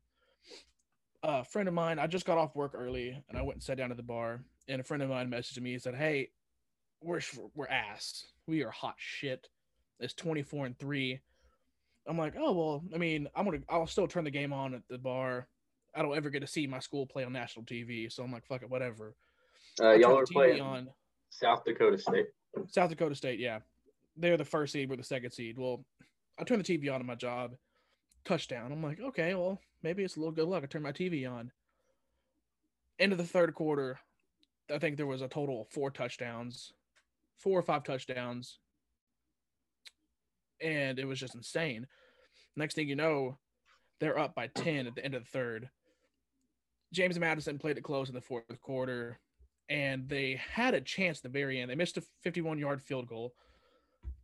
a 1.21 1.43
friend 1.43 1.67
of 1.67 1.75
mine. 1.75 1.99
I 1.99 2.07
just 2.07 2.25
got 2.25 2.39
off 2.39 2.55
work 2.55 2.71
early, 2.73 3.23
and 3.29 3.37
I 3.37 3.43
went 3.43 3.57
and 3.57 3.63
sat 3.63 3.77
down 3.77 3.91
at 3.91 3.97
the 3.97 4.03
bar. 4.03 4.41
And 4.67 4.81
a 4.81 4.83
friend 4.83 5.03
of 5.03 5.09
mine 5.09 5.29
messaged 5.29 5.61
me 5.61 5.73
and 5.73 5.81
said, 5.81 5.93
"Hey, 5.95 6.29
we're 7.01 7.21
we're 7.53 7.67
ass. 7.67 8.25
We 8.47 8.63
are 8.63 8.71
hot 8.71 8.95
shit. 8.97 9.47
It's 10.01 10.13
twenty 10.13 10.43
four 10.43 10.65
and 10.65 10.77
3. 10.77 11.19
I'm 12.07 12.17
like, 12.17 12.33
"Oh 12.37 12.51
well. 12.51 12.83
I 12.93 12.97
mean, 12.97 13.27
I'm 13.35 13.45
gonna. 13.45 13.59
I'll 13.69 13.87
still 13.87 14.07
turn 14.07 14.23
the 14.23 14.31
game 14.31 14.51
on 14.51 14.73
at 14.73 14.81
the 14.89 14.97
bar. 14.97 15.47
I 15.95 16.01
don't 16.01 16.15
ever 16.15 16.29
get 16.29 16.39
to 16.39 16.47
see 16.47 16.67
my 16.67 16.79
school 16.79 17.05
play 17.05 17.23
on 17.23 17.33
national 17.33 17.65
TV, 17.65 18.11
so 18.11 18.23
I'm 18.23 18.31
like, 18.31 18.45
fuck 18.45 18.63
it, 18.63 18.69
whatever." 18.69 19.15
uh, 19.79 19.91
y'all 19.91 20.17
are 20.17 20.25
playing 20.25 20.61
on. 20.61 20.89
South 21.29 21.63
Dakota 21.63 21.97
State. 21.97 22.27
South 22.67 22.89
Dakota 22.89 23.15
State, 23.15 23.39
yeah. 23.39 23.59
They're 24.17 24.37
the 24.37 24.43
first 24.43 24.73
seed, 24.73 24.89
we're 24.89 24.97
the 24.97 25.03
second 25.03 25.31
seed. 25.31 25.57
Well, 25.57 25.85
I 26.37 26.43
turn 26.43 26.61
the 26.61 26.63
TV 26.63 26.93
on 26.93 26.99
at 26.99 27.05
my 27.05 27.15
job, 27.15 27.55
touchdown. 28.25 28.71
I'm 28.71 28.83
like, 28.83 28.99
okay, 28.99 29.33
well, 29.33 29.59
maybe 29.83 30.03
it's 30.03 30.17
a 30.17 30.19
little 30.19 30.33
good 30.33 30.47
luck. 30.47 30.63
I 30.63 30.67
turn 30.67 30.81
my 30.81 30.91
TV 30.91 31.29
on. 31.31 31.51
End 32.99 33.13
of 33.13 33.17
the 33.17 33.23
third 33.23 33.53
quarter, 33.55 33.99
I 34.73 34.79
think 34.79 34.97
there 34.97 35.07
was 35.07 35.21
a 35.21 35.27
total 35.27 35.61
of 35.61 35.69
four 35.69 35.91
touchdowns, 35.91 36.73
four 37.37 37.57
or 37.57 37.63
five 37.63 37.83
touchdowns. 37.83 38.59
And 40.61 40.99
it 40.99 41.05
was 41.05 41.19
just 41.19 41.35
insane. 41.35 41.87
Next 42.55 42.75
thing 42.75 42.87
you 42.87 42.95
know, 42.95 43.37
they're 43.99 44.19
up 44.19 44.35
by 44.35 44.47
10 44.47 44.87
at 44.87 44.95
the 44.95 45.03
end 45.05 45.15
of 45.15 45.23
the 45.23 45.29
third. 45.29 45.69
James 46.93 47.17
Madison 47.17 47.57
played 47.57 47.77
it 47.77 47.83
close 47.83 48.09
in 48.09 48.15
the 48.15 48.21
fourth 48.21 48.61
quarter 48.61 49.19
and 49.69 50.09
they 50.09 50.39
had 50.53 50.73
a 50.73 50.81
chance 50.81 51.19
at 51.19 51.23
the 51.23 51.29
very 51.29 51.61
end. 51.61 51.71
They 51.71 51.75
missed 51.75 51.97
a 51.97 52.03
51 52.23 52.59
yard 52.59 52.81
field 52.81 53.07
goal, 53.07 53.33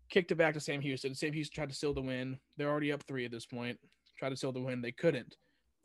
kicked 0.10 0.32
it 0.32 0.36
back 0.36 0.54
to 0.56 0.60
Sam 0.60 0.82
Houston. 0.82 1.16
Sam 1.16 1.32
Houston 1.32 1.56
tried 1.56 1.70
to 1.70 1.76
seal 1.76 1.94
the 1.94 2.02
win. 2.02 2.38
They're 2.58 2.70
already 2.70 2.92
up 2.92 3.04
three 3.04 3.24
at 3.24 3.32
this 3.32 3.46
point. 3.46 3.80
Tried 4.20 4.32
to 4.32 4.36
seal 4.36 4.52
the 4.52 4.60
win. 4.60 4.82
They 4.82 4.92
couldn't. 4.92 5.36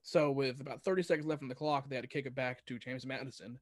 So, 0.02 0.32
with 0.32 0.60
about 0.60 0.82
30 0.82 1.04
seconds 1.04 1.26
left 1.26 1.42
on 1.42 1.48
the 1.48 1.54
clock, 1.54 1.88
they 1.88 1.94
had 1.94 2.02
to 2.02 2.08
kick 2.08 2.26
it 2.26 2.34
back 2.34 2.66
to 2.66 2.78
James 2.78 3.06
Madison. 3.06 3.56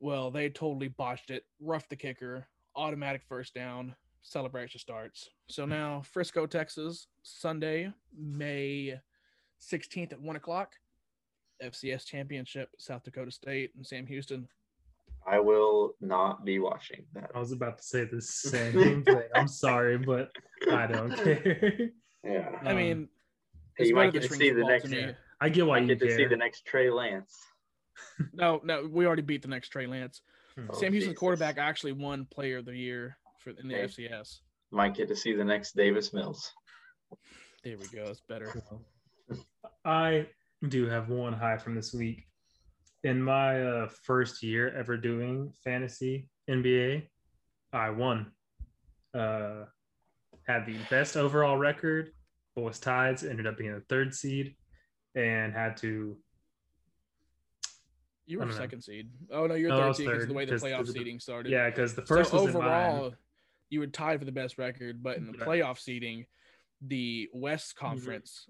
Well, 0.00 0.30
they 0.30 0.48
totally 0.48 0.88
botched 0.88 1.30
it, 1.30 1.44
roughed 1.60 1.90
the 1.90 1.96
kicker, 1.96 2.46
automatic 2.74 3.22
first 3.28 3.52
down, 3.52 3.94
celebration 4.22 4.78
starts. 4.80 5.28
So 5.48 5.64
now, 5.64 6.02
Frisco, 6.04 6.46
Texas, 6.46 7.06
Sunday, 7.22 7.92
May 8.16 8.98
16th 9.60 10.12
at 10.12 10.20
1 10.20 10.36
o'clock. 10.36 10.72
FCS 11.62 12.04
Championship, 12.06 12.70
South 12.78 13.02
Dakota 13.02 13.32
State 13.32 13.72
and 13.76 13.84
Sam 13.84 14.06
Houston. 14.06 14.46
I 15.26 15.40
will 15.40 15.94
not 16.00 16.44
be 16.44 16.60
watching 16.60 17.04
that. 17.14 17.30
I 17.34 17.38
was 17.40 17.50
about 17.50 17.78
to 17.78 17.84
say 17.84 18.04
the 18.04 18.22
same 18.22 19.02
thing. 19.04 19.22
I'm 19.34 19.48
sorry, 19.48 19.98
but 19.98 20.30
I 20.70 20.86
don't 20.86 21.10
care. 21.16 21.90
Yeah. 22.24 22.50
I 22.62 22.70
Um, 22.70 22.76
mean, 22.76 23.08
Hey, 23.76 23.86
you 23.88 23.94
might 23.94 24.12
get 24.12 24.22
to 24.22 24.28
see 24.28 24.50
the 24.50 24.60
the 24.60 24.66
next. 24.66 24.88
to. 24.90 25.16
I 25.40 25.48
get 25.48 25.66
why 25.66 25.76
I 25.78 25.80
you 25.80 25.86
get 25.88 26.00
to 26.00 26.06
care. 26.08 26.16
see 26.16 26.24
the 26.26 26.36
next 26.36 26.64
Trey 26.64 26.90
Lance. 26.90 27.36
No, 28.32 28.60
no, 28.64 28.88
we 28.90 29.06
already 29.06 29.22
beat 29.22 29.42
the 29.42 29.48
next 29.48 29.68
Trey 29.70 29.86
Lance. 29.86 30.20
Hmm. 30.56 30.66
Oh, 30.70 30.74
Sam 30.78 30.92
Houston's 30.92 31.12
Jesus. 31.12 31.18
quarterback 31.18 31.58
actually 31.58 31.92
won 31.92 32.24
Player 32.24 32.58
of 32.58 32.64
the 32.66 32.76
Year 32.76 33.16
for 33.54 33.60
in 33.60 33.68
the 33.68 33.74
Okay. 33.74 33.84
FCS. 33.84 34.40
Might 34.70 34.94
get 34.94 35.08
to 35.08 35.16
see 35.16 35.32
the 35.32 35.44
next 35.44 35.74
Davis 35.76 36.12
Mills. 36.12 36.52
There 37.64 37.76
we 37.78 37.86
go. 37.86 38.04
It's 38.04 38.20
better. 38.20 38.62
I 39.84 40.26
do 40.68 40.86
have 40.86 41.08
one 41.08 41.32
high 41.32 41.56
from 41.56 41.74
this 41.74 41.94
week. 41.94 42.26
In 43.04 43.22
my 43.22 43.62
uh, 43.62 43.88
first 44.02 44.42
year 44.42 44.74
ever 44.76 44.96
doing 44.96 45.52
fantasy 45.64 46.28
NBA, 46.50 47.08
I 47.72 47.90
won. 47.90 48.32
Uh, 49.14 49.64
had 50.46 50.66
the 50.66 50.76
best 50.90 51.16
overall 51.16 51.56
record, 51.56 52.10
but 52.54 52.62
was 52.62 52.78
tied. 52.78 53.22
Ended 53.24 53.46
up 53.46 53.56
being 53.56 53.72
a 53.72 53.80
third 53.88 54.14
seed, 54.14 54.54
and 55.14 55.52
had 55.52 55.76
to. 55.78 56.16
You 58.26 58.38
were 58.38 58.44
don't 58.44 58.54
know. 58.54 58.60
second 58.60 58.82
seed. 58.82 59.10
Oh 59.30 59.46
no, 59.46 59.54
you're 59.54 59.70
No, 59.70 59.78
third 59.78 59.96
seed 59.96 60.06
because 60.06 60.26
the 60.26 60.34
way 60.34 60.44
the 60.44 60.56
playoff 60.56 60.86
seeding 60.88 61.20
started. 61.20 61.50
Yeah, 61.50 61.70
because 61.70 61.94
the 61.94 62.02
first 62.02 62.30
so 62.30 62.44
was 62.44 62.54
in 62.54 62.60
mine. 62.60 63.12
You 63.70 63.80
were 63.80 63.86
tied 63.86 64.18
for 64.18 64.24
the 64.24 64.32
best 64.32 64.58
record, 64.58 65.02
but 65.02 65.16
in 65.16 65.26
the 65.26 65.32
playoff 65.32 65.78
seeding, 65.78 66.24
the 66.82 67.28
West. 67.32 67.76
Conference 67.76 68.46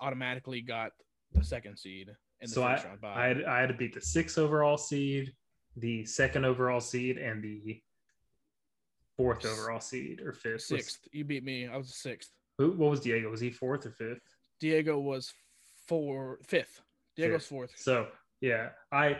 automatically 0.00 0.60
got 0.60 0.92
the 1.32 1.44
second 1.44 1.78
seed 1.78 2.08
in 2.40 2.48
the 2.48 2.54
So 2.54 2.62
bye. 3.00 3.14
I 3.14 3.26
had 3.28 3.44
I 3.44 3.60
had 3.60 3.68
to 3.68 3.74
beat 3.74 3.94
the 3.94 4.00
sixth 4.00 4.38
overall 4.38 4.76
seed, 4.76 5.32
the 5.76 6.04
second 6.04 6.44
overall 6.44 6.80
seed, 6.80 7.16
and 7.18 7.42
the 7.42 7.80
fourth 9.16 9.44
overall 9.44 9.80
seed 9.80 10.20
or 10.20 10.32
fifth. 10.32 10.62
Sixth. 10.62 11.00
You 11.12 11.24
beat 11.24 11.44
me. 11.44 11.68
I 11.68 11.76
was 11.76 11.94
sixth. 11.94 12.30
who, 12.58 12.72
what 12.72 12.90
was 12.90 13.00
Diego? 13.00 13.30
Was 13.30 13.40
he 13.40 13.50
fourth 13.50 13.86
or 13.86 13.92
fifth? 13.92 14.22
Diego 14.60 14.98
was 14.98 15.32
four 15.86 16.38
fifth. 16.44 16.80
Diego's 17.16 17.42
Fifth. 17.42 17.48
fourth. 17.48 17.72
So 17.76 18.08
yeah, 18.40 18.70
I 18.92 19.18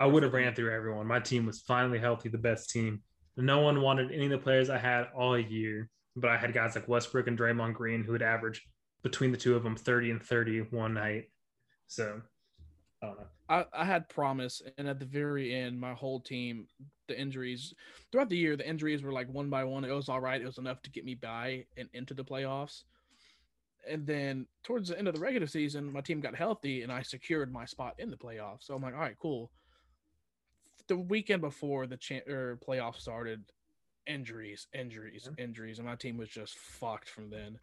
I 0.00 0.06
would 0.06 0.22
have 0.22 0.32
ran 0.32 0.54
through 0.54 0.74
everyone. 0.74 1.06
My 1.06 1.20
team 1.20 1.46
was 1.46 1.60
finally 1.60 1.98
healthy, 1.98 2.28
the 2.28 2.38
best 2.38 2.70
team. 2.70 3.02
No 3.38 3.60
one 3.60 3.80
wanted 3.80 4.10
any 4.10 4.24
of 4.24 4.30
the 4.30 4.38
players 4.38 4.68
I 4.68 4.78
had 4.78 5.08
all 5.16 5.38
year, 5.38 5.88
but 6.16 6.30
I 6.30 6.36
had 6.36 6.52
guys 6.52 6.74
like 6.74 6.88
Westbrook 6.88 7.28
and 7.28 7.38
Draymond 7.38 7.74
Green 7.74 8.02
who 8.02 8.12
would 8.12 8.22
average 8.22 8.66
between 9.02 9.30
the 9.30 9.38
two 9.38 9.54
of 9.54 9.62
them 9.62 9.76
30 9.76 10.10
and 10.10 10.22
30 10.22 10.60
one 10.70 10.94
night. 10.94 11.30
So 11.86 12.20
I 13.02 13.06
don't 13.06 13.18
know. 13.18 13.26
I, 13.48 13.64
I 13.72 13.84
had 13.84 14.08
promise, 14.08 14.60
and 14.76 14.88
at 14.88 14.98
the 14.98 15.06
very 15.06 15.54
end, 15.54 15.80
my 15.80 15.94
whole 15.94 16.20
team, 16.20 16.66
the 17.06 17.18
injuries 17.18 17.72
throughout 18.10 18.28
the 18.28 18.36
year, 18.36 18.56
the 18.56 18.68
injuries 18.68 19.02
were 19.02 19.12
like 19.12 19.28
one 19.32 19.48
by 19.48 19.64
one. 19.64 19.84
It 19.84 19.92
was 19.92 20.08
all 20.08 20.20
right. 20.20 20.40
It 20.40 20.46
was 20.46 20.58
enough 20.58 20.82
to 20.82 20.90
get 20.90 21.04
me 21.04 21.14
by 21.14 21.64
and 21.76 21.88
into 21.94 22.14
the 22.14 22.24
playoffs. 22.24 22.82
And 23.88 24.06
then 24.06 24.46
towards 24.64 24.88
the 24.88 24.98
end 24.98 25.08
of 25.08 25.14
the 25.14 25.20
regular 25.20 25.46
season, 25.46 25.92
my 25.92 26.00
team 26.00 26.20
got 26.20 26.34
healthy, 26.34 26.82
and 26.82 26.92
I 26.92 27.02
secured 27.02 27.52
my 27.52 27.64
spot 27.64 27.94
in 27.98 28.10
the 28.10 28.16
playoffs. 28.16 28.64
So 28.64 28.74
I'm 28.74 28.82
like, 28.82 28.94
all 28.94 29.00
right, 29.00 29.16
cool. 29.18 29.50
The 30.88 30.96
weekend 30.96 31.42
before 31.42 31.86
the 31.86 31.96
cha- 31.96 32.26
or 32.26 32.58
playoffs 32.66 33.00
started, 33.00 33.44
injuries, 34.06 34.66
injuries, 34.74 35.24
mm-hmm. 35.24 35.42
injuries, 35.42 35.78
and 35.78 35.86
my 35.86 35.96
team 35.96 36.16
was 36.16 36.28
just 36.28 36.56
fucked 36.58 37.08
from 37.08 37.30
then. 37.30 37.58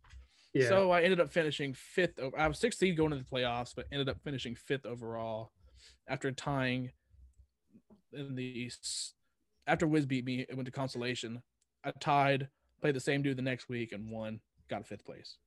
Yeah. 0.54 0.70
So 0.70 0.92
I 0.92 1.02
ended 1.02 1.20
up 1.20 1.32
finishing 1.32 1.74
fifth. 1.74 2.18
Over, 2.20 2.40
I 2.40 2.48
was 2.48 2.60
16 2.60 2.96
going 2.96 3.12
into 3.12 3.26
the 3.26 3.30
playoffs, 3.30 3.74
but 3.76 3.88
ended 3.92 4.08
up 4.08 4.18
finishing 4.24 4.56
fifth 4.56 4.86
overall 4.86 5.52
after 6.08 6.32
tying 6.32 6.92
in 8.14 8.36
the 8.36 8.72
after 9.68 9.88
Wiz 9.88 10.06
beat 10.06 10.26
me. 10.26 10.46
It 10.48 10.56
went 10.56 10.66
to 10.68 10.72
consolation. 10.72 11.42
I 11.84 11.92
tied, 12.00 12.48
played 12.80 12.96
the 12.96 13.02
same 13.02 13.22
dude 13.22 13.38
the 13.38 13.42
next 13.42 13.68
week, 13.68 13.92
and 13.92 14.10
won. 14.10 14.40
Got 14.70 14.88
fifth 14.88 15.06
place. 15.06 15.38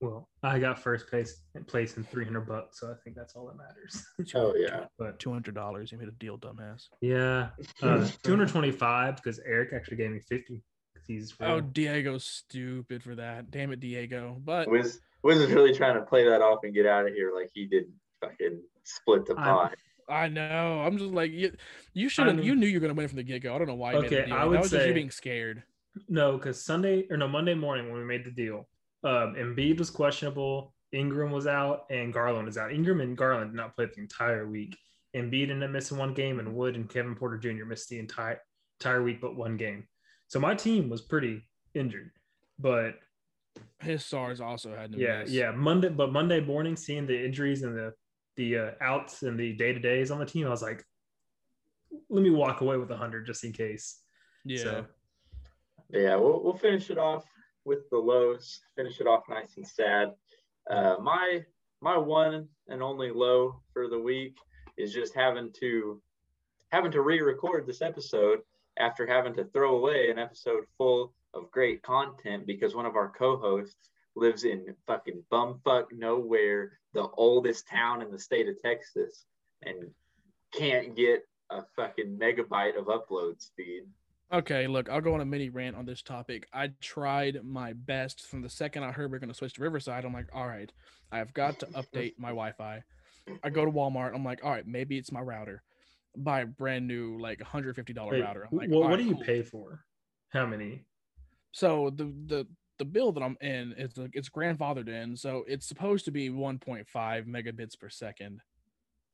Well, 0.00 0.28
I 0.42 0.58
got 0.58 0.78
first 0.78 1.08
place 1.08 1.42
place 1.66 1.96
in 1.96 2.04
300 2.04 2.40
bucks, 2.46 2.80
so 2.80 2.88
I 2.88 2.94
think 3.02 3.16
that's 3.16 3.34
all 3.34 3.46
that 3.46 3.56
matters. 3.56 4.04
Oh 4.34 4.54
yeah. 4.56 4.84
but 4.98 5.18
Two 5.18 5.32
hundred 5.32 5.54
dollars. 5.54 5.90
You 5.92 5.98
made 5.98 6.08
a 6.08 6.12
deal, 6.12 6.38
dumbass. 6.38 6.84
yeah, 7.00 7.48
uh, 7.82 8.06
225 8.22 9.16
because 9.16 9.40
Eric 9.46 9.70
actually 9.74 9.96
gave 9.98 10.10
me 10.10 10.20
50 10.20 10.62
because 10.94 11.06
he's 11.06 11.34
Oh, 11.40 11.54
real. 11.56 11.60
Diego's 11.62 12.24
stupid 12.24 13.02
for 13.02 13.14
that. 13.16 13.50
Damn 13.50 13.72
it, 13.72 13.80
Diego. 13.80 14.40
But 14.44 14.68
Wiz 14.70 15.00
Wiz 15.22 15.38
is 15.38 15.50
really 15.50 15.74
trying 15.74 15.94
to 15.94 16.02
play 16.02 16.24
that 16.28 16.42
off 16.42 16.60
and 16.62 16.74
get 16.74 16.86
out 16.86 17.06
of 17.06 17.14
here 17.14 17.32
like 17.34 17.50
he 17.54 17.66
did 17.66 17.84
fucking 18.20 18.60
split 18.84 19.26
the 19.26 19.34
I- 19.38 19.44
pot. 19.44 19.74
I 20.08 20.28
know. 20.28 20.82
I'm 20.86 20.98
just 20.98 21.10
like 21.10 21.32
you. 21.32 21.52
You 21.92 22.08
should 22.08 22.28
have. 22.28 22.44
You 22.44 22.54
knew 22.54 22.68
you 22.68 22.76
were 22.78 22.80
gonna 22.86 22.94
win 22.94 23.08
from 23.08 23.16
the 23.16 23.24
get 23.24 23.42
go. 23.42 23.52
I 23.54 23.58
don't 23.58 23.66
know 23.66 23.74
why. 23.74 23.92
You 23.94 24.02
made 24.02 24.06
Okay, 24.12 24.26
deal. 24.26 24.34
I 24.34 24.38
that 24.38 24.48
would 24.48 24.60
was 24.60 24.70
just 24.70 24.82
say- 24.82 24.88
you 24.88 24.94
being 24.94 25.10
scared. 25.10 25.64
No, 26.08 26.36
because 26.36 26.62
Sunday 26.62 27.06
or 27.10 27.16
no 27.16 27.26
Monday 27.26 27.54
morning 27.54 27.90
when 27.90 27.98
we 28.00 28.06
made 28.06 28.24
the 28.24 28.30
deal, 28.30 28.68
um, 29.04 29.34
Embiid 29.36 29.78
was 29.78 29.90
questionable, 29.90 30.74
Ingram 30.92 31.30
was 31.30 31.46
out, 31.46 31.84
and 31.90 32.12
Garland 32.12 32.46
was 32.46 32.56
out. 32.58 32.72
Ingram 32.72 33.00
and 33.00 33.16
Garland 33.16 33.50
did 33.52 33.56
not 33.56 33.74
play 33.76 33.86
the 33.86 34.00
entire 34.00 34.46
week. 34.46 34.76
Embiid 35.14 35.50
ended 35.50 35.64
up 35.64 35.70
missing 35.70 35.98
one 35.98 36.14
game, 36.14 36.38
and 36.38 36.54
Wood 36.54 36.74
and 36.76 36.88
Kevin 36.88 37.14
Porter 37.14 37.38
Jr. 37.38 37.64
missed 37.64 37.88
the 37.88 37.98
entire 37.98 38.40
entire 38.80 39.02
week 39.02 39.20
but 39.20 39.36
one 39.36 39.56
game. 39.56 39.86
So 40.28 40.38
my 40.40 40.54
team 40.54 40.88
was 40.88 41.00
pretty 41.02 41.42
injured, 41.74 42.10
but 42.58 42.98
His 43.80 44.04
stars 44.04 44.40
also 44.40 44.74
had 44.74 44.92
to 44.92 44.98
yeah, 44.98 45.20
miss. 45.22 45.30
yeah. 45.30 45.50
Monday, 45.52 45.88
but 45.88 46.12
Monday 46.12 46.40
morning, 46.40 46.76
seeing 46.76 47.06
the 47.06 47.24
injuries 47.24 47.62
and 47.62 47.76
the 47.76 47.92
the 48.36 48.58
uh, 48.58 48.70
outs 48.82 49.22
and 49.22 49.38
the 49.38 49.54
day 49.54 49.72
to 49.72 49.78
days 49.78 50.10
on 50.10 50.18
the 50.18 50.26
team, 50.26 50.46
I 50.46 50.50
was 50.50 50.62
like, 50.62 50.84
let 52.10 52.22
me 52.22 52.30
walk 52.30 52.60
away 52.60 52.76
with 52.76 52.90
a 52.90 52.96
hundred 52.96 53.24
just 53.26 53.44
in 53.44 53.52
case. 53.52 54.00
yeah. 54.44 54.62
So, 54.62 54.86
Yeah, 55.90 56.16
we'll 56.16 56.42
we'll 56.42 56.56
finish 56.58 56.90
it 56.90 56.98
off 56.98 57.24
with 57.66 57.88
the 57.90 57.98
lows. 57.98 58.60
Finish 58.76 59.00
it 59.00 59.06
off 59.06 59.24
nice 59.28 59.56
and 59.56 59.66
sad. 59.66 60.12
Uh, 60.70 60.96
my 61.02 61.44
my 61.82 61.98
one 61.98 62.48
and 62.68 62.82
only 62.82 63.10
low 63.10 63.60
for 63.72 63.88
the 63.88 63.98
week 63.98 64.38
is 64.78 64.92
just 64.92 65.14
having 65.14 65.52
to 65.60 66.00
having 66.70 66.90
to 66.92 67.02
re-record 67.02 67.66
this 67.66 67.82
episode 67.82 68.40
after 68.78 69.06
having 69.06 69.34
to 69.34 69.44
throw 69.44 69.76
away 69.76 70.10
an 70.10 70.18
episode 70.18 70.64
full 70.76 71.12
of 71.34 71.50
great 71.50 71.82
content 71.82 72.46
because 72.46 72.74
one 72.74 72.86
of 72.86 72.96
our 72.96 73.12
co-hosts 73.16 73.90
lives 74.16 74.44
in 74.44 74.74
fucking 74.86 75.22
bumfuck 75.30 75.84
nowhere, 75.92 76.78
the 76.94 77.06
oldest 77.14 77.68
town 77.68 78.02
in 78.02 78.10
the 78.10 78.18
state 78.18 78.48
of 78.48 78.60
Texas, 78.62 79.26
and 79.62 79.90
can't 80.52 80.96
get 80.96 81.22
a 81.50 81.62
fucking 81.76 82.18
megabyte 82.18 82.78
of 82.78 82.86
upload 82.86 83.40
speed. 83.40 83.82
Okay, 84.32 84.66
look, 84.66 84.90
I'll 84.90 85.00
go 85.00 85.14
on 85.14 85.20
a 85.20 85.24
mini 85.24 85.50
rant 85.50 85.76
on 85.76 85.86
this 85.86 86.02
topic. 86.02 86.48
I 86.52 86.70
tried 86.80 87.44
my 87.44 87.72
best 87.74 88.26
from 88.26 88.42
the 88.42 88.48
second 88.48 88.82
I 88.82 88.90
heard 88.90 89.10
we 89.10 89.16
are 89.16 89.20
going 89.20 89.30
to 89.30 89.34
switch 89.34 89.54
to 89.54 89.62
Riverside. 89.62 90.04
I'm 90.04 90.12
like, 90.12 90.28
all 90.34 90.48
right, 90.48 90.70
I've 91.12 91.32
got 91.32 91.60
to 91.60 91.66
update 91.66 92.14
my 92.18 92.28
Wi 92.28 92.52
Fi. 92.52 92.82
I 93.44 93.50
go 93.50 93.64
to 93.64 93.70
Walmart. 93.70 94.14
I'm 94.14 94.24
like, 94.24 94.40
all 94.42 94.50
right, 94.50 94.66
maybe 94.66 94.98
it's 94.98 95.12
my 95.12 95.20
router. 95.20 95.62
Buy 96.16 96.40
a 96.40 96.46
brand 96.46 96.88
new, 96.88 97.18
like 97.20 97.38
$150 97.38 98.10
wait, 98.10 98.22
router. 98.22 98.48
I'm 98.50 98.58
like, 98.58 98.68
well, 98.68 98.80
what 98.80 98.90
right, 98.90 98.98
do 98.98 99.04
you 99.04 99.14
cool. 99.14 99.24
pay 99.24 99.42
for? 99.42 99.84
How 100.30 100.46
many? 100.46 100.84
So 101.52 101.90
the, 101.94 102.12
the, 102.26 102.46
the 102.78 102.84
bill 102.84 103.12
that 103.12 103.22
I'm 103.22 103.36
in 103.40 103.74
is 103.78 103.96
like 103.96 104.10
it's 104.14 104.28
grandfathered 104.28 104.88
in, 104.88 105.16
so 105.16 105.44
it's 105.46 105.66
supposed 105.66 106.04
to 106.06 106.10
be 106.10 106.30
1.5 106.30 106.84
megabits 107.26 107.78
per 107.78 107.88
second. 107.88 108.40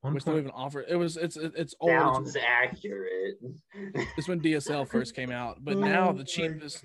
One 0.03 0.13
Which 0.15 0.25
don't 0.25 0.37
even 0.37 0.51
offer. 0.51 0.81
It 0.85 0.97
was 0.97 1.15
it's 1.15 1.37
it's 1.37 1.73
old. 1.79 1.91
Sounds 1.91 2.35
It's, 2.35 2.45
accurate. 2.45 3.35
it's 4.17 4.27
when 4.27 4.41
DSL 4.41 4.85
first 4.85 5.15
came 5.15 5.31
out, 5.31 5.63
but 5.63 5.77
now 5.77 6.11
the 6.11 6.25
cheapest 6.25 6.83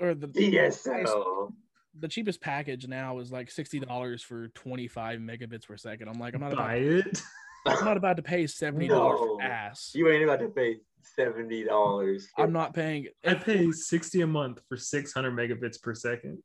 or 0.00 0.14
the 0.16 0.26
DSL. 0.26 1.52
the 1.96 2.08
cheapest 2.08 2.40
package 2.40 2.88
now 2.88 3.20
is 3.20 3.30
like 3.30 3.52
sixty 3.52 3.78
dollars 3.78 4.20
for 4.20 4.48
twenty 4.48 4.88
five 4.88 5.20
megabits 5.20 5.64
per 5.68 5.76
second. 5.76 6.08
I'm 6.08 6.18
like, 6.18 6.34
I'm 6.34 6.40
not 6.40 6.52
about, 6.54 6.66
buy 6.66 6.74
it. 6.78 7.22
I'm 7.66 7.84
not 7.84 7.96
about 7.96 8.16
to 8.16 8.22
pay 8.24 8.48
seventy 8.48 8.88
dollars 8.88 9.20
No. 9.22 9.38
ass. 9.40 9.92
You 9.94 10.10
ain't 10.10 10.24
about 10.24 10.40
to 10.40 10.48
pay 10.48 10.78
seventy 11.16 11.62
dollars. 11.62 12.26
I'm 12.36 12.52
not 12.52 12.74
paying. 12.74 13.06
I 13.24 13.34
pay 13.34 13.70
60 13.70 14.22
a 14.22 14.26
month 14.26 14.58
for 14.68 14.76
600 14.76 15.30
megabits 15.32 15.80
per 15.80 15.94
second. 15.94 16.38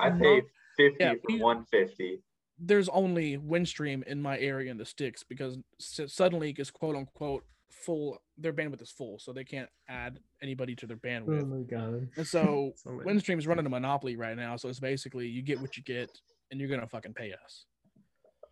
I 0.00 0.08
pay 0.08 0.40
fifty 0.78 0.96
Yeah, 1.04 1.14
for 1.28 1.36
one 1.38 1.66
fifty. 1.70 2.22
There's 2.58 2.88
only 2.88 3.36
Windstream 3.38 4.02
in 4.04 4.22
my 4.22 4.38
area 4.38 4.70
in 4.70 4.78
the 4.78 4.84
sticks 4.86 5.22
because 5.22 5.58
s- 5.80 6.00
suddenly 6.12 6.54
it's 6.56 6.70
quote 6.70 6.96
unquote 6.96 7.44
full. 7.70 8.18
Their 8.38 8.52
bandwidth 8.52 8.82
is 8.82 8.90
full, 8.90 9.18
so 9.18 9.32
they 9.32 9.44
can't 9.44 9.68
add 9.88 10.20
anybody 10.42 10.74
to 10.76 10.86
their 10.86 10.96
bandwidth. 10.96 11.42
Oh 11.42 11.46
my 11.46 11.62
god. 11.62 12.08
And 12.16 12.26
so 12.26 12.72
So 12.76 12.90
lame. 12.90 13.00
Windstream's 13.06 13.46
running 13.46 13.66
a 13.66 13.68
monopoly 13.68 14.16
right 14.16 14.36
now, 14.36 14.56
so 14.56 14.68
it's 14.68 14.80
basically 14.80 15.26
you 15.28 15.42
get 15.42 15.60
what 15.60 15.76
you 15.76 15.82
get, 15.82 16.10
and 16.50 16.58
you're 16.60 16.68
gonna 16.70 16.86
fucking 16.86 17.14
pay 17.14 17.32
us. 17.44 17.64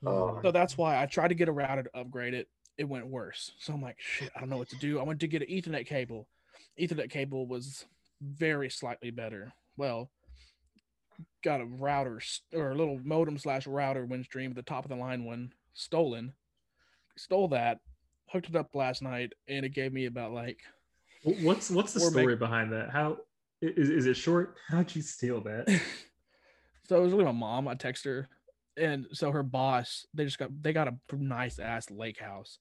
Oh. 0.06 0.10
oh. 0.10 0.38
So 0.42 0.50
that's 0.50 0.76
why 0.76 1.00
I 1.02 1.06
tried 1.06 1.28
to 1.28 1.34
get 1.34 1.48
a 1.48 1.52
router 1.52 1.84
to 1.84 1.98
upgrade 1.98 2.34
it. 2.34 2.48
It 2.76 2.84
went 2.88 3.06
worse. 3.06 3.52
So 3.58 3.72
I'm 3.72 3.80
like, 3.80 3.96
shit, 3.98 4.30
I 4.36 4.40
don't 4.40 4.50
know 4.50 4.58
what 4.58 4.68
to 4.70 4.76
do. 4.76 4.98
I 5.00 5.04
went 5.04 5.20
to 5.20 5.28
get 5.28 5.42
an 5.42 5.48
Ethernet 5.48 5.86
cable. 5.86 6.28
Ethernet 6.78 7.08
cable 7.08 7.46
was 7.46 7.86
very 8.20 8.68
slightly 8.68 9.10
better. 9.10 9.52
Well, 9.76 10.10
got 11.42 11.60
a 11.60 11.66
router 11.66 12.20
or 12.54 12.70
a 12.70 12.74
little 12.74 13.00
modem 13.04 13.38
slash 13.38 13.66
router 13.66 14.06
Windstream, 14.06 14.54
the 14.54 14.62
top 14.62 14.84
of 14.84 14.90
the 14.90 14.96
line 14.96 15.24
one, 15.24 15.52
stolen. 15.74 16.32
Stole 17.16 17.48
that, 17.48 17.80
hooked 18.28 18.48
it 18.48 18.56
up 18.56 18.74
last 18.74 19.02
night, 19.02 19.32
and 19.48 19.64
it 19.64 19.74
gave 19.74 19.92
me 19.92 20.06
about 20.06 20.32
like 20.32 20.58
What's 21.24 21.70
what's 21.70 21.94
the 21.94 22.00
story 22.00 22.36
behind 22.36 22.72
that? 22.72 22.90
How 22.90 23.18
is 23.62 23.88
is, 23.88 23.90
is 23.90 24.06
it 24.06 24.16
short? 24.16 24.56
How'd 24.68 24.94
you 24.94 25.00
steal 25.02 25.40
that? 25.42 25.68
so 26.86 26.98
it 26.98 27.02
was 27.02 27.12
really 27.12 27.24
my 27.24 27.32
mom. 27.32 27.66
I 27.66 27.74
text 27.74 28.04
her, 28.04 28.28
and 28.76 29.06
so 29.12 29.30
her 29.30 29.42
boss, 29.42 30.06
they 30.12 30.26
just 30.26 30.38
got 30.38 30.50
they 30.62 30.74
got 30.74 30.88
a 30.88 30.94
nice 31.16 31.58
ass 31.58 31.90
lake 31.90 32.20
house, 32.20 32.58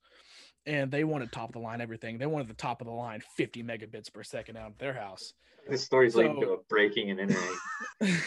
and 0.66 0.92
they 0.92 1.04
wanted 1.04 1.32
top 1.32 1.50
of 1.50 1.54
the 1.54 1.60
line 1.60 1.82
everything. 1.82 2.18
They 2.18 2.26
wanted 2.26 2.48
the 2.48 2.54
top 2.54 2.82
of 2.82 2.88
the 2.88 2.94
line 2.94 3.22
50 3.36 3.64
megabits 3.64 4.12
per 4.12 4.24
second 4.24 4.58
out 4.58 4.72
of 4.72 4.78
their 4.78 4.94
house. 4.94 5.34
This 5.70 5.84
story's 5.84 6.16
leading 6.16 6.42
to 6.42 6.54
a 6.54 6.58
breaking 6.70 7.12
and 7.12 7.20
entering. 7.20 7.58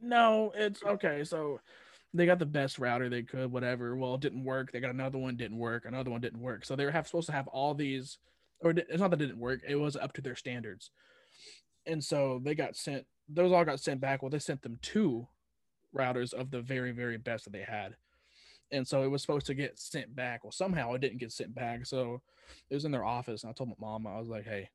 no, 0.00 0.52
it's 0.54 0.82
okay. 0.84 1.24
So 1.24 1.60
they 2.14 2.26
got 2.26 2.38
the 2.38 2.46
best 2.46 2.78
router 2.78 3.08
they 3.08 3.22
could, 3.22 3.50
whatever. 3.50 3.96
Well, 3.96 4.14
it 4.14 4.20
didn't 4.20 4.44
work. 4.44 4.70
They 4.70 4.80
got 4.80 4.92
another 4.92 5.18
one, 5.18 5.36
didn't 5.36 5.58
work. 5.58 5.84
Another 5.84 6.10
one 6.10 6.20
didn't 6.20 6.40
work. 6.40 6.64
So 6.64 6.76
they 6.76 6.84
were 6.84 6.90
have, 6.92 7.06
supposed 7.06 7.26
to 7.26 7.32
have 7.32 7.48
all 7.48 7.74
these 7.74 8.18
or 8.62 8.70
it's 8.70 9.00
not 9.00 9.10
that 9.10 9.20
it 9.20 9.26
didn't 9.26 9.40
work. 9.40 9.60
It 9.66 9.76
was 9.76 9.96
up 9.96 10.12
to 10.14 10.22
their 10.22 10.36
standards, 10.36 10.90
and 11.86 12.02
so 12.02 12.40
they 12.42 12.54
got 12.54 12.76
sent. 12.76 13.06
Those 13.28 13.52
all 13.52 13.64
got 13.64 13.80
sent 13.80 14.00
back. 14.00 14.22
Well, 14.22 14.30
they 14.30 14.38
sent 14.38 14.62
them 14.62 14.78
two 14.82 15.26
routers 15.94 16.32
of 16.32 16.50
the 16.50 16.60
very 16.60 16.92
very 16.92 17.18
best 17.18 17.44
that 17.44 17.52
they 17.52 17.62
had, 17.62 17.96
and 18.72 18.86
so 18.86 19.02
it 19.02 19.08
was 19.08 19.20
supposed 19.22 19.46
to 19.46 19.54
get 19.54 19.78
sent 19.78 20.14
back. 20.16 20.42
Well, 20.44 20.50
somehow 20.52 20.94
it 20.94 21.00
didn't 21.00 21.18
get 21.18 21.30
sent 21.32 21.54
back. 21.54 21.86
So 21.86 22.20
it 22.70 22.74
was 22.74 22.84
in 22.84 22.90
their 22.90 23.04
office, 23.04 23.42
and 23.44 23.50
I 23.50 23.52
told 23.52 23.68
my 23.70 23.74
mom, 23.78 24.06
I 24.06 24.18
was 24.18 24.28
like, 24.28 24.44
"Hey, 24.44 24.68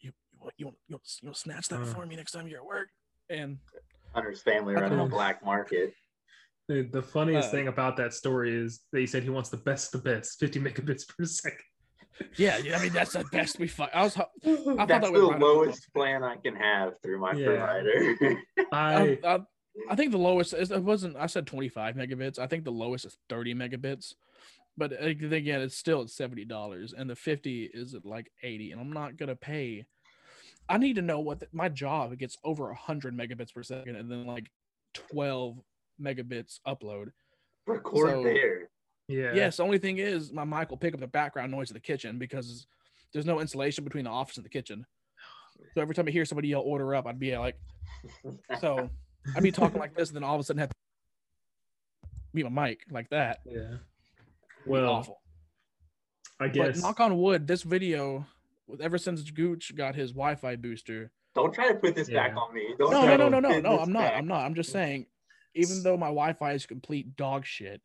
you 0.00 0.12
you 0.32 0.38
want 0.40 0.54
you 0.58 0.66
want, 0.66 0.76
you 0.88 0.94
want, 0.96 1.18
you 1.22 1.26
want 1.28 1.36
snatch 1.36 1.68
that 1.68 1.80
Uh. 1.80 1.84
for 1.86 2.04
me 2.04 2.16
next 2.16 2.32
time 2.32 2.48
you're 2.48 2.60
at 2.60 2.66
work?" 2.66 2.88
And 3.30 3.58
Hunter's 4.14 4.42
family 4.42 4.74
I 4.76 4.80
running 4.80 5.00
a 5.00 5.06
black 5.06 5.44
market. 5.44 5.94
Dude, 6.68 6.92
the 6.92 7.02
funniest 7.02 7.48
Uh, 7.48 7.52
thing 7.52 7.68
about 7.68 7.96
that 7.96 8.12
story 8.12 8.54
is 8.54 8.84
that 8.92 9.00
he 9.00 9.06
said 9.06 9.22
he 9.22 9.30
wants 9.30 9.48
the 9.48 9.56
best 9.56 9.94
of 9.94 10.02
the 10.02 10.10
best, 10.10 10.38
50 10.38 10.60
megabits 10.60 11.08
per 11.08 11.24
second. 11.24 11.60
yeah, 12.36 12.58
yeah, 12.58 12.76
I 12.78 12.82
mean 12.82 12.92
that's 12.92 13.12
the 13.12 13.24
best 13.32 13.58
we 13.58 13.68
find. 13.68 13.90
I 13.94 14.02
was 14.02 14.16
I 14.16 14.20
thought 14.24 14.88
That's 14.88 14.88
that 14.88 15.12
the 15.12 15.12
was 15.12 15.30
right. 15.30 15.40
lowest 15.40 15.92
plan 15.94 16.22
I 16.24 16.36
can 16.36 16.56
have 16.56 16.94
through 17.02 17.20
my 17.20 17.32
Yeah. 17.32 17.46
provider. 17.46 18.16
I 18.72 19.18
I, 19.24 19.40
I, 19.88 19.92
I 19.92 19.96
think 19.96 20.12
the 20.12 20.18
lowest 20.18 20.54
is 20.54 20.70
it 20.70 20.82
wasn't. 20.82 21.16
I 21.16 21.26
said 21.26 21.46
25 21.46 21.94
megabits. 21.96 22.38
I 22.38 22.46
think 22.46 22.64
the 22.64 22.70
lowest 22.72 23.04
is 23.04 23.18
30 23.28 23.54
megabits. 23.54 24.14
But 24.76 24.92
uh, 24.92 25.06
again, 25.06 25.60
it's 25.60 25.76
still 25.76 26.02
at 26.02 26.10
seventy 26.10 26.44
dollars, 26.44 26.94
and 26.96 27.10
the 27.10 27.16
50 27.16 27.70
is 27.74 27.94
at 27.94 28.04
like 28.06 28.30
80. 28.42 28.72
And 28.72 28.80
I'm 28.80 28.92
not 28.92 29.16
gonna 29.16 29.34
pay. 29.36 29.86
I 30.68 30.78
need 30.78 30.96
to 30.96 31.02
know 31.02 31.20
what 31.20 31.40
the, 31.40 31.48
my 31.52 31.68
job 31.68 32.16
gets 32.18 32.36
over 32.44 32.66
100 32.66 33.16
megabits 33.16 33.52
per 33.54 33.62
second, 33.62 33.96
and 33.96 34.10
then 34.10 34.26
like 34.26 34.50
12 34.94 35.56
megabits 36.00 36.60
upload. 36.66 37.08
Record 37.66 38.10
So- 38.10 38.22
there. 38.22 38.68
yeah. 39.08 39.32
Yes, 39.34 39.56
the 39.56 39.64
only 39.64 39.78
thing 39.78 39.98
is 39.98 40.32
my 40.32 40.44
mic 40.44 40.70
will 40.70 40.76
pick 40.76 40.94
up 40.94 41.00
the 41.00 41.06
background 41.08 41.50
noise 41.50 41.70
of 41.70 41.74
the 41.74 41.80
kitchen 41.80 42.18
because 42.18 42.66
there's 43.12 43.26
no 43.26 43.40
insulation 43.40 43.82
between 43.84 44.04
the 44.04 44.10
office 44.10 44.36
and 44.36 44.44
the 44.44 44.50
kitchen. 44.50 44.86
So 45.74 45.80
every 45.80 45.94
time 45.94 46.06
I 46.06 46.10
hear 46.12 46.24
somebody 46.24 46.48
yell 46.48 46.60
"order 46.60 46.94
up," 46.94 47.06
I'd 47.06 47.18
be 47.18 47.36
like, 47.36 47.58
so 48.60 48.88
I'd 49.36 49.42
be 49.42 49.52
talking 49.52 49.78
like 49.78 49.94
this, 49.94 50.08
and 50.10 50.16
then 50.16 50.24
all 50.24 50.34
of 50.34 50.40
a 50.40 50.44
sudden 50.44 50.60
have 50.60 50.70
to 50.70 50.74
mute 52.32 52.50
my 52.50 52.68
mic 52.68 52.80
like 52.90 53.10
that. 53.10 53.40
Yeah. 53.44 53.76
Well, 54.66 54.90
awful. 54.90 55.20
I 56.40 56.48
But 56.48 56.76
knock 56.78 57.00
on 57.00 57.16
wood, 57.18 57.46
this 57.46 57.62
video, 57.62 58.26
ever 58.80 58.98
since 58.98 59.28
Gooch 59.30 59.74
got 59.74 59.94
his 59.94 60.12
Wi-Fi 60.12 60.56
booster. 60.56 61.10
Don't 61.34 61.52
try 61.52 61.68
to 61.68 61.74
put 61.74 61.94
this 61.94 62.08
back 62.08 62.36
on 62.36 62.54
me. 62.54 62.74
Don't 62.78 62.90
No, 62.90 63.02
try 63.04 63.16
no, 63.16 63.24
to 63.24 63.30
no, 63.30 63.40
no, 63.40 63.48
no, 63.50 63.60
no. 63.60 63.78
I'm 63.80 63.92
not. 63.92 64.00
back. 64.00 64.14
I'm 64.18 64.26
not. 64.28 64.44
I'm 64.44 64.54
just 64.54 64.70
saying, 64.70 65.06
even 65.54 65.82
though 65.82 65.96
my 65.96 66.06
Wi-Fi 66.06 66.52
is 66.52 66.66
complete 66.66 67.16
dog 67.16 67.44
shit, 67.44 67.80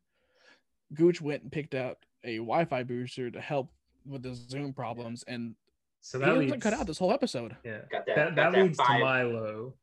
Gooch 0.94 1.22
went 1.22 1.44
and 1.44 1.52
picked 1.52 1.74
out 1.74 1.98
a 2.24 2.38
Wi-Fi 2.38 2.84
booster 2.84 3.32
to 3.32 3.42
help 3.42 3.72
with 4.06 4.22
the 4.24 4.34
Zoom 4.34 4.74
problems, 4.74 5.24
and 5.28 5.56
so 6.02 6.20
that 6.20 6.26
doesn't 6.28 6.40
leads 6.52 6.62
cut 6.64 6.74
out 6.74 6.86
this 6.86 6.98
whole 7.00 7.12
episode. 7.14 7.56
Yeah. 7.64 7.80
Got 7.92 8.06
that- 8.06 8.16
That, 8.16 8.16
got 8.16 8.36
that 8.36 8.52
that 8.54 8.64
leads 8.64 8.78
to. 8.78 8.84
Milo. 9.00 9.74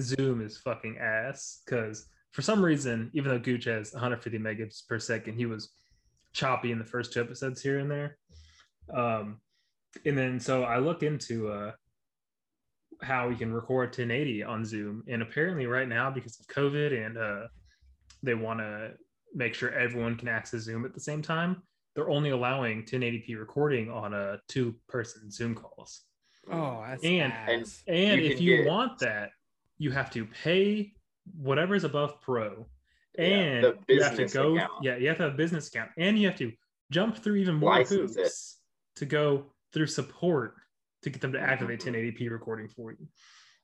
Zoom 0.00 0.40
is 0.40 0.56
fucking 0.58 0.98
ass 0.98 1.60
because 1.64 2.06
for 2.32 2.42
some 2.42 2.64
reason, 2.64 3.10
even 3.12 3.30
though 3.30 3.38
Gooch 3.38 3.64
has 3.64 3.92
150 3.92 4.38
megabits 4.38 4.86
per 4.88 4.98
second, 4.98 5.34
he 5.34 5.46
was 5.46 5.70
choppy 6.32 6.72
in 6.72 6.78
the 6.78 6.84
first 6.84 7.12
two 7.12 7.20
episodes 7.20 7.60
here 7.60 7.78
and 7.78 7.90
there. 7.90 8.16
Um, 8.92 9.40
and 10.06 10.16
then 10.16 10.40
so 10.40 10.64
I 10.64 10.78
looked 10.78 11.02
into 11.02 11.50
uh, 11.50 11.72
how 13.02 13.28
we 13.28 13.34
can 13.36 13.52
record 13.52 13.88
1080 13.88 14.42
on 14.44 14.64
Zoom, 14.64 15.02
and 15.08 15.22
apparently 15.22 15.66
right 15.66 15.88
now 15.88 16.10
because 16.10 16.38
of 16.40 16.46
COVID 16.46 17.04
and 17.06 17.18
uh, 17.18 17.48
they 18.22 18.34
want 18.34 18.60
to 18.60 18.92
make 19.34 19.54
sure 19.54 19.70
everyone 19.72 20.16
can 20.16 20.28
access 20.28 20.60
Zoom 20.62 20.84
at 20.84 20.94
the 20.94 21.00
same 21.00 21.20
time, 21.22 21.62
they're 21.94 22.08
only 22.10 22.30
allowing 22.30 22.84
1080p 22.84 23.38
recording 23.38 23.90
on 23.90 24.14
a 24.14 24.38
two-person 24.48 25.30
Zoom 25.30 25.54
calls. 25.54 26.02
Oh, 26.50 26.82
that's 26.86 27.04
And- 27.04 27.32
ass. 27.32 27.82
And 27.86 28.20
You 28.20 28.30
if 28.30 28.40
you 28.40 28.56
get- 28.58 28.66
want 28.66 28.98
that, 29.00 29.30
you 29.82 29.90
have 29.90 30.10
to 30.10 30.24
pay 30.26 30.92
whatever 31.36 31.74
is 31.74 31.82
above 31.82 32.20
pro. 32.20 32.66
And 33.18 33.64
the 33.64 33.78
you 33.88 34.02
have 34.02 34.16
to 34.16 34.26
go, 34.26 34.54
account. 34.56 34.70
yeah, 34.82 34.96
you 34.96 35.08
have 35.08 35.16
to 35.18 35.24
have 35.24 35.34
a 35.34 35.36
business 35.36 35.68
account, 35.68 35.90
and 35.98 36.16
you 36.18 36.28
have 36.28 36.38
to 36.38 36.52
jump 36.90 37.16
through 37.18 37.36
even 37.36 37.56
more 37.56 37.70
License 37.70 38.16
it. 38.16 38.20
hoops 38.22 38.60
to 38.96 39.04
go 39.06 39.46
through 39.72 39.88
support 39.88 40.54
to 41.02 41.10
get 41.10 41.20
them 41.20 41.32
to 41.32 41.40
activate 41.40 41.80
Mhm. 41.80 41.84
1080p 41.94 42.28
recording 42.30 42.68
for 42.68 42.92
you. 42.92 43.08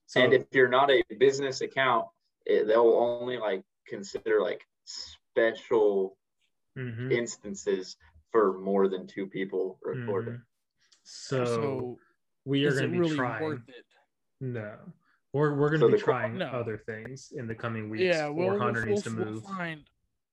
So 0.07 0.21
and 0.21 0.33
if 0.35 0.47
you're 0.51 0.69
not 0.69 0.91
a 0.91 1.03
business 1.19 1.61
account, 1.61 2.09
it, 2.45 2.67
they'll 2.67 2.95
only 2.95 3.39
like 3.39 3.63
consider 3.87 4.41
like 4.43 4.67
special 4.85 6.19
mhm, 6.77 7.13
instances 7.13 7.97
for 8.33 8.59
more 8.59 8.89
than 8.89 9.07
two 9.07 9.27
people 9.29 9.79
recording. 9.83 10.35
mhm. 10.35 10.43
so, 11.05 11.45
so 11.45 11.99
we 12.45 12.65
are 12.67 12.71
going 12.73 12.83
to 12.83 12.89
be 12.89 12.99
really 12.99 13.17
trying. 13.17 13.43
worth 13.43 13.69
it? 13.69 13.85
No, 14.41 14.77
we're 15.33 15.55
we're 15.55 15.69
going 15.71 15.81
to 15.81 15.87
So 15.89 15.93
be 15.93 15.99
trying 15.99 16.39
No. 16.39 16.47
other 16.47 16.79
things 16.79 17.33
in 17.37 17.47
the 17.47 17.55
coming 17.55 17.91
weeks. 17.91 18.03
Yeah, 18.05 18.29
well, 18.29 18.51
we'll, 18.51 18.59
Hunter 18.59 18.81
we'll, 18.81 18.91
needs 18.91 19.03
to 19.03 19.15
we'll 19.17 19.25
move. 19.27 19.45
find. 19.45 19.81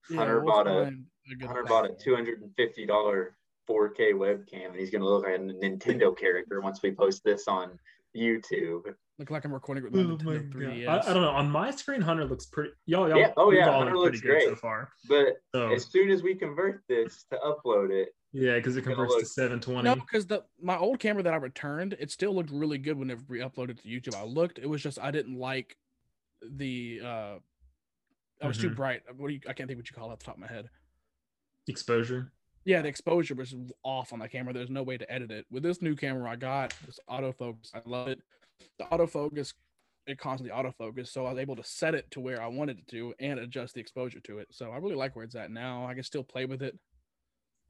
Yeah, 0.09 0.17
Hunter 0.17 0.43
we'll 0.43 0.53
bought 0.53 0.67
a- 0.67 0.93
a 1.31 1.35
good 1.35 1.47
Hunter 1.47 1.63
bought 1.63 1.85
a 1.89 1.93
two 1.93 2.15
hundred 2.15 2.41
and 2.41 2.51
fifty 2.55 2.85
dollar 2.85 3.35
4K 3.69 4.13
webcam, 4.13 4.67
and 4.67 4.75
he's 4.75 4.91
gonna 4.91 5.05
look 5.05 5.23
like 5.25 5.35
a 5.35 5.39
Nintendo 5.39 6.15
character 6.15 6.61
once 6.61 6.81
we 6.83 6.91
post 6.91 7.23
this 7.23 7.47
on 7.47 7.79
YouTube. 8.15 8.83
Look 9.17 9.31
like 9.31 9.43
I'm 9.45 9.53
recording 9.53 9.83
with 9.83 9.93
my 9.93 10.01
Oh 10.01 10.03
my 10.03 10.15
Nintendo 10.15 10.51
God. 10.53 10.61
3DS. 10.61 10.87
I, 10.87 10.97
I 11.09 11.13
don't 11.13 11.21
know. 11.23 11.29
On 11.31 11.49
my 11.49 11.71
screen, 11.71 12.01
Hunter 12.01 12.25
looks 12.25 12.45
pretty. 12.45 12.71
Y'all, 12.85 13.09
y'all, 13.09 13.17
Yeah, 13.17 13.31
oh 13.37 13.51
yeah, 13.51 13.69
all 13.69 13.79
Hunter 13.79 13.97
looks 13.97 14.19
pretty 14.21 14.39
good 14.45 14.49
so 14.49 14.55
far. 14.55 14.89
But 15.09 15.37
So 15.53 15.71
as 15.73 15.85
soon 15.85 16.11
as 16.11 16.21
we 16.21 16.35
convert 16.35 16.83
this 16.89 17.25
to 17.31 17.37
upload 17.37 17.91
it, 17.91 18.09
yeah, 18.37 18.55
because 18.55 18.75
it 18.75 18.81
gonna 18.83 18.95
converts 18.97 19.15
to 19.17 19.25
720. 19.25 19.83
No, 19.87 19.95
because 19.95 20.27
the 20.27 20.43
my 20.61 20.77
old 20.77 20.99
camera 20.99 21.23
that 21.23 21.33
I 21.33 21.37
returned, 21.37 21.95
it 21.99 22.11
still 22.11 22.35
looked 22.35 22.49
really 22.51 22.77
good 22.77 22.97
whenever 22.97 23.23
we 23.29 23.39
uploaded 23.39 23.81
to 23.81 23.87
YouTube. 23.87 24.15
I 24.15 24.23
looked, 24.23 24.59
it 24.59 24.67
was 24.67 24.81
just 24.83 24.99
I 24.99 25.11
didn't 25.11 25.37
like 25.39 25.77
the 26.41 26.99
uh 27.03 27.35
I 28.41 28.47
was 28.47 28.57
too 28.57 28.69
Mhm. 28.69 28.75
bright. 28.75 29.01
What 29.15 29.29
do 29.29 29.33
you 29.33 29.39
I 29.47 29.53
can't 29.53 29.67
think 29.67 29.79
what 29.79 29.89
you 29.89 29.95
call 29.95 30.09
it 30.09 30.13
off 30.13 30.19
the 30.19 30.25
top 30.25 30.35
of 30.35 30.41
my 30.41 30.47
head. 30.47 30.69
Exposure. 31.67 32.31
Yeah, 32.65 32.81
the 32.81 32.89
exposure 32.89 33.35
was 33.35 33.55
off 33.83 34.11
on 34.11 34.19
the 34.19 34.27
camera. 34.27 34.53
There's 34.53 34.69
no 34.69 34.83
way 34.83 34.97
to 34.97 35.09
edit 35.11 35.31
it. 35.31 35.45
With 35.51 35.63
this 35.63 35.81
new 35.81 35.95
camera 35.95 36.29
I 36.31 36.35
got, 36.35 36.73
this 36.85 36.99
autofocus, 37.09 37.73
I 37.73 37.81
love 37.85 38.07
it. 38.07 38.19
The 38.79 38.85
autofocus, 38.85 39.53
it 40.07 40.17
constantly 40.17 40.55
autofocus, 40.55 41.07
so 41.07 41.25
I 41.25 41.31
was 41.31 41.39
able 41.39 41.55
to 41.55 41.63
set 41.63 41.93
it 41.95 42.09
to 42.11 42.19
where 42.19 42.41
I 42.41 42.47
wanted 42.47 42.79
it 42.79 42.87
to 42.89 43.13
and 43.19 43.39
adjust 43.39 43.75
the 43.75 43.81
exposure 43.81 44.19
to 44.21 44.39
it. 44.39 44.47
So 44.51 44.71
I 44.71 44.77
really 44.77 44.95
like 44.95 45.15
where 45.15 45.23
it's 45.23 45.35
at 45.35 45.51
now. 45.51 45.85
I 45.85 45.93
can 45.93 46.03
still 46.03 46.23
play 46.23 46.45
with 46.45 46.61
it. 46.61 46.77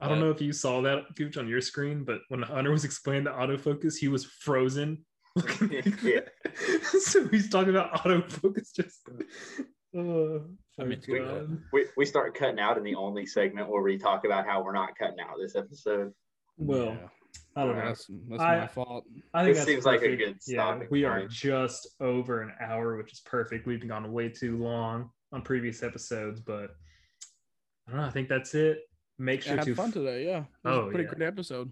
I 0.02 0.10
don't 0.10 0.20
know 0.20 0.30
if 0.30 0.42
you 0.42 0.52
saw 0.52 0.82
that 0.82 1.16
Gooch 1.16 1.38
on 1.38 1.48
your 1.48 1.62
screen, 1.62 2.04
but 2.04 2.20
when 2.28 2.42
Hunter 2.42 2.72
was 2.72 2.84
explaining 2.84 3.24
the 3.24 3.32
autofocus, 3.32 3.96
he 3.98 4.08
was 4.08 4.26
frozen. 4.26 5.06
Yeah. 6.04 6.22
so 7.00 7.28
he's 7.30 7.50
talking 7.50 7.70
about 7.70 7.92
autofocus 7.94 8.74
just. 8.76 9.02
Uh, 9.96 10.00
oh, 10.00 10.46
I 10.80 10.84
mean, 10.84 11.02
we, 11.08 11.22
we 11.72 11.86
we 11.98 12.06
start 12.06 12.36
cutting 12.38 12.60
out 12.60 12.78
in 12.78 12.84
the 12.84 12.96
only 12.96 13.26
segment 13.26 13.70
where 13.70 13.82
we 13.82 13.98
talk 13.98 14.26
about 14.26 14.46
how 14.46 14.62
we're 14.64 14.74
not 14.74 14.98
cutting 14.98 15.20
out 15.22 15.36
this 15.42 15.56
episode. 15.56 16.12
Well, 16.58 16.88
Yeah, 16.88 17.08
I 17.56 17.66
don't 17.66 17.76
know. 17.78 17.86
that's, 17.86 18.10
that's 18.30 18.42
I- 18.42 18.60
my 18.60 18.68
fault. 18.68 19.06
I 19.34 19.44
think 19.44 19.56
This 19.56 19.66
that's 19.66 19.72
seems 19.74 19.86
like 19.86 20.02
a 20.02 20.04
perfect. 20.04 20.22
good 20.22 20.38
Yeah, 20.54 20.64
stopping 20.64 20.88
we 20.92 21.04
are 21.06 21.26
just 21.28 21.88
over 22.02 22.42
an 22.42 22.52
hour, 22.62 22.98
which 22.98 23.14
is 23.14 23.22
perfect. 23.22 23.66
We've 23.66 23.80
been 23.80 23.90
gone 23.90 24.12
way 24.12 24.28
too 24.30 24.58
long 24.58 25.10
on 25.32 25.42
previous 25.42 25.84
episodes, 25.84 26.40
but 26.42 26.72
I 27.88 27.92
don't 27.92 28.00
know. 28.02 28.08
I 28.08 28.12
think 28.12 28.28
that's 28.30 28.54
it. 28.56 28.80
Make 29.18 29.42
sure 29.44 29.56
had 29.56 29.66
to 29.66 29.76
fun 29.76 29.92
today. 29.92 30.26
Yeah, 30.26 30.40
it 30.40 30.46
was 30.64 30.78
Oh, 30.78 30.80
a 30.88 30.90
pretty 30.90 31.04
yeah. 31.06 31.14
great 31.16 31.28
episode. 31.28 31.72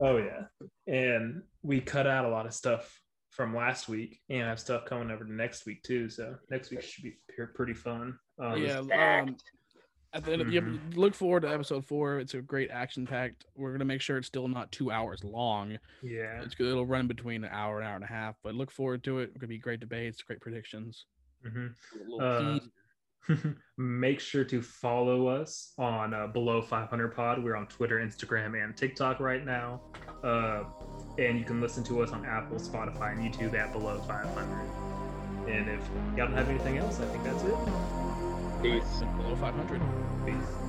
Oh 0.00 0.16
yeah, 0.18 0.44
and 0.86 1.42
we 1.62 1.80
cut 1.80 2.06
out 2.06 2.24
a 2.24 2.28
lot 2.28 2.46
of 2.46 2.54
stuff 2.54 3.00
from 3.30 3.54
last 3.54 3.88
week, 3.88 4.20
and 4.30 4.42
have 4.42 4.58
stuff 4.60 4.84
coming 4.84 5.10
over 5.10 5.24
to 5.24 5.32
next 5.32 5.66
week 5.66 5.82
too. 5.82 6.08
So 6.08 6.36
next 6.50 6.70
week 6.70 6.82
should 6.82 7.04
be 7.04 7.16
pretty 7.54 7.74
fun. 7.74 8.18
Um, 8.38 8.62
yeah, 8.62 8.78
um, 8.78 9.36
at 10.14 10.24
the 10.24 10.32
end 10.32 10.40
of 10.42 10.50
the 10.50 10.58
Mhm. 10.60 10.96
look 10.96 11.14
forward 11.14 11.40
to 11.42 11.48
episode 11.52 11.84
four. 11.84 12.18
It's 12.18 12.32
a 12.34 12.40
great 12.40 12.70
action 12.70 13.06
packed. 13.06 13.44
We're 13.54 13.72
gonna 13.72 13.84
make 13.84 14.00
sure 14.00 14.16
it's 14.16 14.26
still 14.28 14.48
not 14.48 14.72
two 14.72 14.90
hours 14.90 15.22
long. 15.24 15.78
yeah. 16.02 16.42
It's 16.42 16.54
good. 16.54 16.68
It'll 16.68 16.86
run 16.86 17.06
between 17.08 17.44
an 17.44 17.50
hour 17.52 17.78
and 17.78 17.86
hour 17.86 17.94
and 17.96 18.04
a 18.04 18.08
half. 18.08 18.36
But 18.42 18.54
look 18.54 18.70
forward 18.70 19.04
to 19.04 19.18
it. 19.18 19.24
It's 19.30 19.36
gonna 19.38 19.48
be 19.48 19.58
great 19.58 19.80
debates, 19.80 20.22
great 20.22 20.40
predictions. 20.40 21.04
mhm. 21.44 21.72
A 21.94 21.98
little 21.98 22.20
Uh, 22.20 22.58
tease. 22.58 22.68
Make 23.78 24.20
sure 24.20 24.44
to 24.44 24.62
follow 24.62 25.28
us 25.28 25.72
on 25.78 26.14
uh, 26.14 26.26
Below 26.26 26.62
500 26.62 27.14
Pod. 27.14 27.42
We're 27.42 27.56
on 27.56 27.66
Twitter, 27.66 27.96
Instagram, 27.96 28.62
and 28.62 28.76
TikTok 28.76 29.20
right 29.20 29.44
now. 29.44 29.80
Uh, 30.24 30.64
and 31.18 31.38
you 31.38 31.44
can 31.44 31.60
listen 31.60 31.84
to 31.84 32.02
us 32.02 32.10
on 32.10 32.24
Apple, 32.24 32.58
Spotify, 32.58 33.12
and 33.12 33.20
YouTube 33.20 33.54
at 33.54 33.72
Below 33.72 34.00
500. 34.00 34.88
And 35.48 35.68
if 35.68 35.80
y'all 36.16 36.26
don't 36.26 36.36
have 36.36 36.48
anything 36.48 36.78
else, 36.78 37.00
I 37.00 37.06
think 37.06 37.24
that's 37.24 37.42
it. 37.42 37.54
Peace. 38.62 39.02
below 39.16 39.36
500. 39.36 39.80
Peace. 40.26 40.67